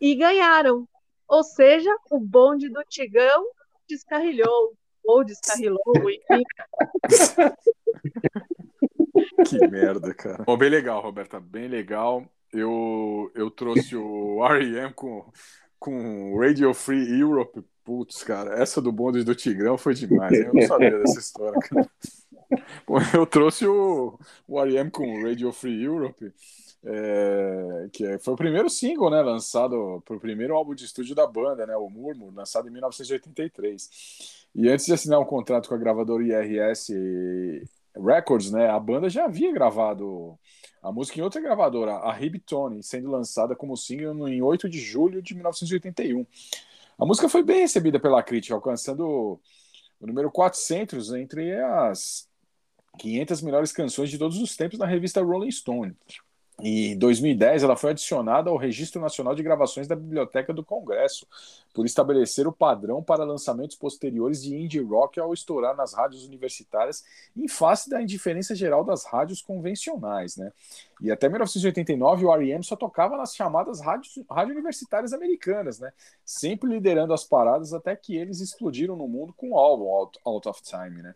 E 0.00 0.14
ganharam. 0.14 0.86
Ou 1.26 1.42
seja, 1.42 1.90
o 2.12 2.20
bonde 2.20 2.68
do 2.68 2.84
Tigrão 2.84 3.44
descarrilhou, 3.88 4.76
ou 5.06 5.24
descarrilou, 5.24 5.78
enfim. 5.96 6.42
que 9.46 9.68
merda, 9.68 10.14
cara. 10.14 10.44
Bom, 10.44 10.56
bem 10.56 10.70
legal, 10.70 11.00
Roberta, 11.00 11.40
bem 11.40 11.68
legal. 11.68 12.24
Eu, 12.52 13.30
eu 13.34 13.50
trouxe 13.50 13.96
o 13.96 14.44
R.E.M. 14.44 14.92
com 14.94 15.24
com 15.78 16.38
Radio 16.38 16.72
Free 16.74 17.20
Europe. 17.20 17.62
Putz, 17.84 18.24
cara, 18.24 18.60
essa 18.60 18.82
do 18.82 18.90
bonde 18.90 19.22
do 19.22 19.34
Tigrão 19.34 19.78
foi 19.78 19.94
demais. 19.94 20.32
Hein? 20.32 20.46
Eu 20.46 20.54
não 20.54 20.62
sabia 20.62 20.90
dessa 20.98 21.20
história, 21.20 21.58
cara. 21.60 21.88
Eu 23.14 23.26
trouxe 23.26 23.66
o, 23.66 24.18
o 24.46 24.60
R.E.M. 24.60 24.90
com 24.90 25.22
Radio 25.22 25.52
Free 25.52 25.84
Europe, 25.84 26.32
é, 26.84 27.88
que 27.92 28.18
foi 28.18 28.34
o 28.34 28.36
primeiro 28.36 28.68
single, 28.68 29.10
né, 29.10 29.22
lançado 29.22 30.02
para 30.04 30.16
o 30.16 30.20
primeiro 30.20 30.54
álbum 30.54 30.74
de 30.74 30.84
estúdio 30.84 31.14
da 31.14 31.26
banda, 31.26 31.66
né, 31.66 31.76
o 31.76 31.88
Murmur, 31.88 32.32
lançado 32.34 32.68
em 32.68 32.72
1983. 32.72 34.45
E 34.58 34.70
antes 34.70 34.86
de 34.86 34.94
assinar 34.94 35.20
um 35.20 35.24
contrato 35.24 35.68
com 35.68 35.74
a 35.74 35.78
gravadora 35.78 36.24
IRS 36.24 36.90
Records, 37.94 38.50
né, 38.50 38.70
a 38.70 38.80
banda 38.80 39.10
já 39.10 39.26
havia 39.26 39.52
gravado 39.52 40.38
a 40.82 40.90
música 40.90 41.18
em 41.18 41.22
outra 41.22 41.42
gravadora, 41.42 41.92
a 41.92 42.10
Ribtone, 42.10 42.82
sendo 42.82 43.10
lançada 43.10 43.54
como 43.54 43.76
single 43.76 44.26
em 44.26 44.40
8 44.40 44.66
de 44.66 44.78
julho 44.78 45.20
de 45.20 45.34
1981. 45.34 46.26
A 46.98 47.04
música 47.04 47.28
foi 47.28 47.42
bem 47.42 47.60
recebida 47.60 48.00
pela 48.00 48.22
crítica, 48.22 48.54
alcançando 48.54 49.38
o 50.00 50.06
número 50.06 50.30
400 50.30 51.12
entre 51.12 51.54
as 51.60 52.26
500 52.98 53.42
melhores 53.42 53.72
canções 53.72 54.08
de 54.08 54.16
todos 54.16 54.38
os 54.38 54.56
tempos 54.56 54.78
na 54.78 54.86
revista 54.86 55.22
Rolling 55.22 55.50
Stone. 55.50 55.94
Em 56.58 56.96
2010 56.96 57.62
ela 57.62 57.76
foi 57.76 57.90
adicionada 57.90 58.48
ao 58.48 58.56
Registro 58.56 58.98
Nacional 58.98 59.34
de 59.34 59.42
Gravações 59.42 59.86
da 59.86 59.94
Biblioteca 59.94 60.54
do 60.54 60.64
Congresso, 60.64 61.26
por 61.74 61.84
estabelecer 61.84 62.48
o 62.48 62.52
padrão 62.52 63.02
para 63.02 63.24
lançamentos 63.24 63.76
posteriores 63.76 64.42
de 64.42 64.56
indie 64.56 64.80
rock 64.80 65.20
ao 65.20 65.34
estourar 65.34 65.76
nas 65.76 65.92
rádios 65.92 66.24
universitárias, 66.24 67.04
em 67.36 67.46
face 67.46 67.90
da 67.90 68.00
indiferença 68.00 68.54
geral 68.54 68.82
das 68.82 69.04
rádios 69.04 69.42
convencionais. 69.42 70.38
Né? 70.38 70.50
E 71.02 71.12
até 71.12 71.28
1989 71.28 72.24
o 72.24 72.32
R.E.M. 72.32 72.64
só 72.64 72.74
tocava 72.74 73.18
nas 73.18 73.34
chamadas 73.34 73.82
rádios, 73.82 74.18
rádio 74.30 74.54
universitárias 74.54 75.12
americanas, 75.12 75.78
né? 75.78 75.92
sempre 76.24 76.70
liderando 76.70 77.12
as 77.12 77.22
paradas 77.22 77.74
até 77.74 77.94
que 77.94 78.16
eles 78.16 78.40
explodiram 78.40 78.96
no 78.96 79.06
mundo 79.06 79.34
com 79.34 79.50
o 79.50 79.58
álbum 79.58 79.90
Out, 79.90 80.18
Out 80.24 80.48
of 80.48 80.62
Time. 80.62 81.02
Né? 81.02 81.14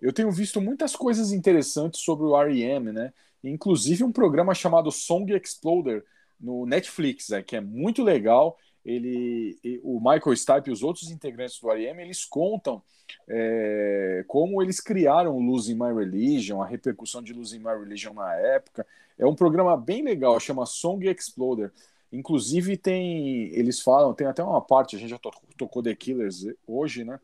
Eu 0.00 0.12
tenho 0.12 0.32
visto 0.32 0.60
muitas 0.60 0.96
coisas 0.96 1.30
interessantes 1.30 2.00
sobre 2.00 2.26
o 2.26 2.36
R.E.M., 2.36 2.90
né? 2.90 3.12
Inclusive 3.42 4.04
um 4.04 4.12
programa 4.12 4.54
chamado 4.54 4.90
Song 4.90 5.32
Exploder 5.32 6.04
no 6.40 6.66
Netflix, 6.66 7.30
é, 7.30 7.42
que 7.42 7.56
é 7.56 7.60
muito 7.60 8.02
legal. 8.02 8.58
ele, 8.84 9.56
o 9.82 9.98
Michael 10.00 10.36
Stipe 10.36 10.68
e 10.70 10.72
os 10.72 10.82
outros 10.82 11.10
integrantes 11.10 11.58
do 11.60 11.70
R.E.M. 11.70 12.02
eles 12.02 12.24
contam 12.24 12.82
é, 13.28 14.24
como 14.26 14.62
eles 14.62 14.80
criaram 14.80 15.38
Losing 15.38 15.74
My 15.74 15.92
Religion, 15.94 16.60
a 16.60 16.66
repercussão 16.66 17.22
de 17.22 17.32
Losing 17.32 17.58
My 17.58 17.78
Religion 17.78 18.12
na 18.12 18.34
época. 18.34 18.86
É 19.18 19.26
um 19.26 19.34
programa 19.34 19.76
bem 19.76 20.02
legal, 20.02 20.38
chama 20.40 20.66
Song 20.66 21.06
Exploder. 21.08 21.70
Inclusive 22.12 22.76
tem, 22.76 23.46
eles 23.54 23.80
falam, 23.80 24.12
tem 24.12 24.26
até 24.26 24.42
uma 24.42 24.60
parte, 24.60 24.96
a 24.96 24.98
gente 24.98 25.10
já 25.10 25.18
to- 25.18 25.30
tocou 25.56 25.82
The 25.82 25.94
Killers 25.94 26.44
hoje, 26.66 27.04
né? 27.04 27.20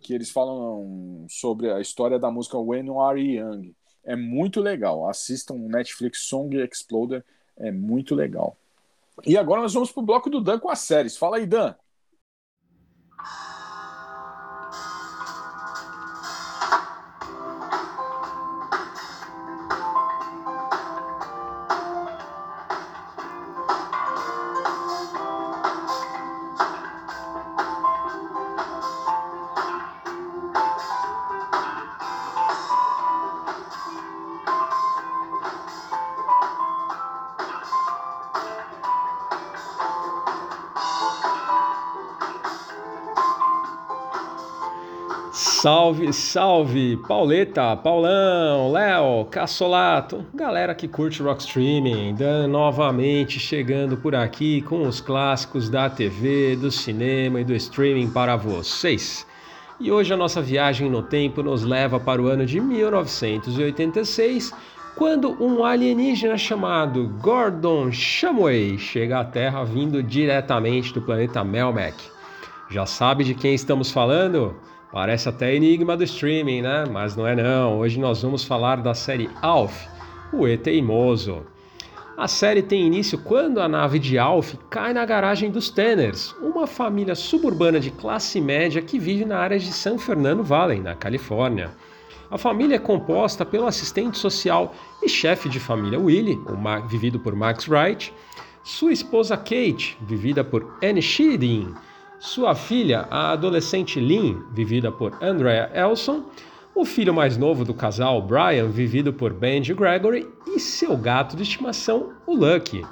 Que 0.00 0.14
eles 0.14 0.30
falam 0.30 1.26
sobre 1.28 1.70
a 1.70 1.80
história 1.80 2.18
da 2.18 2.30
música 2.30 2.56
When 2.58 2.86
You 2.86 3.00
Are 3.00 3.20
Young. 3.20 3.74
É 4.04 4.14
muito 4.14 4.60
legal. 4.60 5.08
Assistam 5.08 5.54
o 5.54 5.68
Netflix 5.68 6.20
Song 6.20 6.56
Exploder, 6.56 7.24
é 7.56 7.70
muito 7.70 8.14
legal. 8.14 8.56
E 9.24 9.36
agora 9.38 9.62
nós 9.62 9.72
vamos 9.72 9.92
pro 9.92 10.02
bloco 10.02 10.28
do 10.28 10.40
Dan 10.40 10.58
com 10.58 10.68
as 10.68 10.80
séries. 10.80 11.16
Fala 11.16 11.36
aí, 11.36 11.46
Dan. 11.46 11.74
Salve, 45.64 46.12
salve! 46.12 46.98
Pauleta, 47.08 47.74
Paulão, 47.74 48.70
Léo, 48.70 49.24
Cassolato, 49.30 50.26
galera 50.34 50.74
que 50.74 50.86
curte 50.86 51.22
rock 51.22 51.40
streaming, 51.40 52.14
Dan 52.14 52.48
novamente 52.48 53.40
chegando 53.40 53.96
por 53.96 54.14
aqui 54.14 54.60
com 54.60 54.86
os 54.86 55.00
clássicos 55.00 55.70
da 55.70 55.88
TV, 55.88 56.54
do 56.54 56.70
cinema 56.70 57.40
e 57.40 57.44
do 57.44 57.54
streaming 57.54 58.10
para 58.10 58.36
vocês. 58.36 59.26
E 59.80 59.90
hoje 59.90 60.12
a 60.12 60.18
nossa 60.18 60.42
viagem 60.42 60.90
no 60.90 61.02
tempo 61.02 61.42
nos 61.42 61.62
leva 61.62 61.98
para 61.98 62.20
o 62.20 62.26
ano 62.26 62.44
de 62.44 62.60
1986, 62.60 64.52
quando 64.94 65.34
um 65.42 65.64
alienígena 65.64 66.36
chamado 66.36 67.08
Gordon 67.22 67.90
Shumway 67.90 68.76
chega 68.76 69.20
à 69.20 69.24
Terra 69.24 69.64
vindo 69.64 70.02
diretamente 70.02 70.92
do 70.92 71.00
planeta 71.00 71.42
Melmac. 71.42 71.96
Já 72.70 72.84
sabe 72.84 73.24
de 73.24 73.34
quem 73.34 73.54
estamos 73.54 73.90
falando? 73.90 74.54
Parece 74.94 75.28
até 75.28 75.52
enigma 75.52 75.96
do 75.96 76.04
streaming, 76.04 76.62
né? 76.62 76.84
Mas 76.88 77.16
não 77.16 77.26
é 77.26 77.34
não. 77.34 77.80
Hoje 77.80 77.98
nós 77.98 78.22
vamos 78.22 78.44
falar 78.44 78.76
da 78.76 78.94
série 78.94 79.28
Alf, 79.42 79.88
o 80.32 80.46
E 80.46 80.56
Teimoso. 80.56 81.42
A 82.16 82.28
série 82.28 82.62
tem 82.62 82.86
início 82.86 83.18
quando 83.18 83.60
a 83.60 83.68
nave 83.68 83.98
de 83.98 84.16
Alf 84.20 84.54
cai 84.70 84.92
na 84.92 85.04
garagem 85.04 85.50
dos 85.50 85.68
Tanners, 85.68 86.32
uma 86.40 86.64
família 86.64 87.16
suburbana 87.16 87.80
de 87.80 87.90
classe 87.90 88.40
média 88.40 88.80
que 88.80 88.96
vive 88.96 89.24
na 89.24 89.38
área 89.38 89.58
de 89.58 89.72
San 89.72 89.98
Fernando 89.98 90.44
Valley, 90.44 90.78
na 90.78 90.94
Califórnia. 90.94 91.72
A 92.30 92.38
família 92.38 92.76
é 92.76 92.78
composta 92.78 93.44
pelo 93.44 93.66
assistente 93.66 94.16
social 94.16 94.72
e 95.02 95.08
chefe 95.08 95.48
de 95.48 95.58
família 95.58 95.98
Willie, 95.98 96.38
vivido 96.88 97.18
por 97.18 97.34
Max 97.34 97.66
Wright, 97.66 98.14
sua 98.62 98.92
esposa 98.92 99.36
Kate, 99.36 99.98
vivida 100.02 100.44
por 100.44 100.78
Anne 100.80 101.02
Sheedin, 101.02 101.74
sua 102.24 102.54
filha, 102.54 103.06
a 103.10 103.32
adolescente 103.32 104.00
Lynn, 104.00 104.44
vivida 104.50 104.90
por 104.90 105.12
Andrea 105.22 105.70
Elson, 105.74 106.22
o 106.74 106.82
filho 106.82 107.12
mais 107.12 107.36
novo 107.36 107.66
do 107.66 107.74
casal, 107.74 108.22
Brian, 108.22 108.66
vivido 108.68 109.12
por 109.12 109.30
Benji 109.34 109.74
Gregory, 109.74 110.26
e 110.46 110.58
seu 110.58 110.96
gato 110.96 111.36
de 111.36 111.42
estimação, 111.42 112.14
o 112.26 112.34
Lucky. 112.34 112.82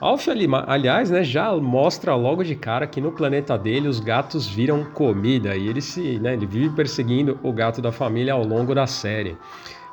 Alf, 0.00 0.28
ali- 0.28 0.46
aliás, 0.68 1.10
né, 1.10 1.24
já 1.24 1.52
mostra 1.56 2.14
logo 2.14 2.44
de 2.44 2.54
cara 2.54 2.86
que 2.86 3.00
no 3.00 3.10
planeta 3.10 3.58
dele 3.58 3.88
os 3.88 3.98
gatos 3.98 4.46
viram 4.46 4.84
comida 4.84 5.56
e 5.56 5.66
ele 5.66 5.80
se, 5.80 6.20
né, 6.20 6.34
ele 6.34 6.46
vive 6.46 6.70
perseguindo 6.76 7.40
o 7.42 7.52
gato 7.52 7.82
da 7.82 7.90
família 7.90 8.34
ao 8.34 8.44
longo 8.44 8.72
da 8.72 8.86
série. 8.86 9.36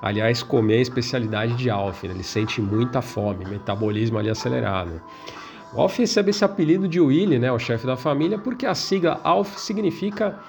Aliás, 0.03 0.43
comer 0.43 0.75
é 0.75 0.77
a 0.77 0.81
especialidade 0.81 1.55
de 1.55 1.67
Alf, 1.71 2.03
né, 2.03 2.11
ele 2.13 2.23
sente 2.23 2.61
muita 2.61 3.01
fome, 3.01 3.43
metabolismo 3.43 4.19
ali 4.19 4.29
acelerado. 4.29 5.01
Alf 5.81 5.97
recebe 5.97 6.29
esse 6.29 6.43
apelido 6.45 6.87
de 6.87 6.99
Willy, 6.99 7.37
né, 7.39 7.51
o 7.51 7.59
chefe 7.59 7.85
da 7.85 7.95
família, 7.97 8.37
porque 8.37 8.65
a 8.65 8.73
sigla 8.75 9.19
Alf 9.23 9.57
significa 9.57 10.39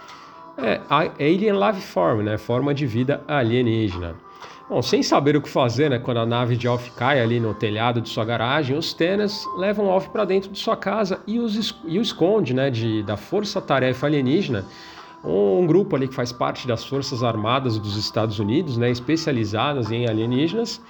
é, 0.58 0.80
a- 0.88 1.10
Alien 1.18 1.54
Life 1.58 1.82
Form, 1.82 2.22
né, 2.22 2.38
forma 2.38 2.72
de 2.72 2.86
vida 2.86 3.22
alienígena. 3.28 4.14
Bom, 4.68 4.82
sem 4.82 5.02
saber 5.02 5.36
o 5.36 5.40
que 5.42 5.48
fazer, 5.48 5.88
né, 5.90 5.98
quando 5.98 6.18
a 6.18 6.26
nave 6.26 6.56
de 6.56 6.66
Alf 6.66 6.88
cai 6.96 7.20
ali 7.20 7.38
no 7.38 7.54
telhado 7.54 8.00
de 8.00 8.08
sua 8.08 8.24
garagem, 8.24 8.76
os 8.76 8.92
Tenners 8.94 9.44
levam 9.56 9.90
Alf 9.90 10.08
para 10.08 10.24
dentro 10.24 10.50
de 10.50 10.58
sua 10.58 10.76
casa 10.76 11.20
e, 11.26 11.38
os, 11.38 11.74
e 11.86 11.98
o 11.98 12.02
esconde, 12.02 12.52
né, 12.54 12.70
de, 12.70 13.02
da 13.04 13.16
Força 13.16 13.60
Tarefa 13.60 14.06
Alienígena, 14.06 14.64
um, 15.24 15.60
um 15.60 15.66
grupo 15.66 15.94
ali 15.94 16.08
que 16.08 16.14
faz 16.14 16.32
parte 16.32 16.66
das 16.66 16.84
Forças 16.84 17.22
Armadas 17.22 17.78
dos 17.78 17.96
Estados 17.96 18.38
Unidos, 18.38 18.76
né, 18.76 18.90
especializadas 18.90 19.90
em 19.92 20.08
alienígenas, 20.08 20.80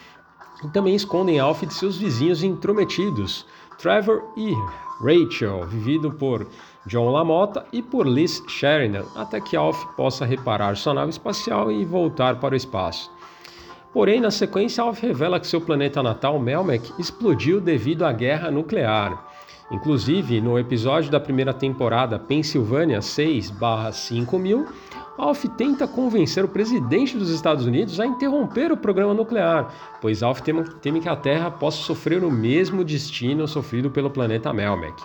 e 0.64 0.68
também 0.68 0.94
escondem 0.94 1.38
Alf 1.38 1.62
de 1.64 1.74
seus 1.74 1.98
vizinhos 1.98 2.42
intrometidos, 2.42 3.44
Trevor 3.78 4.22
e 4.36 4.52
Rachel, 5.00 5.66
vivido 5.66 6.10
por 6.10 6.46
John 6.86 7.10
LaMotta 7.10 7.66
e 7.72 7.82
por 7.82 8.06
Liz 8.06 8.42
Sheridan, 8.48 9.04
até 9.14 9.40
que 9.40 9.56
Alf 9.56 9.84
possa 9.96 10.24
reparar 10.24 10.76
sua 10.76 10.94
nave 10.94 11.10
espacial 11.10 11.70
e 11.70 11.84
voltar 11.84 12.36
para 12.36 12.54
o 12.54 12.56
espaço. 12.56 13.10
Porém, 13.92 14.20
na 14.20 14.30
sequência, 14.30 14.82
Alf 14.82 15.02
revela 15.02 15.40
que 15.40 15.46
seu 15.46 15.60
planeta 15.60 16.02
natal, 16.02 16.38
Melmac, 16.38 16.92
explodiu 16.98 17.60
devido 17.60 18.04
à 18.04 18.12
guerra 18.12 18.50
nuclear. 18.50 19.26
Inclusive, 19.70 20.40
no 20.40 20.58
episódio 20.58 21.10
da 21.10 21.18
primeira 21.18 21.52
temporada 21.52 22.18
Pensilvânia 22.18 23.00
6/5000, 23.00 24.66
Alf 25.18 25.44
tenta 25.56 25.88
convencer 25.88 26.44
o 26.44 26.48
presidente 26.48 27.16
dos 27.16 27.30
Estados 27.30 27.64
Unidos 27.64 27.98
a 27.98 28.06
interromper 28.06 28.70
o 28.70 28.76
programa 28.76 29.14
nuclear, 29.14 29.72
pois 30.00 30.22
Alf 30.22 30.40
teme, 30.40 31.00
que 31.00 31.08
a 31.08 31.16
Terra 31.16 31.50
possa 31.50 31.78
sofrer 31.78 32.22
o 32.22 32.30
mesmo 32.30 32.84
destino 32.84 33.48
sofrido 33.48 33.90
pelo 33.90 34.10
planeta 34.10 34.52
Melmac. 34.52 35.02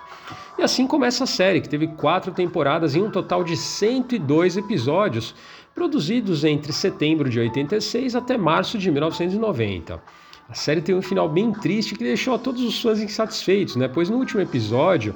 E 0.59 0.61
assim 0.61 0.85
começa 0.85 1.23
a 1.23 1.27
série, 1.27 1.61
que 1.61 1.69
teve 1.69 1.87
quatro 1.87 2.31
temporadas 2.31 2.93
e 2.93 2.99
um 2.99 3.09
total 3.09 3.43
de 3.43 3.55
102 3.55 4.57
episódios, 4.57 5.33
produzidos 5.73 6.43
entre 6.43 6.73
setembro 6.73 7.29
de 7.29 7.39
86 7.39 8.15
até 8.15 8.37
março 8.37 8.77
de 8.77 8.91
1990. 8.91 10.01
A 10.49 10.53
série 10.53 10.81
tem 10.81 10.93
um 10.93 11.01
final 11.01 11.29
bem 11.29 11.53
triste 11.53 11.95
que 11.95 12.03
deixou 12.03 12.35
a 12.35 12.37
todos 12.37 12.61
os 12.61 12.81
fãs 12.81 12.99
insatisfeitos, 12.99 13.77
né? 13.77 13.87
Pois 13.87 14.09
no 14.09 14.17
último 14.17 14.41
episódio, 14.41 15.15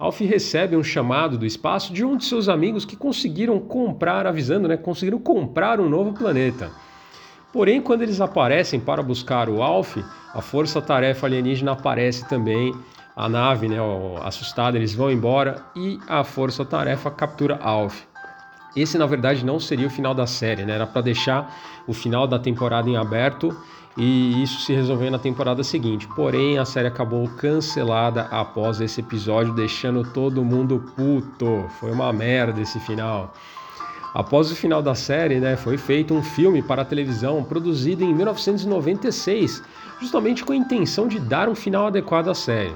Alf 0.00 0.18
recebe 0.22 0.74
um 0.74 0.82
chamado 0.82 1.36
do 1.36 1.44
espaço 1.44 1.92
de 1.92 2.02
um 2.02 2.16
de 2.16 2.24
seus 2.24 2.48
amigos 2.48 2.86
que 2.86 2.96
conseguiram 2.96 3.60
comprar, 3.60 4.26
avisando, 4.26 4.66
né? 4.66 4.78
Conseguiram 4.78 5.18
comprar 5.18 5.78
um 5.78 5.90
novo 5.90 6.14
planeta. 6.14 6.70
Porém, 7.52 7.82
quando 7.82 8.00
eles 8.00 8.18
aparecem 8.18 8.80
para 8.80 9.02
buscar 9.02 9.50
o 9.50 9.62
Alf, 9.62 9.98
a 10.32 10.40
força-tarefa 10.40 11.26
alienígena 11.26 11.72
aparece 11.72 12.26
também. 12.26 12.74
A 13.14 13.28
nave, 13.28 13.68
né, 13.68 13.76
assustada, 14.24 14.78
eles 14.78 14.94
vão 14.94 15.10
embora 15.10 15.62
e 15.76 15.98
a 16.08 16.24
força-tarefa 16.24 17.10
captura 17.10 17.58
Alf. 17.60 18.04
Esse, 18.74 18.96
na 18.96 19.04
verdade, 19.04 19.44
não 19.44 19.60
seria 19.60 19.86
o 19.86 19.90
final 19.90 20.14
da 20.14 20.26
série, 20.26 20.64
né? 20.64 20.76
Era 20.76 20.86
para 20.86 21.02
deixar 21.02 21.54
o 21.86 21.92
final 21.92 22.26
da 22.26 22.38
temporada 22.38 22.88
em 22.88 22.96
aberto 22.96 23.54
e 23.96 24.42
isso 24.42 24.60
se 24.60 24.72
resolveu 24.72 25.10
na 25.10 25.18
temporada 25.18 25.62
seguinte. 25.62 26.06
Porém, 26.08 26.58
a 26.58 26.64
série 26.64 26.88
acabou 26.88 27.28
cancelada 27.28 28.22
após 28.30 28.80
esse 28.80 29.00
episódio, 29.00 29.54
deixando 29.54 30.04
todo 30.12 30.44
mundo 30.44 30.84
puto. 30.96 31.66
Foi 31.80 31.90
uma 31.90 32.12
merda 32.12 32.60
esse 32.60 32.78
final. 32.80 33.34
Após 34.14 34.50
o 34.50 34.56
final 34.56 34.82
da 34.82 34.94
série, 34.94 35.38
né, 35.38 35.56
foi 35.56 35.76
feito 35.76 36.12
um 36.12 36.22
filme 36.22 36.62
para 36.62 36.82
a 36.82 36.84
televisão 36.84 37.44
produzido 37.44 38.02
em 38.02 38.12
1996, 38.12 39.62
justamente 40.00 40.44
com 40.44 40.52
a 40.52 40.56
intenção 40.56 41.06
de 41.06 41.20
dar 41.20 41.48
um 41.48 41.54
final 41.54 41.86
adequado 41.86 42.28
à 42.28 42.34
série. 42.34 42.74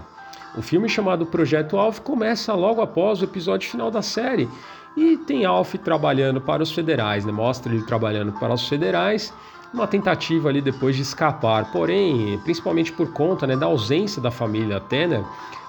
O 0.56 0.62
filme 0.62 0.88
chamado 0.88 1.26
Projeto 1.26 1.76
Alf 1.76 1.98
começa 1.98 2.54
logo 2.54 2.80
após 2.80 3.20
o 3.20 3.24
episódio 3.24 3.68
final 3.68 3.90
da 3.90 4.02
série 4.02 4.48
e 4.96 5.16
tem 5.16 5.44
Alf 5.44 5.74
trabalhando 5.74 6.40
para 6.40 6.62
os 6.62 6.70
federais, 6.70 7.24
né? 7.24 7.32
mostra 7.32 7.72
ele 7.74 7.82
trabalhando 7.82 8.32
para 8.32 8.54
os 8.54 8.68
federais, 8.68 9.34
uma 9.74 9.86
tentativa 9.86 10.48
ali 10.48 10.60
depois 10.60 10.96
de 10.96 11.02
escapar. 11.02 11.70
Porém, 11.72 12.38
principalmente 12.44 12.92
por 12.92 13.12
conta 13.12 13.46
né, 13.46 13.56
da 13.56 13.66
ausência 13.66 14.22
da 14.22 14.30
família 14.30 14.80
Tanner, 14.80 15.24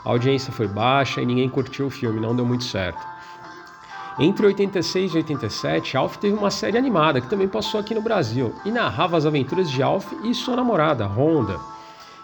a 0.05 0.09
audiência 0.09 0.53
foi 0.53 0.67
baixa 0.67 1.21
e 1.21 1.25
ninguém 1.25 1.49
curtiu 1.49 1.87
o 1.87 1.89
filme, 1.89 2.19
não 2.19 2.35
deu 2.35 2.45
muito 2.45 2.63
certo. 2.63 3.15
Entre 4.17 4.45
86 4.45 5.13
e 5.13 5.17
87, 5.17 5.97
Alf 5.97 6.17
teve 6.17 6.37
uma 6.37 6.49
série 6.49 6.77
animada 6.77 7.19
que 7.19 7.29
também 7.29 7.49
passou 7.49 7.79
aqui 7.79 7.93
no 7.93 8.01
Brasil 8.01 8.53
e 8.63 8.71
narrava 8.71 9.17
as 9.17 9.25
aventuras 9.25 9.69
de 9.69 9.83
Alf 9.83 10.13
e 10.23 10.33
sua 10.33 10.55
namorada, 10.55 11.05
Honda. 11.05 11.59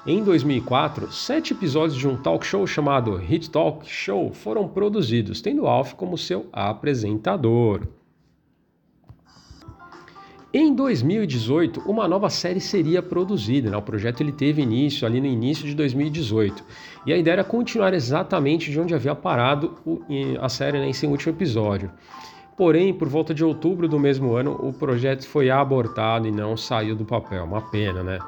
Em 0.06 0.24
2004, 0.24 1.12
sete 1.12 1.54
episódios 1.54 1.98
de 1.98 2.08
um 2.08 2.16
talk 2.16 2.46
show 2.46 2.66
chamado 2.66 3.16
Hit 3.18 3.50
Talk 3.50 3.86
Show 3.88 4.32
foram 4.32 4.68
produzidos, 4.68 5.42
tendo 5.42 5.68
Alf 5.68 5.94
como 5.94 6.18
seu 6.18 6.48
apresentador. 6.54 7.82
Em 10.54 10.76
2018, 10.76 11.80
uma 11.90 12.10
nova 12.10 12.30
série 12.30 12.60
seria 12.60 13.02
produzida. 13.02 13.70
Né? 13.70 13.78
O 13.78 13.82
projeto 13.82 14.20
ele 14.20 14.34
teve 14.34 14.62
início 14.62 15.08
ali 15.08 15.22
no 15.22 15.28
início 15.28 15.66
de 15.66 15.74
2018. 15.74 16.62
E 17.06 17.14
a 17.14 17.18
ideia 17.18 17.36
era 17.36 17.44
continuar 17.44 17.94
exatamente 17.94 18.70
de 18.70 18.78
onde 18.78 18.94
havia 18.94 19.16
parado 19.16 19.78
a 20.42 20.50
série 20.50 20.78
né, 20.78 20.90
em 20.90 20.94
seu 20.94 21.10
último 21.10 21.34
episódio. 21.34 21.90
Porém, 22.58 22.94
por 22.94 23.08
volta 23.08 23.34
de 23.34 23.46
outubro 23.46 23.88
do 23.88 23.98
mesmo 23.98 24.34
ano, 24.36 24.60
o 24.62 24.74
projeto 24.74 25.26
foi 25.26 25.50
abortado 25.50 26.28
e 26.28 26.32
não 26.32 26.58
saiu 26.58 26.98
do 26.98 27.06
papel. 27.06 27.46
Uma 27.46 27.62
pena, 27.62 28.04
né? 28.04 28.20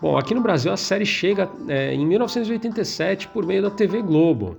Bom, 0.00 0.16
aqui 0.16 0.32
no 0.32 0.40
Brasil 0.40 0.72
a 0.72 0.76
série 0.76 1.04
chega 1.04 1.50
é, 1.66 1.92
em 1.92 2.06
1987 2.06 3.28
por 3.28 3.44
meio 3.44 3.62
da 3.62 3.70
TV 3.70 4.00
Globo. 4.00 4.56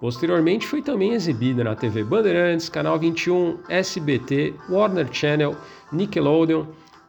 Posteriormente 0.00 0.66
foi 0.66 0.80
também 0.80 1.12
exibida 1.12 1.64
na 1.64 1.74
TV 1.74 2.04
Bandeirantes, 2.04 2.68
Canal 2.68 2.98
21, 2.98 3.58
SBT, 3.68 4.54
Warner 4.70 5.08
Channel, 5.12 5.56
Nickelodeon, 5.92 6.66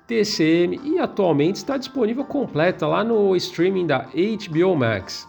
TCM 0.07 0.81
e 0.83 0.97
atualmente 0.97 1.57
está 1.57 1.77
disponível 1.77 2.25
completa 2.25 2.87
lá 2.87 3.03
no 3.03 3.35
streaming 3.35 3.85
da 3.85 4.07
HBO 4.09 4.75
Max. 4.75 5.27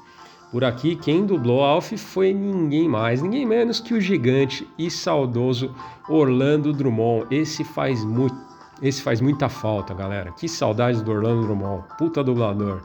Por 0.50 0.64
aqui, 0.64 0.96
quem 0.96 1.26
dublou 1.26 1.62
Alf 1.62 1.92
foi 1.92 2.32
ninguém 2.32 2.88
mais, 2.88 3.20
ninguém 3.20 3.46
menos 3.46 3.78
que 3.78 3.92
o 3.92 4.00
gigante 4.00 4.66
e 4.78 4.90
saudoso 4.90 5.72
Orlando 6.08 6.72
Drummond. 6.72 7.26
Esse 7.30 7.62
faz 7.62 8.02
muito, 8.04 8.34
esse 8.82 9.02
faz 9.02 9.20
muita 9.20 9.50
falta, 9.50 9.92
galera. 9.92 10.32
Que 10.32 10.48
saudades 10.48 11.02
do 11.02 11.12
Orlando 11.12 11.42
Drummond, 11.42 11.84
puta 11.98 12.24
dublador. 12.24 12.80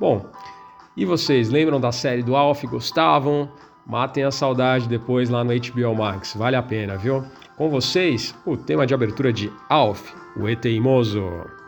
Bom, 0.00 0.26
e 0.96 1.04
vocês 1.04 1.50
lembram 1.50 1.78
da 1.78 1.92
série 1.92 2.22
do 2.22 2.34
Alf? 2.34 2.64
Gostavam? 2.64 3.50
Matem 3.86 4.24
a 4.24 4.32
saudade 4.32 4.88
depois 4.88 5.30
lá 5.30 5.44
no 5.44 5.52
HBO 5.52 5.94
Max, 5.94 6.34
vale 6.34 6.56
a 6.56 6.62
pena, 6.62 6.96
viu? 6.96 7.24
Com 7.56 7.70
vocês, 7.70 8.34
o 8.44 8.56
tema 8.56 8.84
de 8.84 8.92
abertura 8.92 9.32
de 9.32 9.48
Alf, 9.68 10.12
o 10.36 10.48
E-Teimoso. 10.48 11.22
Toda 11.22 11.65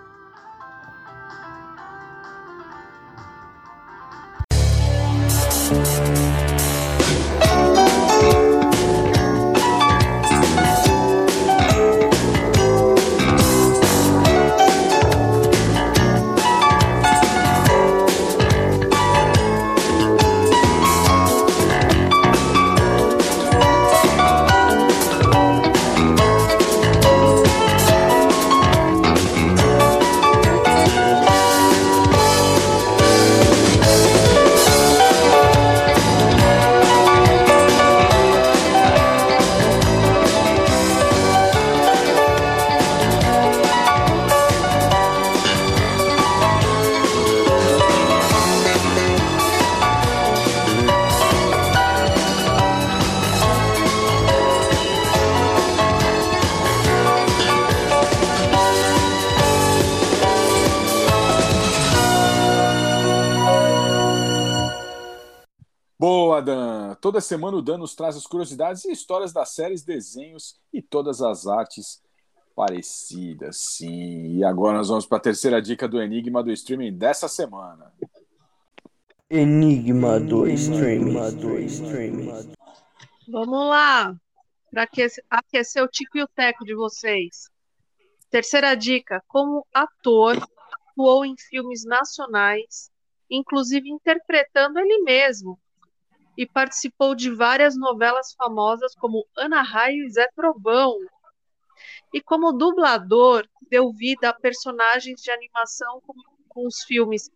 semana 67.29 67.57
o 67.57 67.63
Dan 67.63 67.79
nos 67.79 67.95
traz 67.95 68.17
as 68.17 68.27
curiosidades 68.27 68.85
e 68.85 68.93
histórias 68.93 69.33
das 69.33 69.51
séries, 69.51 69.85
desenhos 69.85 70.59
e 70.73 70.81
todas 70.81 71.21
as 71.21 71.47
artes 71.47 72.03
parecidas. 72.57 73.59
Sim. 73.59 74.37
E 74.37 74.45
agora 74.45 74.79
nós 74.79 74.89
vamos 74.89 75.07
para 75.07 75.19
a 75.19 75.21
terceira 75.21 75.63
dica 75.63 75.87
do 75.87 76.01
Enigma 76.01 76.43
do 76.43 76.51
Streaming 76.51 76.97
dessa 76.97 77.29
semana. 77.29 77.93
Enigma 79.31 80.19
do 80.19 80.49
Streaming. 80.49 81.15
Vamos 83.29 83.69
lá, 83.69 84.17
para 84.71 84.89
aquecer 85.31 85.85
o 85.85 85.89
tico 85.89 86.17
e 86.17 86.23
o 86.23 86.29
teco 86.29 86.65
de 86.65 86.75
vocês. 86.75 87.51
Terceira 88.31 88.75
dica: 88.75 89.23
como 89.29 89.67
ator, 89.73 90.37
atuou 90.91 91.25
em 91.27 91.37
filmes 91.37 91.85
nacionais, 91.85 92.91
inclusive 93.31 93.91
interpretando 93.91 94.79
ele 94.79 95.03
mesmo 95.03 95.59
e 96.39 96.47
participou 96.47 97.17
de 97.17 97.35
várias 97.35 97.77
novelas 97.77 98.33
famosas 98.33 98.95
como 98.95 99.27
Ana 99.37 99.61
Raio 99.61 100.05
e 100.07 100.11
Zé 100.11 100.29
Trovão. 100.37 100.97
E 102.15 102.21
como 102.23 102.53
dublador, 102.53 103.45
deu 103.69 103.93
vida 103.93 104.29
a 104.29 104.33
personagens 104.33 105.21
de 105.21 105.33
animação 105.33 106.01
com, 106.01 106.15
com 106.49 106.65
os 106.65 106.85
filmes 106.85 107.29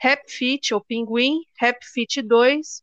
Rap 0.00 0.26
Fit, 0.26 0.72
ou 0.72 0.80
Pinguim, 0.82 1.42
Rap 1.60 1.84
Fit 1.84 2.22
2, 2.22 2.82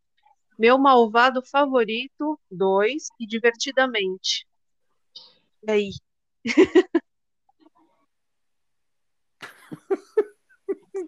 Meu 0.60 0.78
Malvado 0.78 1.42
Favorito 1.42 2.40
2 2.52 3.08
e 3.20 3.26
Divertidamente. 3.26 4.48
E 5.68 5.72
aí? 5.72 5.90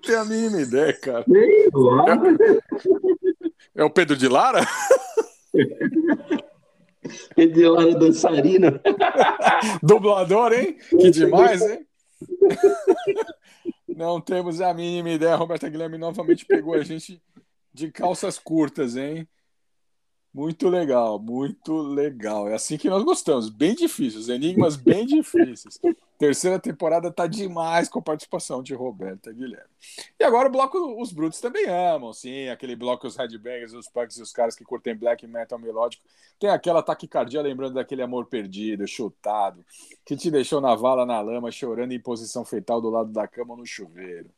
Não 0.05 0.11
tenho 0.11 0.21
a 0.21 0.25
mínima 0.25 0.61
ideia, 0.61 0.93
cara. 0.93 1.25
É 3.73 3.83
o 3.83 3.89
Pedro 3.89 4.15
de 4.15 4.27
Lara? 4.27 4.61
Pedro 7.35 7.55
de 7.55 7.67
Lara 7.67 7.95
dançarina. 7.95 8.79
Dublador, 9.81 10.53
hein? 10.53 10.77
Que 10.89 11.09
demais, 11.09 11.59
hein? 11.63 11.87
Não 13.87 14.21
temos 14.21 14.61
a 14.61 14.71
mínima 14.75 15.09
ideia. 15.09 15.35
Roberta 15.35 15.67
Guilherme 15.67 15.97
novamente 15.97 16.45
pegou 16.45 16.75
a 16.75 16.83
gente 16.83 17.19
de 17.73 17.91
calças 17.91 18.37
curtas, 18.37 18.95
hein? 18.95 19.27
Muito 20.35 20.67
legal, 20.67 21.17
muito 21.17 21.77
legal. 21.81 22.49
É 22.49 22.55
assim 22.55 22.77
que 22.77 22.89
nós 22.89 23.01
gostamos. 23.03 23.47
Bem 23.47 23.73
difíceis, 23.73 24.27
enigmas 24.27 24.75
bem 24.75 25.05
difíceis. 25.07 25.79
Terceira 26.19 26.59
temporada 26.59 27.09
tá 27.09 27.25
demais 27.25 27.87
com 27.87 27.99
a 27.99 28.01
participação 28.01 28.61
de 28.61 28.73
Roberta 28.73 29.31
Guilherme. 29.31 29.69
E 30.19 30.25
agora 30.25 30.49
o 30.49 30.51
bloco 30.51 31.01
Os 31.01 31.13
Brutos 31.13 31.39
também 31.39 31.67
amam, 31.67 32.11
sim. 32.11 32.49
Aquele 32.49 32.75
bloco 32.75 33.07
Os 33.07 33.15
Headbangers, 33.15 33.71
os 33.71 33.87
punks 33.87 34.17
e 34.17 34.21
os 34.21 34.33
caras 34.33 34.57
que 34.57 34.65
curtem 34.65 34.93
black 34.93 35.25
metal 35.25 35.57
melódico. 35.57 36.03
Tem 36.37 36.49
aquela 36.49 36.83
taquicardia 36.83 37.41
lembrando 37.41 37.75
daquele 37.75 38.01
amor 38.01 38.25
perdido, 38.25 38.85
chutado, 38.85 39.65
que 40.05 40.17
te 40.17 40.29
deixou 40.29 40.59
na 40.59 40.75
vala, 40.75 41.05
na 41.05 41.21
lama, 41.21 41.49
chorando 41.49 41.93
em 41.93 41.99
posição 42.01 42.43
fetal 42.43 42.81
do 42.81 42.89
lado 42.89 43.09
da 43.09 43.25
cama 43.25 43.55
no 43.55 43.65
chuveiro. 43.65 44.29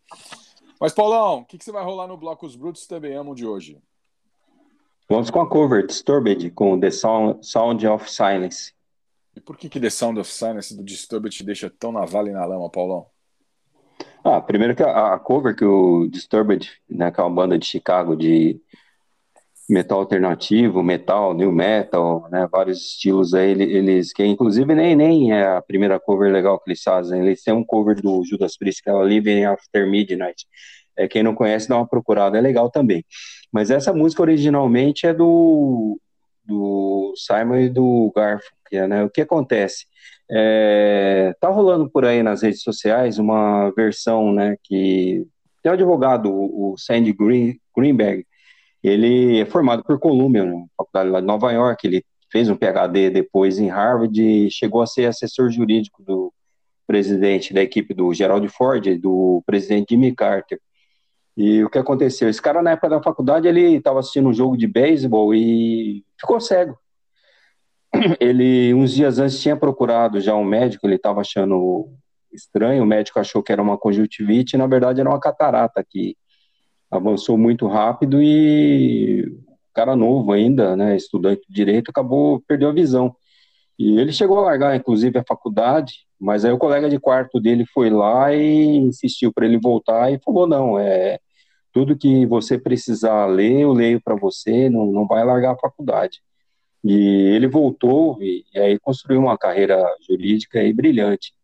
Mas, 0.80 0.94
Paulão, 0.94 1.40
o 1.40 1.46
que, 1.46 1.58
que 1.58 1.66
você 1.66 1.72
vai 1.72 1.84
rolar 1.84 2.06
no 2.06 2.18
bloco 2.18 2.46
Os 2.46 2.56
Brutos 2.56 2.86
também 2.86 3.16
amam 3.16 3.34
de 3.34 3.48
hoje? 3.48 3.82
Vamos 5.10 5.30
com 5.30 5.40
a 5.40 5.48
cover, 5.48 5.88
Disturbed, 5.88 6.52
com 6.52 6.78
The 6.78 6.92
Sound, 6.92 7.88
of 7.88 8.12
Silence. 8.12 8.74
E 9.34 9.40
por 9.40 9.56
que, 9.56 9.70
que 9.70 9.80
The 9.80 9.90
Sound 9.90 10.20
of 10.20 10.30
Silence 10.30 10.76
do 10.76 10.84
Disturbed 10.84 11.34
te 11.34 11.46
deixa 11.46 11.70
tão 11.70 11.94
na 11.94 12.04
vala 12.04 12.30
e 12.30 12.34
na 12.34 12.44
lama, 12.44 12.70
Paulão? 12.70 13.06
Ah, 14.22 14.42
primeiro 14.42 14.76
que 14.76 14.84
a, 14.84 15.14
a 15.14 15.20
cover 15.20 15.56
que 15.56 15.64
o 15.64 16.10
Disturbed, 16.10 16.70
né, 16.90 17.10
que 17.10 17.22
é 17.22 17.24
uma 17.24 17.34
banda 17.34 17.58
de 17.58 17.66
Chicago 17.66 18.18
de 18.18 18.60
metal 19.70 20.00
alternativo, 20.00 20.84
metal, 20.84 21.34
new 21.34 21.54
metal, 21.54 22.28
né, 22.30 22.46
vários 22.52 22.80
estilos 22.80 23.34
aí, 23.34 23.52
eles, 23.52 24.12
que 24.12 24.26
inclusive 24.26 24.76
nem, 24.76 24.94
nem 24.94 25.32
é 25.32 25.56
a 25.56 25.62
primeira 25.62 26.00
cover 26.02 26.34
legal 26.34 26.60
que 26.60 26.70
eles 26.70 26.84
fazem, 26.84 27.22
eles 27.22 27.42
têm 27.42 27.54
um 27.54 27.64
cover 27.64 28.02
do 28.02 28.26
Judas 28.26 28.58
Priest, 28.58 28.84
que 28.84 28.90
é 28.90 29.04
Living 29.06 29.46
After 29.46 29.90
Midnight, 29.90 30.46
é, 30.98 31.08
quem 31.08 31.24
não 31.24 31.36
conhece, 31.36 31.70
dá 31.70 31.78
uma 31.78 31.88
procurada, 31.88 32.38
é 32.38 32.42
legal 32.42 32.70
também. 32.70 33.06
Mas 33.52 33.72
essa 33.72 33.94
música 33.94 34.22
originalmente 34.22 35.06
é 35.06 35.14
do, 35.14 36.00
do 36.44 37.14
Simon 37.16 37.58
e 37.58 37.70
do 37.70 38.12
Garfunkel, 38.16 38.88
né? 38.88 39.04
O 39.04 39.10
que 39.10 39.22
acontece? 39.22 39.86
É, 40.30 41.34
tá 41.40 41.48
rolando 41.50 41.90
por 41.90 42.04
aí 42.04 42.22
nas 42.22 42.42
redes 42.42 42.62
sociais 42.62 43.18
uma 43.18 43.72
versão, 43.72 44.34
né, 44.34 44.58
que 44.62 45.26
tem 45.64 45.72
um 45.72 45.76
advogado, 45.76 46.30
o 46.30 46.76
Sandy 46.78 47.14
Green, 47.14 47.58
Greenberg, 47.76 48.26
ele 48.84 49.40
é 49.40 49.46
formado 49.46 49.84
por 49.84 50.00
Columbia, 50.00 50.44
na 50.44 50.66
faculdade 50.76 51.10
lá 51.10 51.22
de 51.22 51.26
Nova 51.26 51.52
York, 51.52 51.88
ele 51.88 52.04
fez 52.32 52.50
um 52.50 52.58
PhD 52.58 53.10
depois 53.10 53.58
em 53.58 53.68
Harvard 53.68 54.22
e 54.22 54.52
chegou 54.52 54.82
a 54.82 54.88
ser 54.88 55.06
assessor 55.06 55.50
jurídico 55.50 56.04
do 56.04 56.34
presidente 56.86 57.54
da 57.54 57.62
equipe 57.62 57.94
do 57.94 58.14
Gerald 58.14 58.48
Ford 58.50 58.84
do 59.00 59.42
presidente 59.46 59.88
Jimmy 59.92 60.14
Carter. 60.14 60.60
E 61.38 61.64
o 61.64 61.70
que 61.70 61.78
aconteceu? 61.78 62.28
Esse 62.28 62.42
cara, 62.42 62.64
na 62.64 62.72
época 62.72 62.90
da 62.90 63.04
faculdade, 63.04 63.48
ele 63.48 63.76
estava 63.76 64.00
assistindo 64.00 64.28
um 64.28 64.34
jogo 64.34 64.58
de 64.58 64.66
beisebol 64.66 65.36
e 65.36 66.04
ficou 66.20 66.42
cego. 66.42 66.76
Ele, 68.20 68.74
uns 68.74 68.92
dias 68.92 69.20
antes, 69.20 69.40
tinha 69.40 69.56
procurado 69.56 70.20
já 70.20 70.36
um 70.36 70.44
médico, 70.44 70.86
ele 70.86 70.96
estava 70.96 71.22
achando 71.22 71.90
estranho, 72.34 72.84
o 72.84 72.86
médico 72.86 73.20
achou 73.20 73.42
que 73.42 73.52
era 73.52 73.62
uma 73.62 73.78
conjuntivite, 73.78 74.56
e 74.56 74.58
na 74.60 74.68
verdade 74.68 75.00
era 75.00 75.10
uma 75.10 75.20
catarata 75.20 75.84
que 75.88 76.18
avançou 76.92 77.38
muito 77.38 77.66
rápido 77.68 78.22
e 78.22 79.24
o 79.26 79.74
cara 79.74 79.96
novo 79.96 80.32
ainda, 80.34 80.76
né, 80.76 80.96
estudante 80.98 81.42
de 81.48 81.54
direito, 81.54 81.90
acabou, 81.90 82.42
perdeu 82.48 82.70
a 82.70 82.74
visão. 82.74 83.16
E 83.80 84.00
ele 84.00 84.12
chegou 84.12 84.40
a 84.40 84.42
largar, 84.42 84.76
inclusive, 84.76 85.18
a 85.20 85.24
faculdade, 85.26 85.94
mas 86.20 86.44
aí 86.44 86.52
o 86.52 86.58
colega 86.58 86.90
de 86.90 87.00
quarto 87.00 87.40
dele 87.40 87.66
foi 87.74 87.90
lá 87.90 88.34
e 88.34 88.78
insistiu 88.78 89.32
para 89.32 89.46
ele 89.46 89.60
voltar 89.60 90.12
e 90.12 90.20
falou, 90.20 90.48
não, 90.48 90.80
é 90.80 91.20
tudo 91.78 91.96
que 91.96 92.26
você 92.26 92.58
precisar 92.58 93.28
ler, 93.28 93.60
eu 93.60 93.72
leio 93.72 94.02
para 94.02 94.16
você, 94.16 94.68
não, 94.68 94.88
não 94.88 95.06
vai 95.06 95.24
largar 95.24 95.54
a 95.54 95.60
faculdade. 95.60 96.24
E 96.84 96.92
ele 97.36 97.48
voltou 97.48 98.18
e, 98.20 98.44
e 98.52 98.60
aí 98.60 98.80
construiu 98.80 99.20
uma 99.20 99.38
carreira 99.38 99.86
jurídica 100.10 100.58
aí 100.58 100.74
brilhante. 100.74 101.36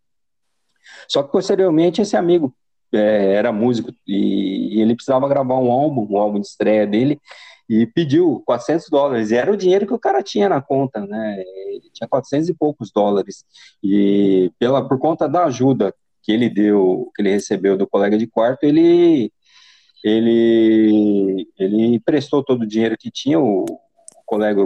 Só 1.07 1.21
que 1.21 1.31
posteriormente 1.31 2.01
esse 2.01 2.17
amigo 2.17 2.51
é, 2.91 3.35
era 3.35 3.51
músico 3.51 3.91
e, 4.07 4.75
e, 4.75 4.81
ele 4.81 4.95
precisava 4.95 5.29
gravar 5.29 5.59
um 5.59 5.71
álbum, 5.71 6.07
um 6.09 6.17
álbum 6.17 6.39
de 6.39 6.47
estreia 6.47 6.87
dele, 6.87 7.21
e 7.69 7.85
pediu 7.85 8.41
400 8.43 8.89
dólares. 8.89 9.29
E 9.29 9.35
era 9.35 9.51
o 9.53 9.57
dinheiro 9.57 9.85
que 9.85 9.93
o 9.93 9.99
cara 9.99 10.23
tinha 10.23 10.49
na 10.49 10.63
conta, 10.63 11.05
né? 11.05 11.43
Ele 11.67 11.91
tinha 11.93 12.07
400 12.07 12.49
e 12.49 12.55
poucos 12.55 12.91
dólares. 12.91 13.45
E 13.83 14.51
pela, 14.57 14.87
por 14.87 14.97
conta 14.97 15.29
da 15.29 15.45
ajuda 15.45 15.93
que 16.23 16.31
ele 16.31 16.49
deu, 16.49 17.11
que 17.15 17.21
ele 17.21 17.29
recebeu 17.29 17.77
do 17.77 17.85
colega 17.85 18.17
de 18.17 18.25
quarto, 18.25 18.63
ele 18.63 19.31
ele 20.03 21.47
ele 21.57 21.99
prestou 21.99 22.43
todo 22.43 22.63
o 22.63 22.67
dinheiro 22.67 22.97
que 22.97 23.09
tinha 23.09 23.39
o, 23.39 23.63
o 23.63 24.23
colega 24.25 24.61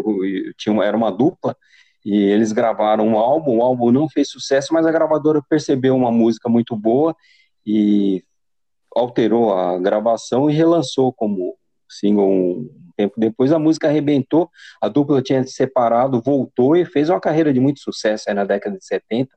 tinha 0.58 0.84
era 0.84 0.98
uma 0.98 1.12
dupla 1.12 1.56
e 2.08 2.16
eles 2.16 2.54
gravaram 2.54 3.06
um 3.06 3.18
álbum. 3.18 3.58
O 3.58 3.62
álbum 3.62 3.92
não 3.92 4.08
fez 4.08 4.30
sucesso, 4.30 4.74
mas 4.74 4.86
a 4.86 4.92
gravadora 4.92 5.42
percebeu 5.50 5.94
uma 5.94 6.10
música 6.10 6.48
muito 6.48 6.74
boa 6.74 7.14
e 7.66 8.24
alterou 8.96 9.54
a 9.54 9.78
gravação 9.78 10.50
e 10.50 10.54
relançou 10.54 11.12
como 11.12 11.58
single 11.90 12.30
um 12.32 12.70
tempo 12.96 13.16
depois. 13.18 13.52
A 13.52 13.60
música 13.60 13.88
arrebentou, 13.90 14.50
a 14.82 14.88
dupla 14.88 15.22
tinha 15.22 15.44
se 15.44 15.52
separado, 15.52 16.22
voltou 16.22 16.78
e 16.78 16.86
fez 16.86 17.10
uma 17.10 17.20
carreira 17.20 17.52
de 17.52 17.60
muito 17.60 17.82
sucesso 17.82 18.34
na 18.34 18.46
década 18.46 18.78
de 18.78 18.86
70. 18.86 19.30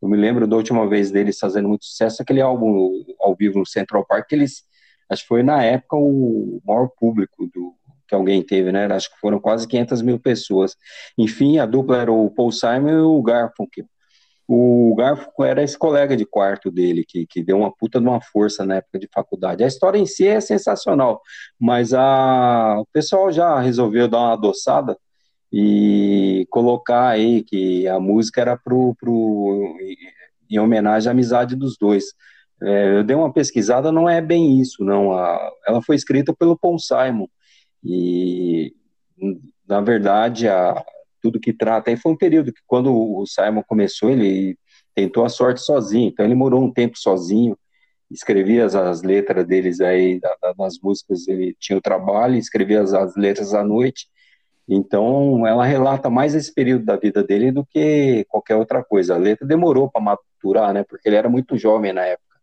Eu 0.00 0.08
me 0.08 0.16
lembro 0.16 0.46
da 0.46 0.56
última 0.56 0.88
vez 0.88 1.10
deles 1.10 1.38
fazendo 1.38 1.68
muito 1.68 1.84
sucesso, 1.84 2.22
aquele 2.22 2.40
álbum 2.40 3.04
ao 3.20 3.34
vivo 3.34 3.58
no 3.58 3.66
Central 3.66 4.04
Park, 4.06 4.28
que 4.28 4.34
eles, 4.34 4.64
acho 5.10 5.22
que 5.22 5.28
foi 5.28 5.42
na 5.42 5.62
época 5.62 5.96
o 5.96 6.60
maior 6.64 6.88
público 6.98 7.46
do, 7.54 7.74
que 8.06 8.14
alguém 8.14 8.42
teve, 8.42 8.72
né? 8.72 8.86
Acho 8.86 9.10
que 9.10 9.18
foram 9.18 9.38
quase 9.40 9.66
500 9.66 10.02
mil 10.02 10.18
pessoas. 10.18 10.76
Enfim, 11.18 11.58
a 11.58 11.66
dupla 11.66 11.98
era 11.98 12.12
o 12.12 12.30
Paul 12.30 12.52
Simon 12.52 12.90
e 12.90 13.00
o 13.00 13.22
Garfunkel. 13.22 13.86
O 14.46 14.94
Garfunkel 14.96 15.44
era 15.46 15.62
esse 15.62 15.78
colega 15.78 16.16
de 16.16 16.26
quarto 16.26 16.70
dele, 16.70 17.04
que, 17.06 17.26
que 17.26 17.42
deu 17.42 17.58
uma 17.58 17.74
puta 17.74 17.98
de 17.98 18.06
uma 18.06 18.20
força 18.20 18.64
na 18.64 18.76
época 18.76 18.98
de 18.98 19.08
faculdade. 19.12 19.64
A 19.64 19.66
história 19.66 19.98
em 19.98 20.06
si 20.06 20.26
é 20.26 20.40
sensacional, 20.40 21.20
mas 21.58 21.94
a, 21.94 22.78
o 22.80 22.86
pessoal 22.92 23.32
já 23.32 23.58
resolveu 23.58 24.06
dar 24.06 24.18
uma 24.18 24.32
adoçada 24.34 24.96
e 25.50 26.46
colocar 26.50 27.08
aí 27.08 27.42
que 27.42 27.88
a 27.88 27.98
música 27.98 28.40
era 28.40 28.56
pro, 28.56 28.94
pro, 29.00 29.76
em 30.50 30.58
homenagem 30.58 31.08
à 31.08 31.12
amizade 31.12 31.56
dos 31.56 31.78
dois. 31.78 32.04
É, 32.64 32.98
eu 32.98 33.04
dei 33.04 33.14
uma 33.14 33.32
pesquisada, 33.32 33.92
não 33.92 34.08
é 34.08 34.20
bem 34.22 34.60
isso, 34.60 34.82
não. 34.82 35.12
A, 35.12 35.52
ela 35.66 35.82
foi 35.82 35.96
escrita 35.96 36.34
pelo 36.34 36.58
Paul 36.58 36.78
Simon, 36.78 37.26
e, 37.84 38.74
na 39.68 39.80
verdade, 39.80 40.48
a, 40.48 40.82
tudo 41.22 41.40
que 41.40 41.52
trata. 41.52 41.90
Aí 41.90 41.96
foi 41.96 42.12
um 42.12 42.16
período 42.16 42.52
que, 42.52 42.60
quando 42.66 42.92
o 42.92 43.26
Simon 43.26 43.62
começou, 43.66 44.10
ele 44.10 44.58
tentou 44.94 45.24
a 45.24 45.28
sorte 45.28 45.60
sozinho. 45.60 46.08
Então, 46.08 46.24
ele 46.24 46.34
morou 46.34 46.62
um 46.62 46.72
tempo 46.72 46.98
sozinho, 46.98 47.56
escrevia 48.10 48.64
as, 48.64 48.74
as 48.74 49.02
letras 49.02 49.46
deles 49.46 49.80
aí, 49.80 50.20
das 50.56 50.78
músicas. 50.82 51.28
Ele 51.28 51.54
tinha 51.58 51.78
o 51.78 51.82
trabalho, 51.82 52.36
escrevia 52.36 52.82
as, 52.82 52.94
as 52.94 53.14
letras 53.16 53.54
à 53.54 53.62
noite. 53.62 54.08
Então, 54.66 55.46
ela 55.46 55.64
relata 55.64 56.08
mais 56.08 56.34
esse 56.34 56.52
período 56.52 56.86
da 56.86 56.96
vida 56.96 57.22
dele 57.22 57.52
do 57.52 57.66
que 57.66 58.24
qualquer 58.28 58.56
outra 58.56 58.82
coisa. 58.82 59.14
A 59.14 59.18
letra 59.18 59.46
demorou 59.46 59.90
para 59.90 60.00
maturar, 60.00 60.72
né? 60.72 60.84
Porque 60.84 61.06
ele 61.08 61.16
era 61.16 61.28
muito 61.28 61.58
jovem 61.58 61.92
na 61.92 62.02
época. 62.02 62.33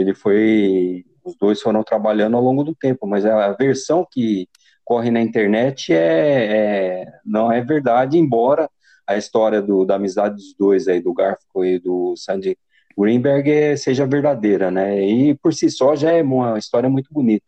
Ele 0.00 0.14
foi 0.14 1.04
os 1.24 1.36
dois 1.36 1.60
foram 1.60 1.82
trabalhando 1.82 2.36
ao 2.36 2.42
longo 2.42 2.62
do 2.62 2.74
tempo, 2.74 3.06
mas 3.06 3.26
a 3.26 3.52
versão 3.52 4.06
que 4.10 4.48
corre 4.84 5.10
na 5.10 5.20
internet 5.20 5.92
é, 5.92 5.96
é 5.98 7.06
não 7.24 7.50
é 7.50 7.60
verdade, 7.60 8.16
embora 8.16 8.70
a 9.06 9.16
história 9.16 9.60
do, 9.60 9.84
da 9.84 9.96
amizade 9.96 10.36
dos 10.36 10.54
dois 10.56 10.88
aí, 10.88 11.00
do 11.00 11.12
Garfield 11.12 11.68
e 11.68 11.78
do 11.78 12.14
Sandy 12.16 12.56
Greenberg, 12.96 13.50
é, 13.50 13.76
seja 13.76 14.06
verdadeira, 14.06 14.70
né? 14.70 15.04
E 15.04 15.34
por 15.34 15.52
si 15.52 15.70
só 15.70 15.94
já 15.94 16.12
é 16.12 16.22
uma 16.22 16.58
história 16.58 16.88
muito 16.88 17.12
bonita. 17.12 17.46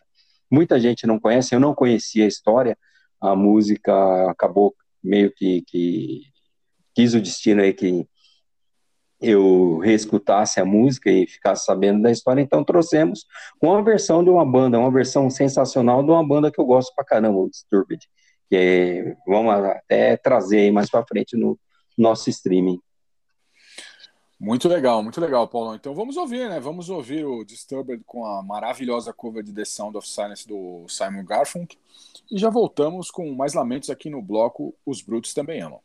Muita 0.50 0.78
gente 0.80 1.06
não 1.06 1.18
conhece, 1.18 1.54
eu 1.54 1.60
não 1.60 1.74
conhecia 1.74 2.24
a 2.24 2.28
história, 2.28 2.76
a 3.20 3.34
música 3.34 4.30
acabou 4.30 4.74
meio 5.02 5.32
que, 5.34 5.62
que 5.66 6.22
quis 6.94 7.14
o 7.14 7.20
destino 7.20 7.62
aí 7.62 7.72
que 7.72 8.06
eu 9.20 9.78
reescutasse 9.78 10.60
a 10.60 10.64
música 10.64 11.10
e 11.10 11.26
ficasse 11.26 11.64
sabendo 11.64 12.02
da 12.02 12.10
história, 12.10 12.40
então 12.40 12.62
trouxemos 12.62 13.26
uma 13.60 13.82
versão 13.82 14.22
de 14.22 14.30
uma 14.30 14.46
banda, 14.46 14.78
uma 14.78 14.90
versão 14.90 15.28
sensacional 15.28 16.02
de 16.02 16.10
uma 16.10 16.26
banda 16.26 16.50
que 16.50 16.60
eu 16.60 16.64
gosto 16.64 16.94
pra 16.94 17.04
caramba, 17.04 17.38
o 17.38 17.50
Disturbed, 17.50 18.08
que 18.48 18.56
é, 18.56 19.16
vamos 19.26 19.52
até 19.52 20.16
trazer 20.16 20.60
aí 20.60 20.70
mais 20.70 20.88
pra 20.90 21.04
frente 21.04 21.36
no 21.36 21.58
nosso 21.96 22.30
streaming. 22.30 22.80
Muito 24.40 24.68
legal, 24.68 25.02
muito 25.02 25.20
legal, 25.20 25.48
Paulo. 25.48 25.74
Então 25.74 25.92
vamos 25.96 26.16
ouvir, 26.16 26.48
né? 26.48 26.60
Vamos 26.60 26.88
ouvir 26.88 27.24
o 27.24 27.42
Disturbed 27.42 28.04
com 28.06 28.24
a 28.24 28.40
maravilhosa 28.40 29.12
cover 29.12 29.42
de 29.42 29.52
The 29.52 29.64
Sound 29.64 29.96
of 29.96 30.08
Silence 30.08 30.46
do 30.46 30.86
Simon 30.88 31.24
Garfunkel 31.24 31.76
e 32.30 32.38
já 32.38 32.48
voltamos 32.48 33.10
com 33.10 33.34
mais 33.34 33.54
lamentos 33.54 33.90
aqui 33.90 34.08
no 34.08 34.22
bloco 34.22 34.72
Os 34.86 35.02
Brutos 35.02 35.34
Também 35.34 35.60
Amam. 35.60 35.80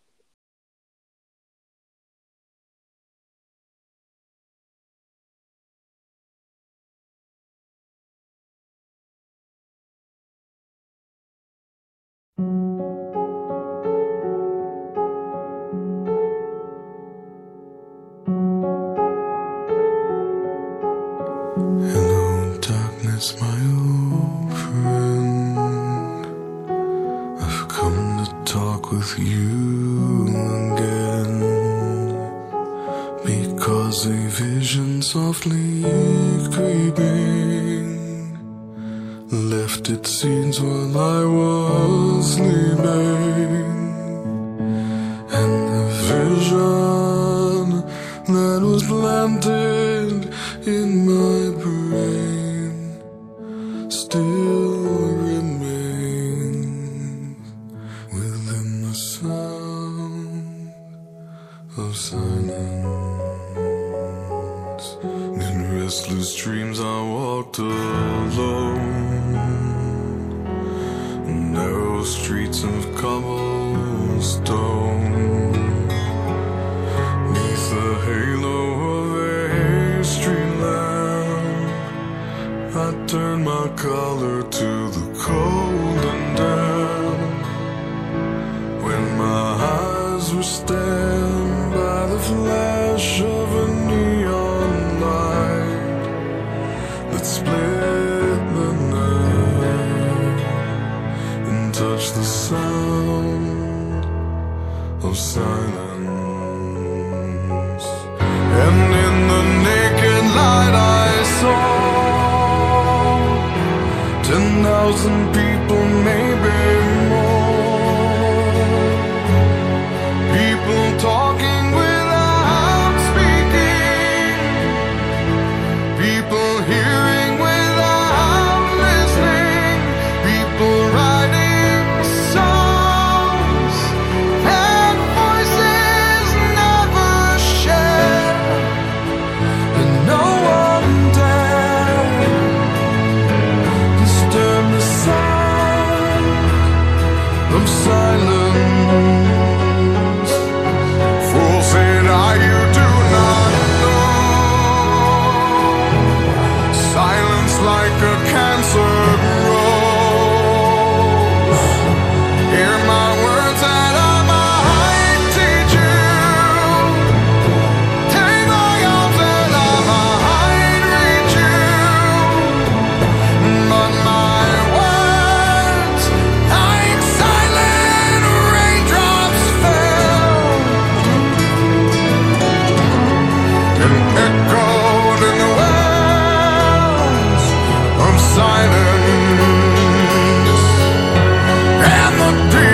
The 192.23 192.72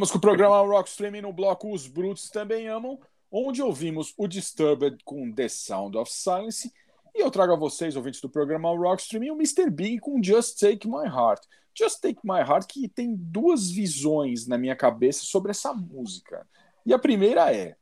Voltamos 0.00 0.12
com 0.12 0.16
o 0.16 0.20
programa 0.22 0.56
Rock 0.60 0.88
Streaming 0.88 1.20
no 1.20 1.30
bloco 1.30 1.70
Os 1.74 1.86
Brutos 1.86 2.30
Também 2.30 2.68
Amam, 2.68 2.98
onde 3.30 3.60
ouvimos 3.60 4.14
o 4.16 4.26
Disturbed 4.26 4.96
com 5.04 5.30
The 5.30 5.46
Sound 5.46 5.98
of 5.98 6.10
Silence. 6.10 6.72
E 7.14 7.20
eu 7.20 7.30
trago 7.30 7.52
a 7.52 7.56
vocês, 7.56 7.96
ouvintes 7.96 8.18
do 8.22 8.28
programa 8.30 8.70
Rock 8.70 9.02
Streaming, 9.02 9.28
o 9.28 9.34
Mr. 9.34 9.68
Big 9.68 9.98
com 9.98 10.22
Just 10.22 10.58
Take 10.58 10.88
My 10.88 11.04
Heart. 11.06 11.42
Just 11.78 12.00
Take 12.00 12.18
My 12.24 12.38
Heart, 12.38 12.66
que 12.66 12.88
tem 12.88 13.14
duas 13.14 13.70
visões 13.70 14.46
na 14.46 14.56
minha 14.56 14.74
cabeça 14.74 15.26
sobre 15.26 15.50
essa 15.50 15.74
música. 15.74 16.48
E 16.86 16.94
a 16.94 16.98
primeira 16.98 17.54
é: 17.54 17.76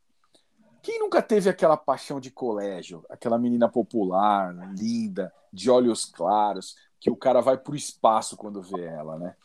quem 0.82 0.99
nunca 0.99 1.23
teve 1.23 1.49
aquela 1.49 1.77
paixão 1.77 2.19
de 2.19 2.32
colégio, 2.32 3.05
aquela 3.09 3.39
menina 3.39 3.69
popular, 3.69 4.53
linda, 4.77 5.32
de 5.53 5.70
olhos 5.70 6.05
claros, 6.05 6.74
que 6.99 7.12
o 7.12 7.16
cara 7.16 7.40
vai 7.40 7.57
pro 7.57 7.77
espaço 7.77 8.36
quando 8.36 8.61
vê 8.61 8.86
ela, 8.86 9.16
né? 9.20 9.36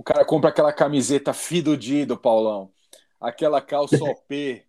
O 0.00 0.02
cara 0.02 0.24
compra 0.24 0.48
aquela 0.48 0.72
camiseta 0.72 1.34
fidudido, 1.34 2.16
Paulão, 2.16 2.72
aquela 3.20 3.60
calça 3.60 4.02
OP 4.02 4.64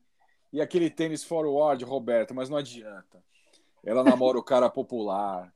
e 0.51 0.59
aquele 0.59 0.89
tênis 0.89 1.23
forward, 1.23 1.85
Roberto, 1.85 2.35
mas 2.35 2.49
não 2.49 2.57
adianta. 2.57 3.23
Ela 3.81 4.03
namora 4.03 4.37
o 4.37 4.43
cara 4.43 4.69
popular 4.69 5.49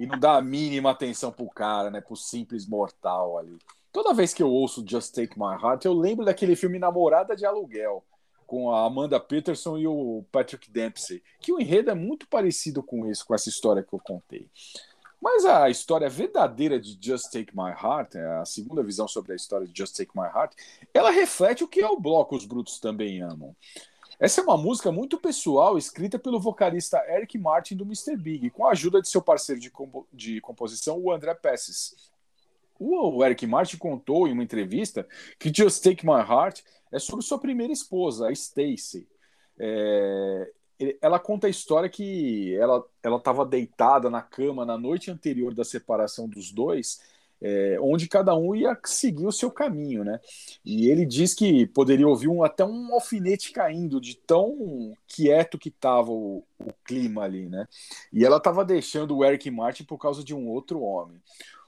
e 0.00 0.04
não 0.04 0.18
dá 0.18 0.36
a 0.36 0.42
mínima 0.42 0.90
atenção 0.90 1.30
pro 1.30 1.48
cara, 1.48 1.92
né? 1.92 2.00
Pro 2.00 2.16
simples 2.16 2.66
mortal 2.66 3.38
ali. 3.38 3.56
Toda 3.92 4.12
vez 4.12 4.34
que 4.34 4.42
eu 4.42 4.50
ouço 4.50 4.84
Just 4.84 5.14
Take 5.14 5.38
My 5.38 5.62
Heart, 5.62 5.84
eu 5.84 5.94
lembro 5.94 6.24
daquele 6.24 6.56
filme 6.56 6.80
Namorada 6.80 7.36
de 7.36 7.46
Aluguel, 7.46 8.04
com 8.48 8.72
a 8.72 8.84
Amanda 8.84 9.20
Peterson 9.20 9.78
e 9.78 9.86
o 9.86 10.24
Patrick 10.32 10.68
Dempsey, 10.68 11.22
que 11.38 11.52
o 11.52 11.60
enredo 11.60 11.88
é 11.88 11.94
muito 11.94 12.26
parecido 12.26 12.82
com 12.82 13.08
isso, 13.08 13.24
com 13.24 13.32
essa 13.32 13.48
história 13.48 13.84
que 13.84 13.94
eu 13.94 14.00
contei. 14.00 14.50
Mas 15.24 15.46
a 15.46 15.70
história 15.70 16.06
verdadeira 16.10 16.78
de 16.78 16.98
Just 17.00 17.32
Take 17.32 17.56
My 17.56 17.70
Heart, 17.70 18.16
é 18.16 18.26
a 18.40 18.44
segunda 18.44 18.82
visão 18.82 19.08
sobre 19.08 19.32
a 19.32 19.34
história 19.34 19.66
de 19.66 19.72
Just 19.74 19.96
Take 19.96 20.10
My 20.14 20.26
Heart, 20.26 20.52
ela 20.92 21.10
reflete 21.10 21.64
o 21.64 21.66
que 21.66 21.80
é 21.80 21.88
o 21.88 21.98
bloco 21.98 22.36
Os 22.36 22.44
Brutos 22.44 22.78
Também 22.78 23.22
Amam. 23.22 23.56
Essa 24.20 24.42
é 24.42 24.44
uma 24.44 24.58
música 24.58 24.92
muito 24.92 25.18
pessoal, 25.18 25.78
escrita 25.78 26.18
pelo 26.18 26.38
vocalista 26.38 27.02
Eric 27.08 27.38
Martin 27.38 27.74
do 27.74 27.84
Mr. 27.84 28.18
Big, 28.18 28.50
com 28.50 28.66
a 28.66 28.72
ajuda 28.72 29.00
de 29.00 29.08
seu 29.08 29.22
parceiro 29.22 29.58
de, 29.58 29.70
compo 29.70 30.06
de 30.12 30.42
composição, 30.42 31.00
o 31.00 31.10
André 31.10 31.32
Pesses. 31.32 32.12
O 32.78 33.24
Eric 33.24 33.46
Martin 33.46 33.78
contou 33.78 34.28
em 34.28 34.32
uma 34.32 34.44
entrevista 34.44 35.08
que 35.38 35.50
Just 35.50 35.82
Take 35.82 36.04
My 36.04 36.20
Heart 36.20 36.60
é 36.92 36.98
sobre 36.98 37.24
sua 37.24 37.38
primeira 37.38 37.72
esposa, 37.72 38.28
a 38.28 38.30
Stacy. 38.30 39.08
É, 39.58 40.52
ela 41.00 41.18
conta 41.18 41.46
a 41.46 41.50
história 41.50 41.88
que 41.88 42.54
ela 42.56 42.84
estava 43.16 43.44
deitada 43.44 44.10
na 44.10 44.22
cama 44.22 44.64
na 44.64 44.76
noite 44.76 45.10
anterior 45.10 45.54
da 45.54 45.64
separação 45.64 46.28
dos 46.28 46.50
dois, 46.50 47.00
é, 47.40 47.76
onde 47.80 48.08
cada 48.08 48.34
um 48.34 48.54
ia 48.54 48.78
seguir 48.84 49.26
o 49.26 49.32
seu 49.32 49.50
caminho, 49.50 50.02
né? 50.02 50.18
E 50.64 50.88
ele 50.88 51.04
diz 51.04 51.34
que 51.34 51.66
poderia 51.66 52.08
ouvir 52.08 52.28
um, 52.28 52.42
até 52.42 52.64
um 52.64 52.94
alfinete 52.94 53.52
caindo 53.52 54.00
de 54.00 54.16
tão 54.16 54.96
quieto 55.06 55.58
que 55.58 55.68
estava 55.68 56.10
o, 56.10 56.42
o, 56.58 56.72
clima 56.84 57.22
ali, 57.22 57.48
né? 57.48 57.66
E 58.12 58.24
ela 58.24 58.38
estava 58.38 58.64
deixando 58.64 59.16
o 59.16 59.24
Eric 59.24 59.50
Martin 59.50 59.84
por 59.84 59.98
causa 59.98 60.24
de 60.24 60.34
um 60.34 60.48
outro 60.48 60.80
homem. 60.80 61.20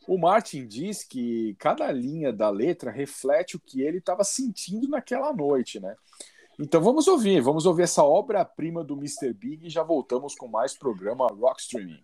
O 0.09 0.17
Martin 0.17 0.67
diz 0.67 1.03
que 1.03 1.55
cada 1.59 1.91
linha 1.91 2.33
da 2.33 2.49
letra 2.49 2.91
reflete 2.91 3.57
o 3.57 3.61
que 3.61 3.83
ele 3.83 3.99
estava 3.99 4.25
sentindo 4.25 4.89
naquela 4.89 5.33
noite, 5.33 5.79
né? 5.81 5.95
Então 6.59 6.81
vamos 6.81 7.07
ouvir, 7.07 7.41
vamos 7.43 7.67
ouvir 7.67 7.83
essa 7.83 8.03
obra-prima 8.03 8.83
do 8.83 8.95
Mr. 8.95 9.33
Big 9.35 9.67
e 9.67 9.71
já 9.71 9.83
voltamos 9.83 10.35
com 10.35 10.49
mais 10.49 10.77
programa 10.77 11.27
Rock 11.27 11.61
Streaming. 11.61 12.03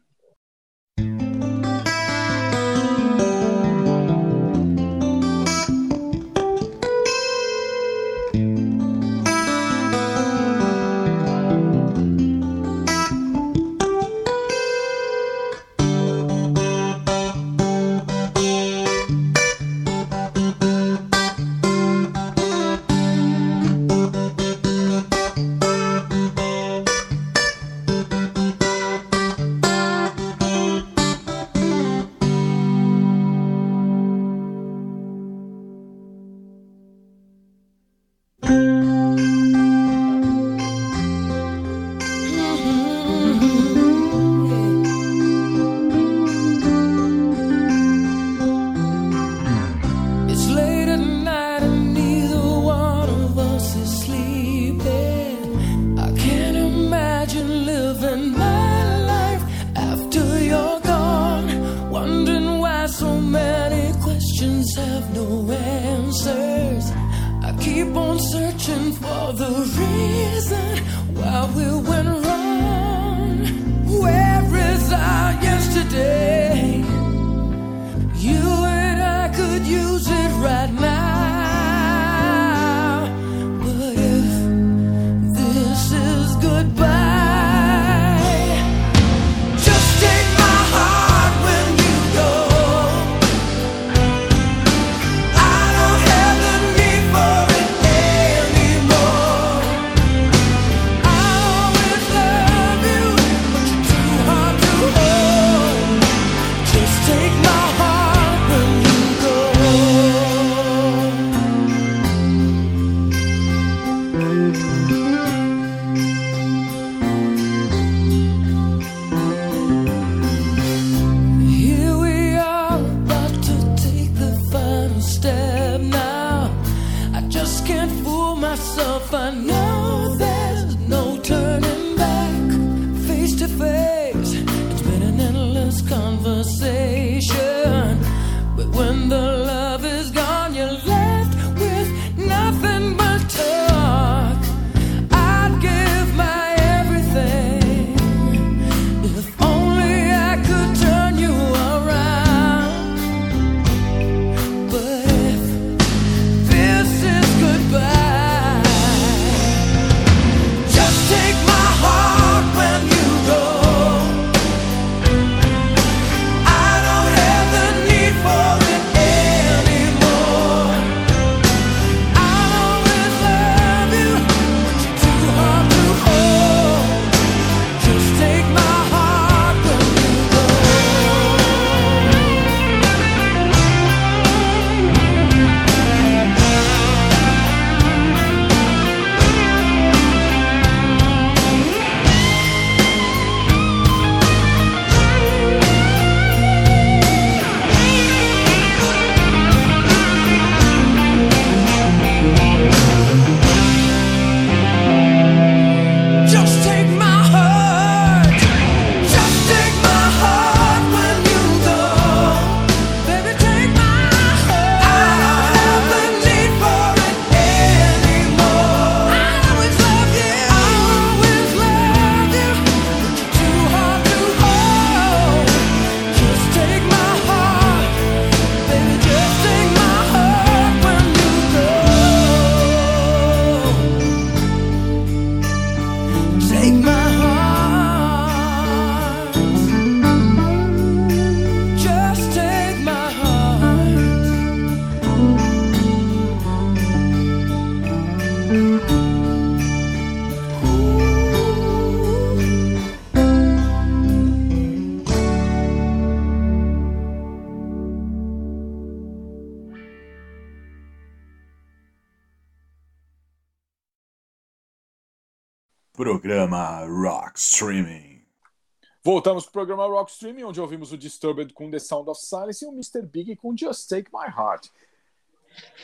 Voltamos 269.22 269.44
pro 269.44 269.52
programa 269.52 269.86
Rock 269.86 270.10
Streaming, 270.10 270.42
onde 270.42 270.60
ouvimos 270.60 270.90
o 270.90 270.98
Disturbed 270.98 271.52
com 271.52 271.70
The 271.70 271.78
Sound 271.78 272.10
of 272.10 272.20
Silence 272.20 272.64
e 272.64 272.66
o 272.66 272.72
Mr. 272.72 273.02
Big 273.02 273.36
com 273.36 273.56
Just 273.56 273.88
Take 273.88 274.10
My 274.12 274.26
Heart. 274.26 274.66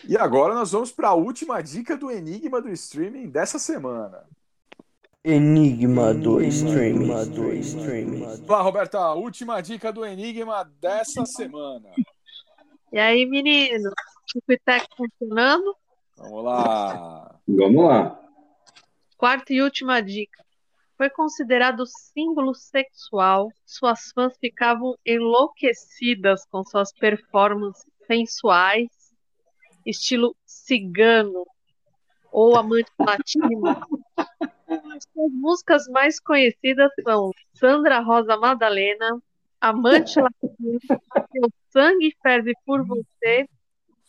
E 0.08 0.16
agora 0.16 0.56
nós 0.56 0.72
vamos 0.72 0.90
para 0.90 1.10
a 1.10 1.14
última 1.14 1.62
dica 1.62 1.96
do 1.96 2.10
Enigma 2.10 2.60
do 2.60 2.68
Streaming 2.70 3.28
dessa 3.28 3.60
semana. 3.60 4.24
Enigma 5.22 6.12
do 6.12 6.42
streaming. 6.42 7.12
Vamos 7.12 8.48
lá, 8.48 8.60
Roberta, 8.60 8.98
a 8.98 9.14
última 9.14 9.60
dica 9.60 9.92
do 9.92 10.04
Enigma 10.04 10.68
dessa 10.80 11.24
semana. 11.24 11.90
E 12.92 12.98
aí, 12.98 13.24
menino? 13.24 13.92
Tech 14.64 14.84
funcionando? 14.96 15.76
Vamos 16.16 16.44
lá. 16.44 17.36
Vamos 17.46 17.84
lá. 17.84 18.20
Quarta 19.16 19.52
e 19.52 19.62
última 19.62 20.00
dica. 20.00 20.47
Foi 20.98 21.08
considerado 21.08 21.86
símbolo 21.86 22.52
sexual. 22.56 23.52
Suas 23.64 24.10
fãs 24.12 24.36
ficavam 24.36 24.96
enlouquecidas 25.06 26.44
com 26.46 26.64
suas 26.64 26.92
performances 26.92 27.86
sensuais, 28.04 28.88
estilo 29.86 30.34
cigano 30.44 31.46
ou 32.32 32.56
amante 32.56 32.90
latino. 32.98 33.62
Suas 35.14 35.32
músicas 35.32 35.86
mais 35.86 36.18
conhecidas 36.18 36.90
são 37.04 37.30
Sandra 37.54 38.00
Rosa 38.00 38.36
Madalena, 38.36 39.22
Amante 39.60 40.20
Latino, 40.20 40.80
Meu 41.32 41.48
Sangue 41.70 42.16
Ferve 42.20 42.54
por 42.66 42.84
Você 42.84 43.48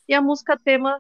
e 0.08 0.14
a 0.16 0.22
música 0.22 0.58
tema 0.58 1.00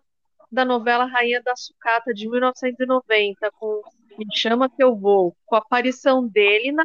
da 0.52 0.64
novela 0.64 1.06
Rainha 1.06 1.42
da 1.42 1.56
Sucata 1.56 2.14
de 2.14 2.30
1990 2.30 3.52
com 3.54 3.82
Me 4.20 4.26
Chama 4.36 4.70
Que 4.70 4.84
Eu 4.84 4.96
Vou, 4.98 5.34
com 5.46 5.56
a 5.56 5.60
aparição 5.60 6.28
dele 6.28 6.74
na, 6.74 6.84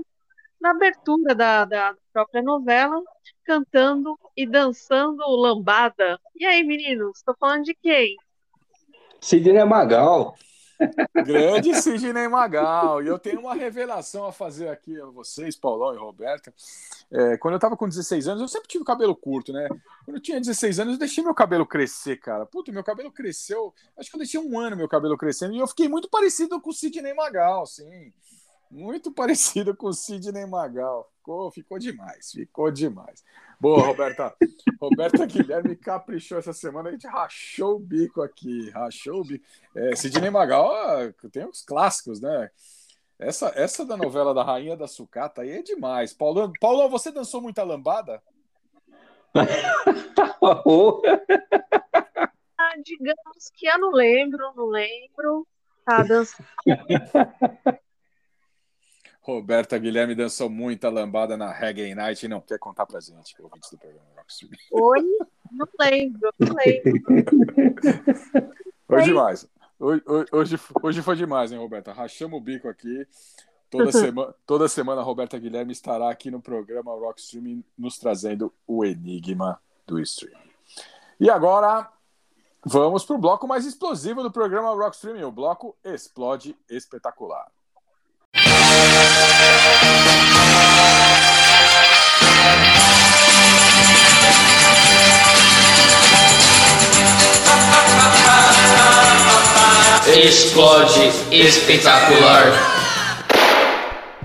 na 0.61 0.71
abertura 0.71 1.35
da, 1.35 1.65
da 1.65 1.95
própria 2.13 2.41
novela, 2.41 3.03
cantando 3.45 4.17
e 4.37 4.47
dançando 4.47 5.25
lambada. 5.29 6.21
E 6.37 6.47
aí, 6.47 6.63
meninos, 6.63 7.19
estou 7.19 7.35
falando 7.39 7.65
de 7.65 7.75
quem? 7.75 8.17
Sidney 9.21 9.65
Magal. 9.65 10.37
Grande 11.25 11.75
Sidney 11.75 12.29
Magal. 12.29 13.03
E 13.03 13.07
eu 13.07 13.19
tenho 13.19 13.41
uma 13.41 13.55
revelação 13.55 14.27
a 14.27 14.33
fazer 14.33 14.69
aqui 14.69 15.01
a 15.01 15.07
vocês, 15.07 15.57
Paulão 15.57 15.95
e 15.95 15.99
Roberta. 15.99 16.53
É, 17.11 17.37
quando 17.37 17.55
eu 17.55 17.61
tava 17.61 17.77
com 17.77 17.89
16 17.89 18.29
anos, 18.29 18.43
eu 18.43 18.49
sempre 18.49 18.69
tive 18.69 18.85
cabelo 18.85 19.15
curto, 19.15 19.53
né? 19.53 19.69
Quando 20.05 20.17
eu 20.17 20.23
tinha 20.23 20.41
16 20.41 20.81
anos, 20.81 20.95
eu 20.95 20.99
deixei 20.99 21.23
meu 21.23 21.35
cabelo 21.35 21.67
crescer, 21.67 22.17
cara. 22.19 22.47
Puta, 22.47 22.73
meu 22.73 22.85
cabelo 22.85 23.11
cresceu. 23.11 23.73
Acho 23.97 24.11
que 24.11 24.17
eu 24.17 24.21
deixei 24.21 24.41
um 24.41 24.59
ano 24.59 24.77
meu 24.77 24.89
cabelo 24.89 25.17
crescendo 25.17 25.55
e 25.55 25.59
eu 25.59 25.67
fiquei 25.67 25.89
muito 25.89 26.09
parecido 26.09 26.61
com 26.61 26.71
o 26.71 26.73
Sidney 26.73 27.15
Magal, 27.15 27.63
assim. 27.63 28.13
Muito 28.71 29.11
parecido 29.13 29.77
com 29.77 29.89
o 29.89 29.93
Sidney 29.93 30.47
Magal. 30.47 31.11
Ficou, 31.17 31.51
ficou 31.51 31.79
demais, 31.79 32.33
ficou 32.33 32.71
demais. 32.71 33.25
Boa, 33.59 33.87
Roberta. 33.87 34.35
Roberta 34.81 35.25
Guilherme 35.25 35.77
caprichou 35.77 36.39
essa 36.39 36.53
semana, 36.53 36.89
a 36.89 36.93
gente 36.93 37.07
rachou 37.07 37.77
o 37.77 37.79
bico 37.79 38.23
aqui, 38.23 38.71
rachou 38.71 39.21
o 39.21 39.25
bico. 39.25 39.45
É, 39.75 39.97
Sidney 39.97 40.31
Magal 40.31 40.67
ó, 40.67 41.29
tem 41.31 41.47
os 41.47 41.63
clássicos, 41.63 42.21
né? 42.21 42.51
Essa, 43.19 43.53
essa 43.55 43.87
da 43.87 43.97
novela 43.97 44.35
da 44.35 44.43
Rainha 44.43 44.77
da 44.77 44.89
Sucata 44.89 45.43
aí 45.43 45.51
é 45.51 45.63
demais. 45.63 46.13
Paulão, 46.13 46.53
Paulão, 46.61 46.91
você 46.91 47.11
dançou 47.11 47.41
muita 47.41 47.63
lambada? 47.63 48.23
Ah, 52.57 52.75
digamos 52.85 53.51
que 53.53 53.67
eu 53.67 53.79
não 53.79 53.91
lembro, 53.91 54.53
não 54.57 54.67
lembro. 54.67 55.47
Tá 55.85 56.03
dançando. 56.03 56.47
Roberta 59.25 59.79
Guilherme 59.79 60.15
dançou 60.15 60.51
muita 60.51 60.91
lambada 60.91 61.35
na 61.35 61.51
Reggae 61.51 61.95
Night 61.95 62.27
e 62.27 62.29
não 62.29 62.43
quer 62.43 62.59
contar 62.59 62.85
pra 62.85 63.01
gente, 63.01 63.35
ouvintes 63.41 63.71
do 63.71 63.79
programa 63.79 64.05
Rockstream. 64.19 64.53
Oi? 64.71 65.03
Não 65.51 65.67
lembro, 65.81 66.31
não 66.39 66.55
lembro. 66.55 67.03
Foi 68.87 69.03
demais. 69.03 69.49
Hoje, 69.81 70.03
hoje, 70.31 70.61
hoje 70.83 71.03
foi 71.03 71.17
demais, 71.17 71.51
hein, 71.51 71.59
Roberta? 71.59 71.91
Rachamos 71.91 72.39
o 72.39 72.43
bico 72.43 72.69
aqui. 72.69 73.09
Toda, 73.71 73.91
sema, 73.93 74.35
toda 74.45 74.69
semana 74.69 75.01
a 75.01 75.05
Roberta 75.05 75.39
Guilherme 75.39 75.73
estará 75.73 76.11
aqui 76.11 76.31
no 76.31 76.43
programa 76.43 76.93
Rock 76.93 77.19
Streaming 77.19 77.65
nos 77.79 77.97
trazendo 77.97 78.53
o 78.67 78.85
enigma 78.85 79.59
do 79.87 79.99
streaming. 80.01 80.51
E 81.19 81.31
agora 81.31 81.91
vamos 82.63 83.07
para 83.07 83.17
o 83.17 83.19
bloco 83.19 83.49
mais 83.49 83.65
explosivo 83.65 84.23
do 84.23 84.31
programa 84.31 84.75
Rock 84.75 84.97
Streaming, 84.97 85.23
o 85.23 85.33
bloco 85.33 85.75
Explode 85.83 86.55
Espetacular. 86.69 87.51
Explode 100.17 101.11
espetacular. 101.33 102.45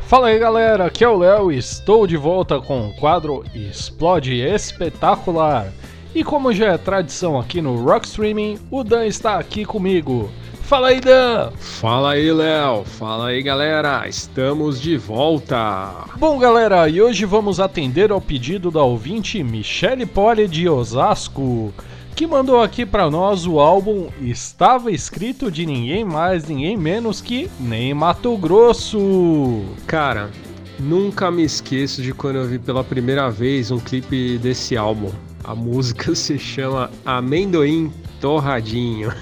Fala 0.06 0.28
aí 0.28 0.38
galera, 0.38 0.86
aqui 0.86 1.03
é 1.03 1.10
o 1.10 1.18
Léo 1.18 1.52
e 1.52 1.57
estou 1.57 2.06
de 2.06 2.16
volta 2.16 2.61
com 2.61 2.88
o 2.88 2.94
quadro 2.94 3.44
Explode 3.56 4.40
Espetacular. 4.40 5.74
E 6.14 6.24
como 6.24 6.53
já 6.53 6.74
é 6.74 6.78
tradição 6.78 7.40
aqui 7.40 7.60
no 7.60 7.84
Rock 7.84 8.06
Streaming, 8.06 8.60
o 8.70 8.84
Dan 8.84 9.07
está 9.07 9.40
aqui 9.40 9.66
comigo. 9.66 10.30
Fala 10.61 10.90
aí, 10.90 10.99
Dan! 10.99 11.49
Fala 11.57 12.11
aí, 12.11 12.32
Léo. 12.32 12.84
Fala 12.86 13.30
aí, 13.30 13.41
galera. 13.41 14.07
Estamos 14.07 14.80
de 14.80 14.95
volta. 14.95 15.91
Bom, 16.18 16.38
galera, 16.38 16.88
e 16.88 17.02
hoje 17.02 17.26
vamos 17.26 17.60
atender 17.60 18.11
ao 18.11 18.22
pedido 18.22 18.70
da 18.70 18.84
ouvinte 18.84 19.44
Michele 19.44 20.06
Poli 20.06 20.48
de 20.48 20.70
Osasco, 20.70 21.74
que 22.19 22.27
mandou 22.27 22.61
aqui 22.61 22.85
pra 22.85 23.09
nós 23.09 23.47
o 23.47 23.61
álbum 23.61 24.09
Estava 24.21 24.91
Escrito 24.91 25.49
de 25.49 25.65
ninguém 25.65 26.03
mais, 26.03 26.49
ninguém 26.49 26.75
menos 26.75 27.21
que 27.21 27.49
Nem 27.57 27.93
Mato 27.93 28.35
Grosso. 28.35 29.63
Cara, 29.87 30.29
nunca 30.77 31.31
me 31.31 31.43
esqueço 31.43 32.01
de 32.01 32.13
quando 32.13 32.35
eu 32.35 32.45
vi 32.45 32.59
pela 32.59 32.83
primeira 32.83 33.31
vez 33.31 33.71
um 33.71 33.79
clipe 33.79 34.37
desse 34.37 34.75
álbum. 34.75 35.09
A 35.45 35.55
música 35.55 36.11
se 36.13 36.37
chama 36.37 36.91
Amendoim 37.05 37.89
Torradinho. 38.19 39.13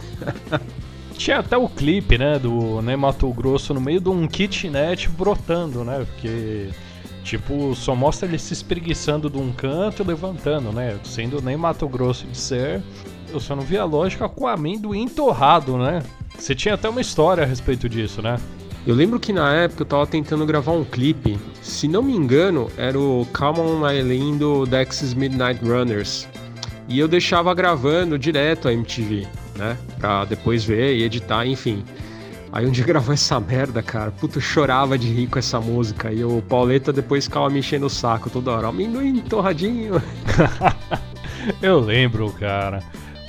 Tinha 1.15 1.37
até 1.37 1.55
o 1.55 1.69
clipe, 1.69 2.17
né, 2.17 2.39
do 2.39 2.81
Nem 2.81 2.97
Mato 2.97 3.31
Grosso 3.31 3.75
no 3.75 3.81
meio 3.81 4.01
de 4.01 4.09
um 4.09 4.27
kitnet 4.27 5.07
brotando, 5.09 5.83
né? 5.83 6.03
Porque, 6.03 6.69
tipo, 7.27 7.75
só 7.75 7.93
mostra 7.93 8.25
ele 8.25 8.39
se 8.39 8.53
espreguiçando 8.53 9.29
de 9.29 9.37
um 9.37 9.51
canto 9.51 10.01
e 10.01 10.05
levantando, 10.05 10.71
né? 10.71 10.97
Sendo 11.03 11.41
nem 11.41 11.57
Mato 11.57 11.87
Grosso 11.87 12.25
de 12.25 12.37
ser, 12.37 12.81
eu 13.29 13.39
só 13.39 13.53
não 13.53 13.63
vi 13.63 13.77
a 13.77 13.83
lógica 13.83 14.29
com 14.29 14.47
amendoim 14.47 15.09
torrado, 15.09 15.77
né? 15.77 16.01
Você 16.37 16.55
tinha 16.55 16.75
até 16.75 16.87
uma 16.87 17.01
história 17.01 17.43
a 17.43 17.45
respeito 17.45 17.89
disso, 17.89 18.21
né? 18.21 18.39
Eu 18.85 18.95
lembro 18.95 19.19
que 19.19 19.33
na 19.33 19.53
época 19.53 19.81
eu 19.81 19.85
tava 19.85 20.07
tentando 20.07 20.45
gravar 20.45 20.71
um 20.71 20.85
clipe. 20.85 21.37
Se 21.61 21.89
não 21.89 22.01
me 22.01 22.15
engano, 22.15 22.71
era 22.77 22.97
o 22.97 23.27
Come 23.37 23.59
On 23.59 23.79
My 23.85 24.01
Lindo 24.01 24.65
Dex's 24.65 25.13
Midnight 25.13 25.59
Runners. 25.61 26.25
E 26.87 26.97
eu 26.97 27.09
deixava 27.09 27.53
gravando 27.53 28.17
direto 28.17 28.69
a 28.69 28.73
MTV, 28.73 29.27
né? 29.57 29.77
Pra 29.99 30.23
depois 30.23 30.63
ver 30.63 30.95
e 30.95 31.03
editar, 31.03 31.45
enfim. 31.45 31.83
Aí 32.51 32.65
um 32.65 32.71
dia 32.71 32.85
gravou 32.85 33.13
essa 33.13 33.39
merda, 33.39 33.83
cara. 33.83 34.11
Puta, 34.11 34.39
chorava 34.39 34.97
de 34.97 35.11
rir 35.11 35.27
com 35.27 35.37
essa 35.37 35.59
música. 35.59 36.11
E 36.11 36.23
o 36.23 36.41
Pauleta 36.41 36.93
depois 36.93 37.25
ficava 37.25 37.49
me 37.49 37.59
enchendo 37.59 37.85
o 37.85 37.89
saco 37.89 38.29
toda 38.29 38.51
hora. 38.51 38.67
Amendoim 38.67 39.19
torradinho. 39.21 40.01
Eu 41.61 41.79
lembro, 41.79 42.31
cara. 42.31 42.81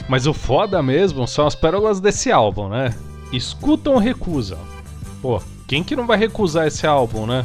Mas 0.09 0.27
o 0.27 0.33
foda 0.33 0.83
mesmo 0.83 1.27
são 1.27 1.47
as 1.47 1.55
pérolas 1.55 2.01
desse 2.01 2.33
álbum, 2.33 2.69
né? 2.69 2.95
Escutam 3.33 3.95
ou 3.95 3.99
recusam? 3.99 4.59
Pô, 5.21 5.41
quem 5.67 5.85
que 5.85 5.95
não 5.95 6.07
vai 6.07 6.17
recusar 6.17 6.67
esse 6.67 6.87
álbum, 6.87 7.27
né? 7.27 7.45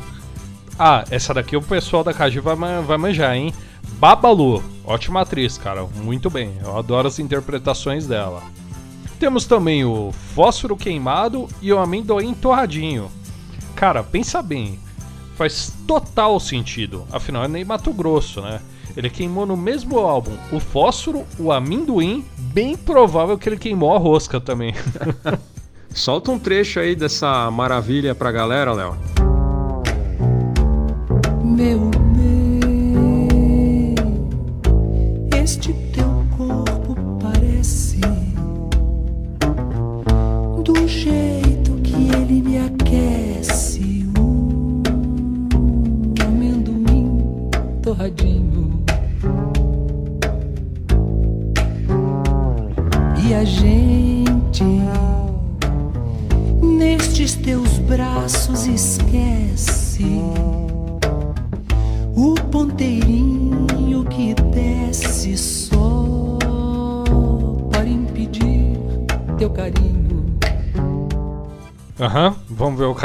Ah, 0.80 1.04
essa 1.12 1.34
daqui 1.34 1.58
o 1.58 1.62
pessoal 1.62 2.04
da 2.04 2.14
KG 2.14 2.40
vai, 2.40 2.56
vai 2.56 2.98
manjar, 2.98 3.36
hein? 3.36 3.54
Babalu, 4.00 4.64
ótima 4.86 5.22
atriz, 5.22 5.58
cara. 5.58 5.84
Muito 5.84 6.30
bem, 6.30 6.54
eu 6.64 6.78
adoro 6.78 7.08
as 7.08 7.20
interpretações 7.20 8.08
dela. 8.08 8.42
Temos 9.24 9.46
também 9.46 9.86
o 9.86 10.12
Fósforo 10.12 10.76
Queimado 10.76 11.48
e 11.62 11.72
o 11.72 11.80
Amendoim 11.80 12.34
Torradinho. 12.34 13.10
Cara, 13.74 14.04
pensa 14.04 14.42
bem, 14.42 14.78
faz 15.38 15.74
total 15.88 16.38
sentido. 16.42 17.08
Afinal, 17.10 17.46
é 17.46 17.48
nem 17.48 17.64
Mato 17.64 17.94
Grosso, 17.94 18.42
né? 18.42 18.60
Ele 18.98 19.10
queimou 19.10 19.46
no 19.46 19.56
mesmo 19.56 19.98
álbum 19.98 20.34
o 20.52 20.60
fósforo, 20.60 21.24
o 21.40 21.54
amendoim, 21.54 22.26
bem 22.38 22.76
provável 22.76 23.38
que 23.38 23.48
ele 23.48 23.58
queimou 23.58 23.96
a 23.96 23.98
rosca 23.98 24.42
também. 24.42 24.76
Solta 25.90 26.30
um 26.30 26.38
trecho 26.38 26.82
aí 26.82 26.94
dessa 26.94 27.50
maravilha 27.50 28.14
pra 28.14 28.30
galera, 28.30 28.74
Léo. 28.74 28.98
Meu 31.42 31.90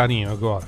carinho 0.09 0.33
agora. 0.33 0.67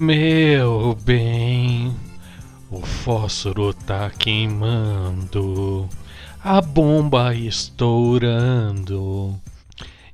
Meu 0.00 0.96
bem, 1.04 1.94
o 2.70 2.80
fósforo 2.80 3.74
tá 3.74 4.10
queimando, 4.10 5.86
a 6.42 6.62
bomba 6.62 7.34
estourando 7.34 9.38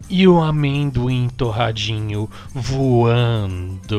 e 0.08 0.28
o 0.28 0.40
amendoim 0.40 1.28
torradinho 1.28 2.30
voando. 2.54 3.90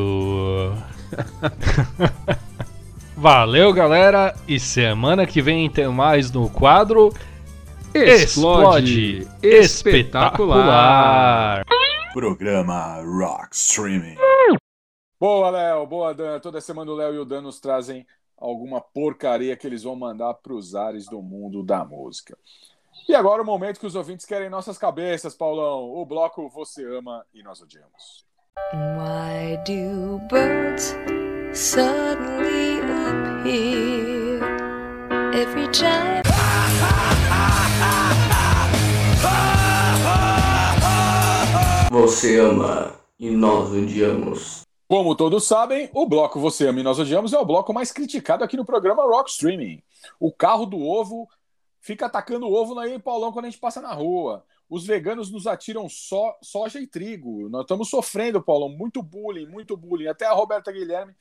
Valeu, 3.18 3.73
galera, 3.73 4.36
e 4.48 4.60
semana 4.60 5.26
que 5.26 5.41
vem 5.41 5.68
tem 5.69 5.88
mais 5.88 6.32
no 6.32 6.49
quadro 6.49 7.14
Explode 7.94 9.26
Espetacular. 9.41 11.65
Programa 12.14 13.02
Rock 13.02 13.56
Streaming. 13.56 14.15
Boa, 15.18 15.49
Léo. 15.49 15.88
Boa, 15.88 16.14
Dan. 16.14 16.41
Toda 16.41 16.60
semana 16.60 16.91
o 16.91 16.95
Léo 16.95 17.15
e 17.15 17.19
o 17.19 17.26
Dan 17.26 17.41
nos 17.41 17.57
trazem 17.60 18.06
alguma 18.38 18.82
porcaria 18.82 19.56
que 19.56 19.65
eles 19.65 19.84
vão 19.84 19.95
mandar 19.95 20.34
para 20.36 20.53
os 20.53 20.76
ares 20.76 21.06
do 21.06 21.22
mundo 21.22 21.64
da 21.64 21.86
música. 21.86 22.38
E 23.07 23.14
agora 23.14 23.40
o 23.40 23.45
momento 23.45 23.80
que 23.80 23.86
os 23.86 23.94
ouvintes 23.94 24.26
querem 24.26 24.49
nossas 24.49 24.80
cabeças, 24.80 25.36
Paulão. 25.36 25.91
O 25.91 26.03
bloco 26.07 26.49
Você 26.49 26.84
Ama 26.84 27.23
e 27.32 27.44
Nós 27.44 27.61
Odiamos. 27.61 28.26
Why 28.73 29.57
do 29.64 30.19
birds 30.27 30.95
suddenly 31.53 32.80
appear 32.82 34.41
every 35.36 35.68
time. 35.72 36.23
Você 41.91 42.40
ama 42.40 42.94
e 43.19 43.30
nós 43.30 43.72
odiamos. 43.72 44.61
Como 44.88 45.15
todos 45.15 45.45
sabem, 45.45 45.90
o 45.94 46.07
bloco 46.07 46.40
Você 46.40 46.68
Ama 46.68 46.80
e 46.80 46.84
Nós 46.84 46.98
Odiamos 46.99 47.34
é 47.34 47.40
o 47.40 47.45
bloco 47.45 47.72
mais 47.72 47.91
criticado 47.91 48.44
aqui 48.44 48.57
no 48.57 48.65
programa 48.65 49.03
Rock 49.03 49.30
Streaming. 49.30 49.82
O 50.19 50.32
carro 50.32 50.65
do 50.65 50.80
ovo 50.80 51.30
fica 51.86 52.07
atacando 52.07 52.48
o 52.48 52.53
ovo 52.53 52.78
aí, 52.80 52.98
Paulão, 52.98 53.32
quando 53.32 53.45
a 53.45 53.49
gente 53.49 53.60
passa 53.60 53.80
na 53.80 53.94
rua. 53.94 54.44
Os 54.68 54.88
veganos 54.88 55.32
nos 55.32 55.45
atiram 55.45 55.88
só, 55.88 56.36
soja 56.41 56.80
e 56.80 56.88
trigo. 56.88 57.48
Nós 57.48 57.62
estamos 57.62 57.91
sofrendo, 57.91 58.41
Paulão, 58.41 58.70
muito 58.70 59.03
bullying, 59.03 59.45
muito 59.45 59.78
bullying. 59.78 60.07
Até 60.07 60.26
a 60.26 60.34
Roberta 60.34 60.72
Guilherme, 60.72 61.14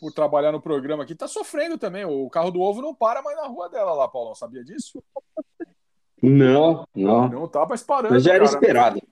por 0.00 0.10
trabalhar 0.10 0.50
no 0.50 0.62
programa 0.62 1.02
aqui, 1.02 1.12
está 1.12 1.28
sofrendo 1.28 1.76
também. 1.76 2.06
O 2.06 2.30
carro 2.30 2.50
do 2.50 2.62
ovo 2.62 2.80
não 2.80 2.94
para 2.94 3.20
mais 3.20 3.36
na 3.36 3.46
rua 3.46 3.68
dela 3.68 3.92
lá, 3.92 4.08
Paulão. 4.08 4.34
Sabia 4.34 4.64
disso? 4.64 5.04
Não, 6.22 6.88
não. 6.94 7.28
Não 7.28 7.46
tá 7.46 7.66
mais 7.66 7.82
parando. 7.82 8.14
Mas 8.14 8.22
já 8.22 8.32
era 8.32 8.44
cara. 8.44 8.56
esperado. 8.56 9.02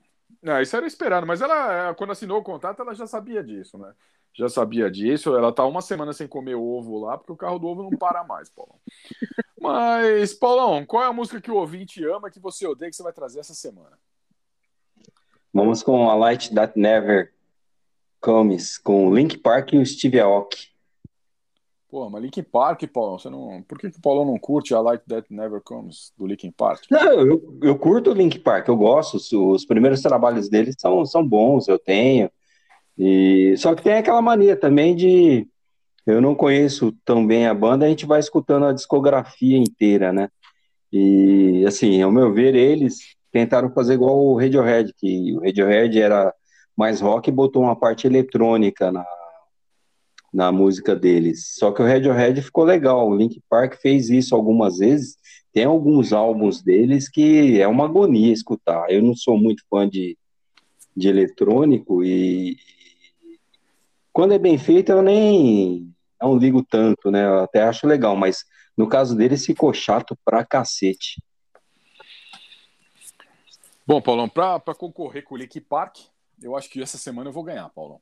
Não, 0.41 0.61
isso 0.61 0.75
era 0.75 0.87
esperado, 0.87 1.27
mas 1.27 1.41
ela, 1.41 1.93
quando 1.93 2.11
assinou 2.11 2.39
o 2.39 2.43
contrato, 2.43 2.81
ela 2.81 2.95
já 2.95 3.05
sabia 3.05 3.43
disso, 3.43 3.77
né? 3.77 3.93
Já 4.37 4.47
sabia 4.47 4.89
disso. 4.91 5.35
Ela 5.35 5.51
tá 5.51 5.65
uma 5.65 5.81
semana 5.81 6.13
sem 6.13 6.27
comer 6.27 6.55
ovo 6.55 6.99
lá, 6.99 7.17
porque 7.17 7.31
o 7.31 7.37
carro 7.37 7.57
do 7.57 7.67
ovo 7.67 7.83
não 7.83 7.89
para 7.89 8.23
mais, 8.23 8.49
Paulão. 8.49 8.75
Mas, 9.59 10.35
Paulão, 10.35 10.85
qual 10.85 11.03
é 11.03 11.07
a 11.07 11.13
música 11.13 11.41
que 11.41 11.49
o 11.49 11.55
ouvinte 11.55 12.05
ama, 12.05 12.29
que 12.29 12.39
você 12.39 12.67
odeia, 12.67 12.91
que 12.91 12.95
você 12.95 13.01
vai 13.01 13.11
trazer 13.11 13.39
essa 13.39 13.55
semana? 13.55 13.97
Vamos 15.51 15.81
com 15.81 16.07
a 16.07 16.13
Light 16.13 16.53
That 16.53 16.79
Never 16.79 17.33
Comes, 18.21 18.77
com 18.77 19.07
o 19.07 19.15
Link 19.15 19.39
Park 19.39 19.73
e 19.73 19.79
o 19.79 19.85
Steve 19.85 20.19
Aoki. 20.19 20.69
Pô, 21.89 22.09
mas 22.09 22.21
Linkin 22.21 22.43
Park, 22.43 22.83
Paulão, 22.93 23.17
você 23.17 23.29
não... 23.29 23.63
por 23.63 23.79
que, 23.79 23.89
que 23.89 23.97
o 23.97 24.01
Paulão 24.01 24.25
não 24.25 24.37
curte 24.37 24.73
a 24.75 24.81
Light 24.81 25.03
That 25.07 25.33
Never 25.33 25.61
Comes 25.61 26.13
do 26.17 26.27
Linkin 26.27 26.51
Park? 26.51 26.83
Não, 26.91 27.21
eu, 27.21 27.59
eu 27.63 27.79
curto 27.79 28.11
o 28.11 28.13
Link 28.13 28.37
Park, 28.39 28.67
eu 28.67 28.75
gosto. 28.75 29.15
Os, 29.15 29.31
os 29.31 29.65
primeiros 29.65 30.01
trabalhos 30.01 30.47
deles 30.49 30.75
são, 30.77 31.03
são 31.05 31.27
bons, 31.27 31.67
eu 31.67 31.79
tenho. 31.79 32.29
E 32.97 33.55
só 33.57 33.75
que 33.75 33.83
tem 33.83 33.93
aquela 33.93 34.21
mania 34.21 34.55
também 34.55 34.95
de 34.95 35.47
eu 36.05 36.21
não 36.21 36.33
conheço 36.33 36.93
tão 37.03 37.25
bem 37.27 37.47
a 37.47 37.53
banda, 37.53 37.85
a 37.85 37.89
gente 37.89 38.05
vai 38.05 38.19
escutando 38.19 38.65
a 38.65 38.73
discografia 38.73 39.57
inteira, 39.57 40.13
né? 40.13 40.29
E 40.91 41.65
assim, 41.67 42.01
ao 42.01 42.11
meu 42.11 42.33
ver, 42.33 42.55
eles 42.55 42.97
tentaram 43.31 43.69
fazer 43.71 43.95
igual 43.95 44.17
o 44.17 44.39
Radiohead, 44.39 44.93
que 44.97 45.35
o 45.35 45.41
Radiohead 45.41 45.99
era 45.99 46.33
mais 46.77 47.01
rock 47.01 47.29
e 47.29 47.33
botou 47.33 47.63
uma 47.63 47.75
parte 47.75 48.07
eletrônica 48.07 48.89
na, 48.89 49.05
na 50.33 50.51
música 50.51 50.95
deles. 50.95 51.55
Só 51.55 51.71
que 51.71 51.81
o 51.81 51.85
Radiohead 51.85 52.41
ficou 52.41 52.63
legal. 52.63 53.09
O 53.09 53.15
Link 53.15 53.41
Park 53.49 53.75
fez 53.81 54.09
isso 54.09 54.33
algumas 54.33 54.77
vezes. 54.77 55.17
Tem 55.51 55.65
alguns 55.65 56.13
álbuns 56.13 56.61
deles 56.61 57.09
que 57.09 57.59
é 57.59 57.67
uma 57.67 57.85
agonia 57.85 58.31
escutar. 58.31 58.89
Eu 58.89 59.01
não 59.01 59.15
sou 59.15 59.37
muito 59.37 59.63
fã 59.69 59.89
de, 59.89 60.17
de 60.95 61.07
eletrônico 61.09 62.03
e 62.03 62.55
quando 64.17 64.33
é 64.33 64.39
bem 64.39 64.57
feito 64.57 64.91
eu 64.91 65.03
nem 65.03 65.93
não 66.19 66.35
ligo 66.35 66.63
tanto, 66.63 67.11
né? 67.11 67.23
Eu 67.23 67.43
até 67.43 67.61
acho 67.61 67.85
legal, 67.85 68.15
mas 68.15 68.43
no 68.75 68.89
caso 68.89 69.15
deles 69.15 69.45
ficou 69.45 69.71
chato 69.71 70.17
pra 70.25 70.43
cacete. 70.43 71.21
Bom, 73.85 74.01
Paulão, 74.01 74.27
pra, 74.27 74.59
pra 74.59 74.73
concorrer 74.73 75.23
com 75.23 75.35
o 75.35 75.37
Linkin 75.37 75.61
Park, 75.61 75.99
eu 76.41 76.57
acho 76.57 76.67
que 76.67 76.81
essa 76.81 76.97
semana 76.97 77.29
eu 77.29 77.33
vou 77.33 77.43
ganhar, 77.43 77.69
Paulão. 77.69 78.01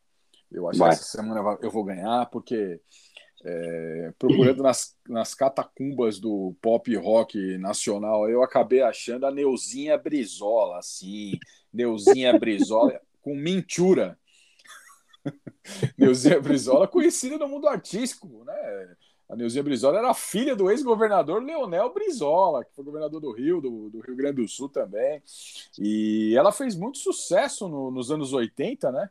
Eu 0.50 0.70
acho 0.70 0.80
Vai. 0.80 0.92
que 0.92 0.96
essa 0.96 1.18
semana 1.18 1.58
eu 1.62 1.70
vou 1.70 1.84
ganhar, 1.84 2.28
porque 2.28 2.80
é, 3.44 4.14
procurando 4.18 4.64
nas, 4.64 4.96
nas 5.10 5.36
catacumbas 5.36 6.18
do 6.18 6.56
pop 6.62 6.96
rock 6.96 7.58
nacional, 7.58 8.30
eu 8.30 8.42
acabei 8.42 8.82
achando 8.82 9.26
a 9.26 9.32
Neuzinha 9.32 9.98
Brizola, 9.98 10.78
assim, 10.78 11.38
Neuzinha 11.74 12.40
Brizola 12.40 13.02
com 13.22 13.36
Mintura. 13.36 14.18
Neuzinha 15.98 16.40
Brizola, 16.40 16.88
conhecida 16.88 17.38
no 17.38 17.48
mundo 17.48 17.68
artístico, 17.68 18.44
né? 18.46 18.96
A 19.28 19.36
Neuzinha 19.36 19.64
Brizola 19.64 19.98
era 19.98 20.14
filha 20.14 20.56
do 20.56 20.70
ex-governador 20.70 21.42
Leonel 21.42 21.92
Brizola, 21.92 22.64
que 22.64 22.74
foi 22.76 22.84
governador 22.86 23.20
do 23.20 23.32
Rio, 23.32 23.60
do, 23.60 23.90
do 23.90 24.00
Rio 24.00 24.16
Grande 24.16 24.42
do 24.42 24.48
Sul 24.48 24.70
também. 24.70 25.22
E 25.80 26.36
ela 26.38 26.52
fez 26.52 26.76
muito 26.76 27.00
sucesso 27.00 27.68
no- 27.68 27.90
nos 27.90 28.12
anos 28.12 28.34
80, 28.34 28.92
né? 28.92 29.10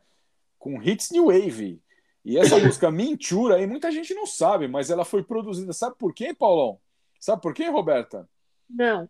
Com 0.57 0.81
hits 0.81 1.11
New 1.11 1.25
Wave. 1.25 1.81
E 2.23 2.37
essa 2.37 2.57
música 2.57 2.89
Mintura 2.89 3.55
aí, 3.55 3.67
muita 3.67 3.91
gente 3.91 4.13
não 4.13 4.25
sabe, 4.25 4.67
mas 4.69 4.89
ela 4.89 5.03
foi 5.03 5.21
produzida, 5.21 5.73
sabe 5.73 5.97
por 5.97 6.13
quem, 6.13 6.33
Paulão? 6.33 6.79
Sabe 7.19 7.41
por 7.41 7.53
quem, 7.53 7.69
Roberta? 7.69 8.27
Não. 8.69 9.09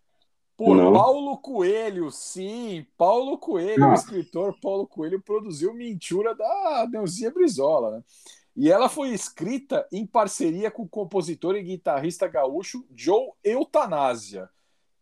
Por 0.58 0.76
Não. 0.78 0.94
Paulo 0.94 1.38
Coelho, 1.38 2.10
sim, 2.12 2.86
Paulo 2.98 3.38
Coelho, 3.38 3.84
o 3.88 3.92
Ah. 3.92 3.94
escritor 3.94 4.58
Paulo 4.62 4.88
Coelho 4.88 5.22
produziu 5.22 5.74
Mintura 5.74 6.34
da 6.34 6.88
Neuzinha 6.90 7.30
Brizola, 7.32 7.98
né? 7.98 8.04
E 8.56 8.72
ela 8.72 8.88
foi 8.88 9.10
escrita 9.10 9.86
em 9.92 10.06
parceria 10.06 10.72
com 10.72 10.84
o 10.84 10.88
compositor 10.88 11.56
e 11.58 11.64
guitarrista 11.64 12.26
gaúcho 12.26 12.86
Joe 12.96 13.32
Eutanásia, 13.44 14.50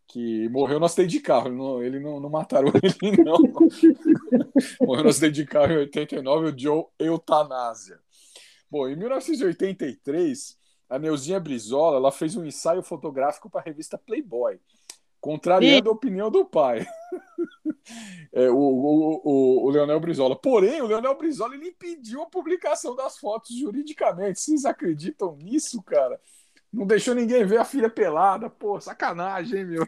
que 0.07 0.49
morreu 0.49 0.79
no 0.79 0.87
acidente 0.87 1.11
de 1.11 1.19
carro. 1.19 1.47
Ele 1.49 1.55
não, 1.57 1.83
ele 1.83 1.99
não, 1.99 2.19
não 2.19 2.29
mataram 2.31 2.69
ele, 2.81 3.23
não. 3.23 3.37
morreu 4.81 5.03
no 5.03 5.09
acidente 5.11 5.35
de 5.35 5.45
carro 5.45 5.71
em 5.73 5.77
89, 5.77 6.49
o 6.49 6.57
Joe 6.59 6.85
Eutanásia. 6.97 7.99
Bom, 8.71 8.87
em 8.87 8.95
1983, 8.95 10.57
a 10.89 10.97
Neuzinha 10.97 11.39
Brizola 11.39 11.97
ela 11.97 12.11
fez 12.11 12.35
um 12.35 12.43
ensaio 12.43 12.81
fotográfico 12.81 13.51
para 13.51 13.61
a 13.61 13.63
revista 13.63 13.99
Playboy, 13.99 14.59
contrariando 15.23 15.89
a 15.89 15.93
opinião 15.93 16.29
do 16.29 16.45
pai. 16.45 16.85
É, 18.35 18.49
o, 18.49 18.55
o, 18.55 19.21
o, 19.23 19.65
o 19.65 19.69
Leonel 19.69 19.99
Brizola. 19.99 20.35
Porém, 20.35 20.81
o 20.81 20.87
Leonel 20.87 21.15
Brizola 21.17 21.53
ele 21.53 21.67
impediu 21.67 22.23
a 22.23 22.25
publicação 22.25 22.95
das 22.95 23.17
fotos 23.17 23.55
juridicamente. 23.55 24.39
Vocês 24.39 24.65
acreditam 24.65 25.35
nisso, 25.35 25.83
cara? 25.83 26.19
Não 26.71 26.85
deixou 26.87 27.13
ninguém 27.13 27.45
ver 27.45 27.57
a 27.59 27.65
filha 27.65 27.89
pelada. 27.89 28.49
Pô, 28.49 28.79
sacanagem, 28.81 29.59
hein, 29.59 29.65
meu? 29.65 29.87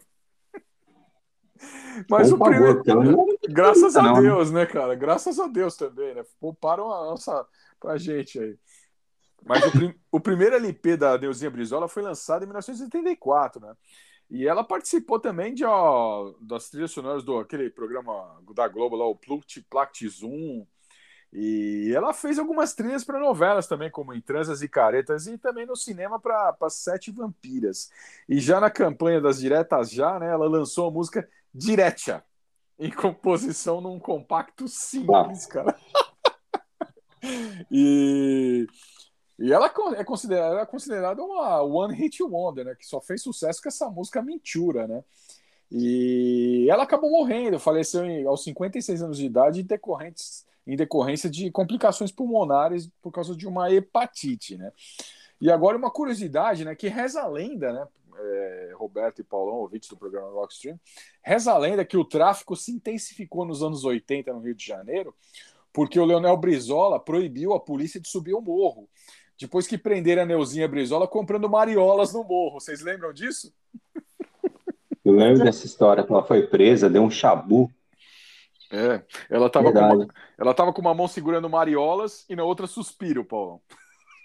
Mas 2.10 2.30
Por 2.30 2.36
o 2.36 2.38
favor, 2.38 2.84
primeiro. 2.84 3.40
Graças 3.50 3.96
a 3.96 4.04
não. 4.04 4.22
Deus, 4.22 4.52
né, 4.52 4.66
cara? 4.66 4.94
Graças 4.94 5.40
a 5.40 5.48
Deus 5.48 5.76
também, 5.76 6.14
né? 6.14 6.24
Pouparam 6.40 6.94
a 6.94 7.06
nossa 7.06 7.48
pra 7.80 7.98
gente 7.98 8.40
aí. 8.40 8.56
Mas 9.44 9.66
o, 9.66 9.72
prim- 9.72 9.96
o 10.12 10.20
primeiro 10.20 10.56
LP 10.56 10.98
da 10.98 11.18
Neuzinha 11.18 11.50
Brizola 11.50 11.88
foi 11.88 12.04
lançado 12.04 12.44
em 12.44 12.46
1984, 12.46 13.60
né? 13.62 13.74
E 14.30 14.48
ela 14.48 14.64
participou 14.64 15.20
também 15.20 15.54
de, 15.54 15.64
ó, 15.64 16.34
das 16.42 16.70
trilhas 16.70 16.92
sonoras 16.92 17.24
do 17.24 17.38
aquele 17.38 17.70
programa 17.70 18.42
da 18.56 18.68
Globo 18.68 18.96
lá, 18.96 19.06
o 19.06 19.16
Pluct 19.16 19.62
Plact 19.70 20.08
Zoom. 20.10 20.66
E 21.32 21.92
ela 21.94 22.14
fez 22.14 22.40
algumas 22.40 22.74
trilhas 22.74 23.04
para 23.04 23.20
novelas 23.20 23.68
também, 23.68 23.92
como 23.92 24.14
em 24.14 24.22
Transas 24.22 24.62
e 24.62 24.70
Caretas, 24.70 25.28
e 25.28 25.38
também 25.38 25.66
no 25.66 25.76
cinema 25.76 26.20
para 26.20 26.56
Sete 26.70 27.12
Vampiras. 27.12 27.90
E 28.28 28.40
já 28.40 28.60
na 28.60 28.70
campanha 28.70 29.20
das 29.20 29.40
Diretas 29.40 29.92
Já, 29.92 30.18
né, 30.18 30.28
ela 30.28 30.48
lançou 30.48 30.88
a 30.88 30.92
música 30.92 31.28
Diretia, 31.54 32.24
em 32.80 32.90
composição 32.90 33.82
num 33.82 34.00
compacto 34.00 34.68
simples, 34.68 35.46
cara. 35.46 35.78
e, 37.70 38.66
e 39.40 39.52
ela 39.52 39.70
co- 39.70 39.94
é 39.94 40.04
considerada, 40.04 40.54
ela 40.54 40.62
é 40.62 40.66
considerada 40.66 41.22
uma 41.24 41.62
One 41.62 41.94
Hit 41.96 42.22
Wonder, 42.24 42.66
né, 42.66 42.76
que 42.76 42.86
só 42.86 43.02
fez 43.02 43.22
sucesso 43.22 43.62
com 43.62 43.68
essa 43.70 43.90
música 43.90 44.22
Mentura, 44.22 44.88
né? 44.88 45.04
E 45.72 46.68
ela 46.70 46.84
acabou 46.84 47.10
morrendo, 47.10 47.60
faleceu 47.60 48.06
em- 48.06 48.26
aos 48.26 48.44
56 48.44 49.02
anos 49.02 49.18
de 49.18 49.26
idade 49.26 49.62
em, 49.62 49.66
decorrentes, 49.66 50.46
em 50.66 50.76
decorrência 50.76 51.30
de 51.30 51.50
complicações 51.52 52.12
pulmonares 52.12 52.90
por 53.02 53.12
causa 53.12 53.36
de 53.36 53.48
uma 53.48 53.72
hepatite, 53.72 54.58
né? 54.58 54.72
E 55.42 55.52
agora 55.52 55.78
uma 55.78 55.92
curiosidade, 55.92 56.64
né? 56.64 56.76
Que 56.76 56.88
reza 56.88 57.22
a 57.22 57.28
lenda, 57.28 57.74
né? 57.74 57.88
é, 58.18 58.72
Roberto 58.76 59.20
e 59.20 59.24
Paulão, 59.24 59.56
ouvintes 59.56 59.90
do 59.90 59.98
programa 59.98 60.30
Rockstream, 60.32 60.80
reza 61.22 61.52
a 61.52 61.58
lenda 61.58 61.84
que 61.84 61.98
o 61.98 62.06
tráfico 62.06 62.56
se 62.56 62.72
intensificou 62.72 63.44
nos 63.46 63.62
anos 63.62 63.84
80 63.84 64.32
no 64.32 64.40
Rio 64.40 64.56
de 64.56 64.66
Janeiro, 64.66 65.14
porque 65.74 66.00
o 66.00 66.06
Leonel 66.06 66.38
Brizola 66.38 66.98
proibiu 66.98 67.54
a 67.54 67.60
polícia 67.60 68.00
de 68.00 68.08
subir 68.08 68.34
o 68.34 68.40
morro. 68.42 68.88
Depois 69.40 69.68
que 69.68 69.78
prenderam 69.78 70.24
a 70.24 70.26
Neuzinha 70.26 70.68
Brizola 70.68 71.08
comprando 71.08 71.50
mariolas 71.50 72.14
no 72.14 72.24
morro. 72.24 72.60
Vocês 72.60 72.82
lembram 72.82 73.12
disso? 73.12 73.54
Eu 75.04 75.14
lembro 75.14 75.44
dessa 75.44 75.66
história, 75.66 76.04
que 76.04 76.12
ela 76.12 76.24
foi 76.24 76.48
presa, 76.48 76.90
deu 76.90 77.04
um 77.04 77.12
chabu. 77.12 77.72
É, 78.72 79.04
ela 79.30 79.50
tava, 79.50 79.72
com 79.72 79.80
uma, 79.80 80.08
ela 80.38 80.54
tava 80.54 80.74
com 80.74 80.82
uma 80.82 80.94
mão 80.94 81.08
segurando 81.08 81.50
mariolas 81.50 82.26
e 82.28 82.36
na 82.36 82.44
outra 82.44 82.66
suspiro, 82.66 83.24
Paulão. 83.24 83.62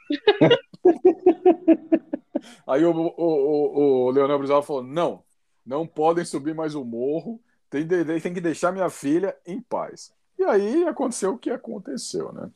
Aí 2.67 2.85
o, 2.85 2.91
o, 2.91 3.15
o, 3.17 4.07
o 4.07 4.11
Leonel 4.11 4.39
Brizola 4.39 4.63
falou: 4.63 4.83
não, 4.83 5.23
não 5.65 5.87
podem 5.87 6.25
subir 6.25 6.55
mais 6.55 6.75
o 6.75 6.85
morro, 6.85 7.41
tem, 7.69 7.87
tem 7.87 8.33
que 8.33 8.41
deixar 8.41 8.73
minha 8.73 8.89
filha 8.89 9.37
em 9.47 9.61
paz. 9.61 10.13
E 10.41 10.45
aí 10.45 10.85
aconteceu 10.89 11.35
o 11.35 11.39
que 11.39 11.51
aconteceu, 11.51 12.33
né? 12.33 12.51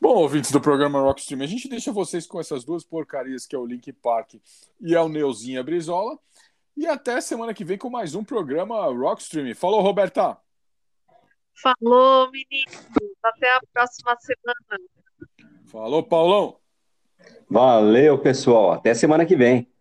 Bom, 0.00 0.16
ouvintes 0.16 0.50
do 0.50 0.60
programa 0.60 1.00
Rockstream, 1.00 1.40
a 1.40 1.46
gente 1.46 1.68
deixa 1.68 1.92
vocês 1.92 2.26
com 2.26 2.40
essas 2.40 2.64
duas 2.64 2.82
porcarias 2.82 3.46
que 3.46 3.54
é 3.54 3.58
o 3.60 3.64
Link 3.64 3.92
Park 3.92 4.34
e 4.80 4.92
é 4.92 5.00
o 5.00 5.08
Neuzinha 5.08 5.62
Brizola. 5.62 6.18
E 6.76 6.84
até 6.84 7.20
semana 7.20 7.54
que 7.54 7.64
vem 7.64 7.78
com 7.78 7.88
mais 7.88 8.16
um 8.16 8.24
programa 8.24 8.86
Rockstream. 8.86 9.54
Falou, 9.54 9.80
Roberta! 9.80 10.36
Falou, 11.54 12.28
meninos. 12.32 12.88
Até 13.22 13.52
a 13.52 13.60
próxima 13.72 14.16
semana. 14.18 14.88
Falou, 15.66 16.02
Paulão! 16.02 16.56
Valeu, 17.48 18.18
pessoal. 18.18 18.72
Até 18.72 18.94
semana 18.94 19.24
que 19.24 19.36
vem. 19.36 19.71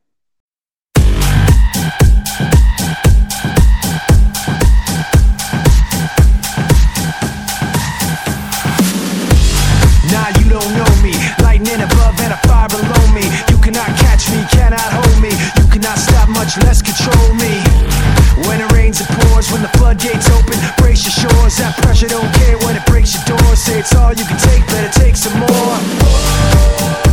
Much 16.42 16.58
less 16.66 16.82
control 16.82 17.36
me. 17.36 17.54
When 18.48 18.60
it 18.62 18.72
rains, 18.74 19.00
it 19.00 19.08
pours. 19.08 19.52
When 19.52 19.62
the 19.62 19.70
floodgates 19.78 20.28
open, 20.32 20.58
brace 20.78 21.04
your 21.06 21.30
shores. 21.30 21.58
That 21.58 21.78
pressure 21.84 22.08
don't 22.08 22.34
care 22.34 22.58
when 22.66 22.76
it 22.76 22.86
breaks 22.88 23.14
your 23.14 23.38
door. 23.38 23.56
Say 23.56 23.78
it's 23.78 23.94
all 23.94 24.12
you 24.12 24.26
can 24.26 24.40
take, 24.40 24.66
better 24.66 24.90
take 25.00 25.16
some 25.16 25.38
more. 25.38 27.11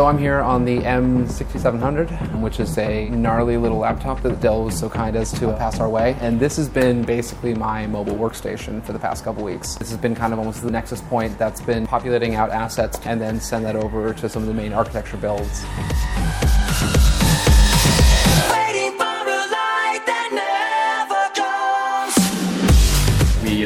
So 0.00 0.06
I'm 0.06 0.16
here 0.16 0.40
on 0.40 0.64
the 0.64 0.78
M6700, 0.78 2.40
which 2.40 2.58
is 2.58 2.78
a 2.78 3.10
gnarly 3.10 3.58
little 3.58 3.76
laptop 3.76 4.22
that 4.22 4.40
Dell 4.40 4.64
was 4.64 4.78
so 4.78 4.88
kind 4.88 5.14
as 5.14 5.30
to 5.32 5.52
pass 5.58 5.78
our 5.78 5.90
way. 5.90 6.16
And 6.22 6.40
this 6.40 6.56
has 6.56 6.70
been 6.70 7.02
basically 7.02 7.52
my 7.52 7.86
mobile 7.86 8.14
workstation 8.14 8.82
for 8.82 8.94
the 8.94 8.98
past 8.98 9.24
couple 9.24 9.44
weeks. 9.44 9.74
This 9.74 9.90
has 9.90 9.98
been 9.98 10.14
kind 10.14 10.32
of 10.32 10.38
almost 10.38 10.62
the 10.62 10.70
nexus 10.70 11.02
point 11.02 11.36
that's 11.36 11.60
been 11.60 11.86
populating 11.86 12.34
out 12.34 12.48
assets 12.48 12.98
and 13.04 13.20
then 13.20 13.40
send 13.42 13.66
that 13.66 13.76
over 13.76 14.14
to 14.14 14.26
some 14.26 14.40
of 14.40 14.48
the 14.48 14.54
main 14.54 14.72
architecture 14.72 15.18
builds. 15.18 15.66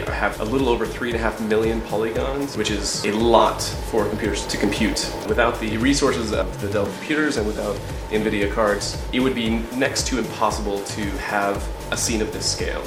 Have 0.00 0.40
a 0.40 0.44
little 0.44 0.68
over 0.68 0.86
three 0.86 1.10
and 1.10 1.16
a 1.16 1.22
half 1.22 1.40
million 1.40 1.80
polygons, 1.82 2.56
which 2.56 2.70
is 2.70 3.04
a 3.04 3.12
lot 3.12 3.62
for 3.62 4.08
computers 4.08 4.46
to 4.46 4.56
compute. 4.56 5.12
Without 5.28 5.60
the 5.60 5.76
resources 5.76 6.32
of 6.32 6.60
the 6.60 6.68
Dell 6.68 6.86
computers 6.86 7.36
and 7.36 7.46
without 7.46 7.76
NVIDIA 8.10 8.52
cards, 8.52 9.00
it 9.12 9.20
would 9.20 9.34
be 9.34 9.60
next 9.76 10.06
to 10.08 10.18
impossible 10.18 10.82
to 10.84 11.02
have 11.18 11.66
a 11.92 11.96
scene 11.96 12.22
of 12.22 12.32
this 12.32 12.50
scale. 12.50 12.82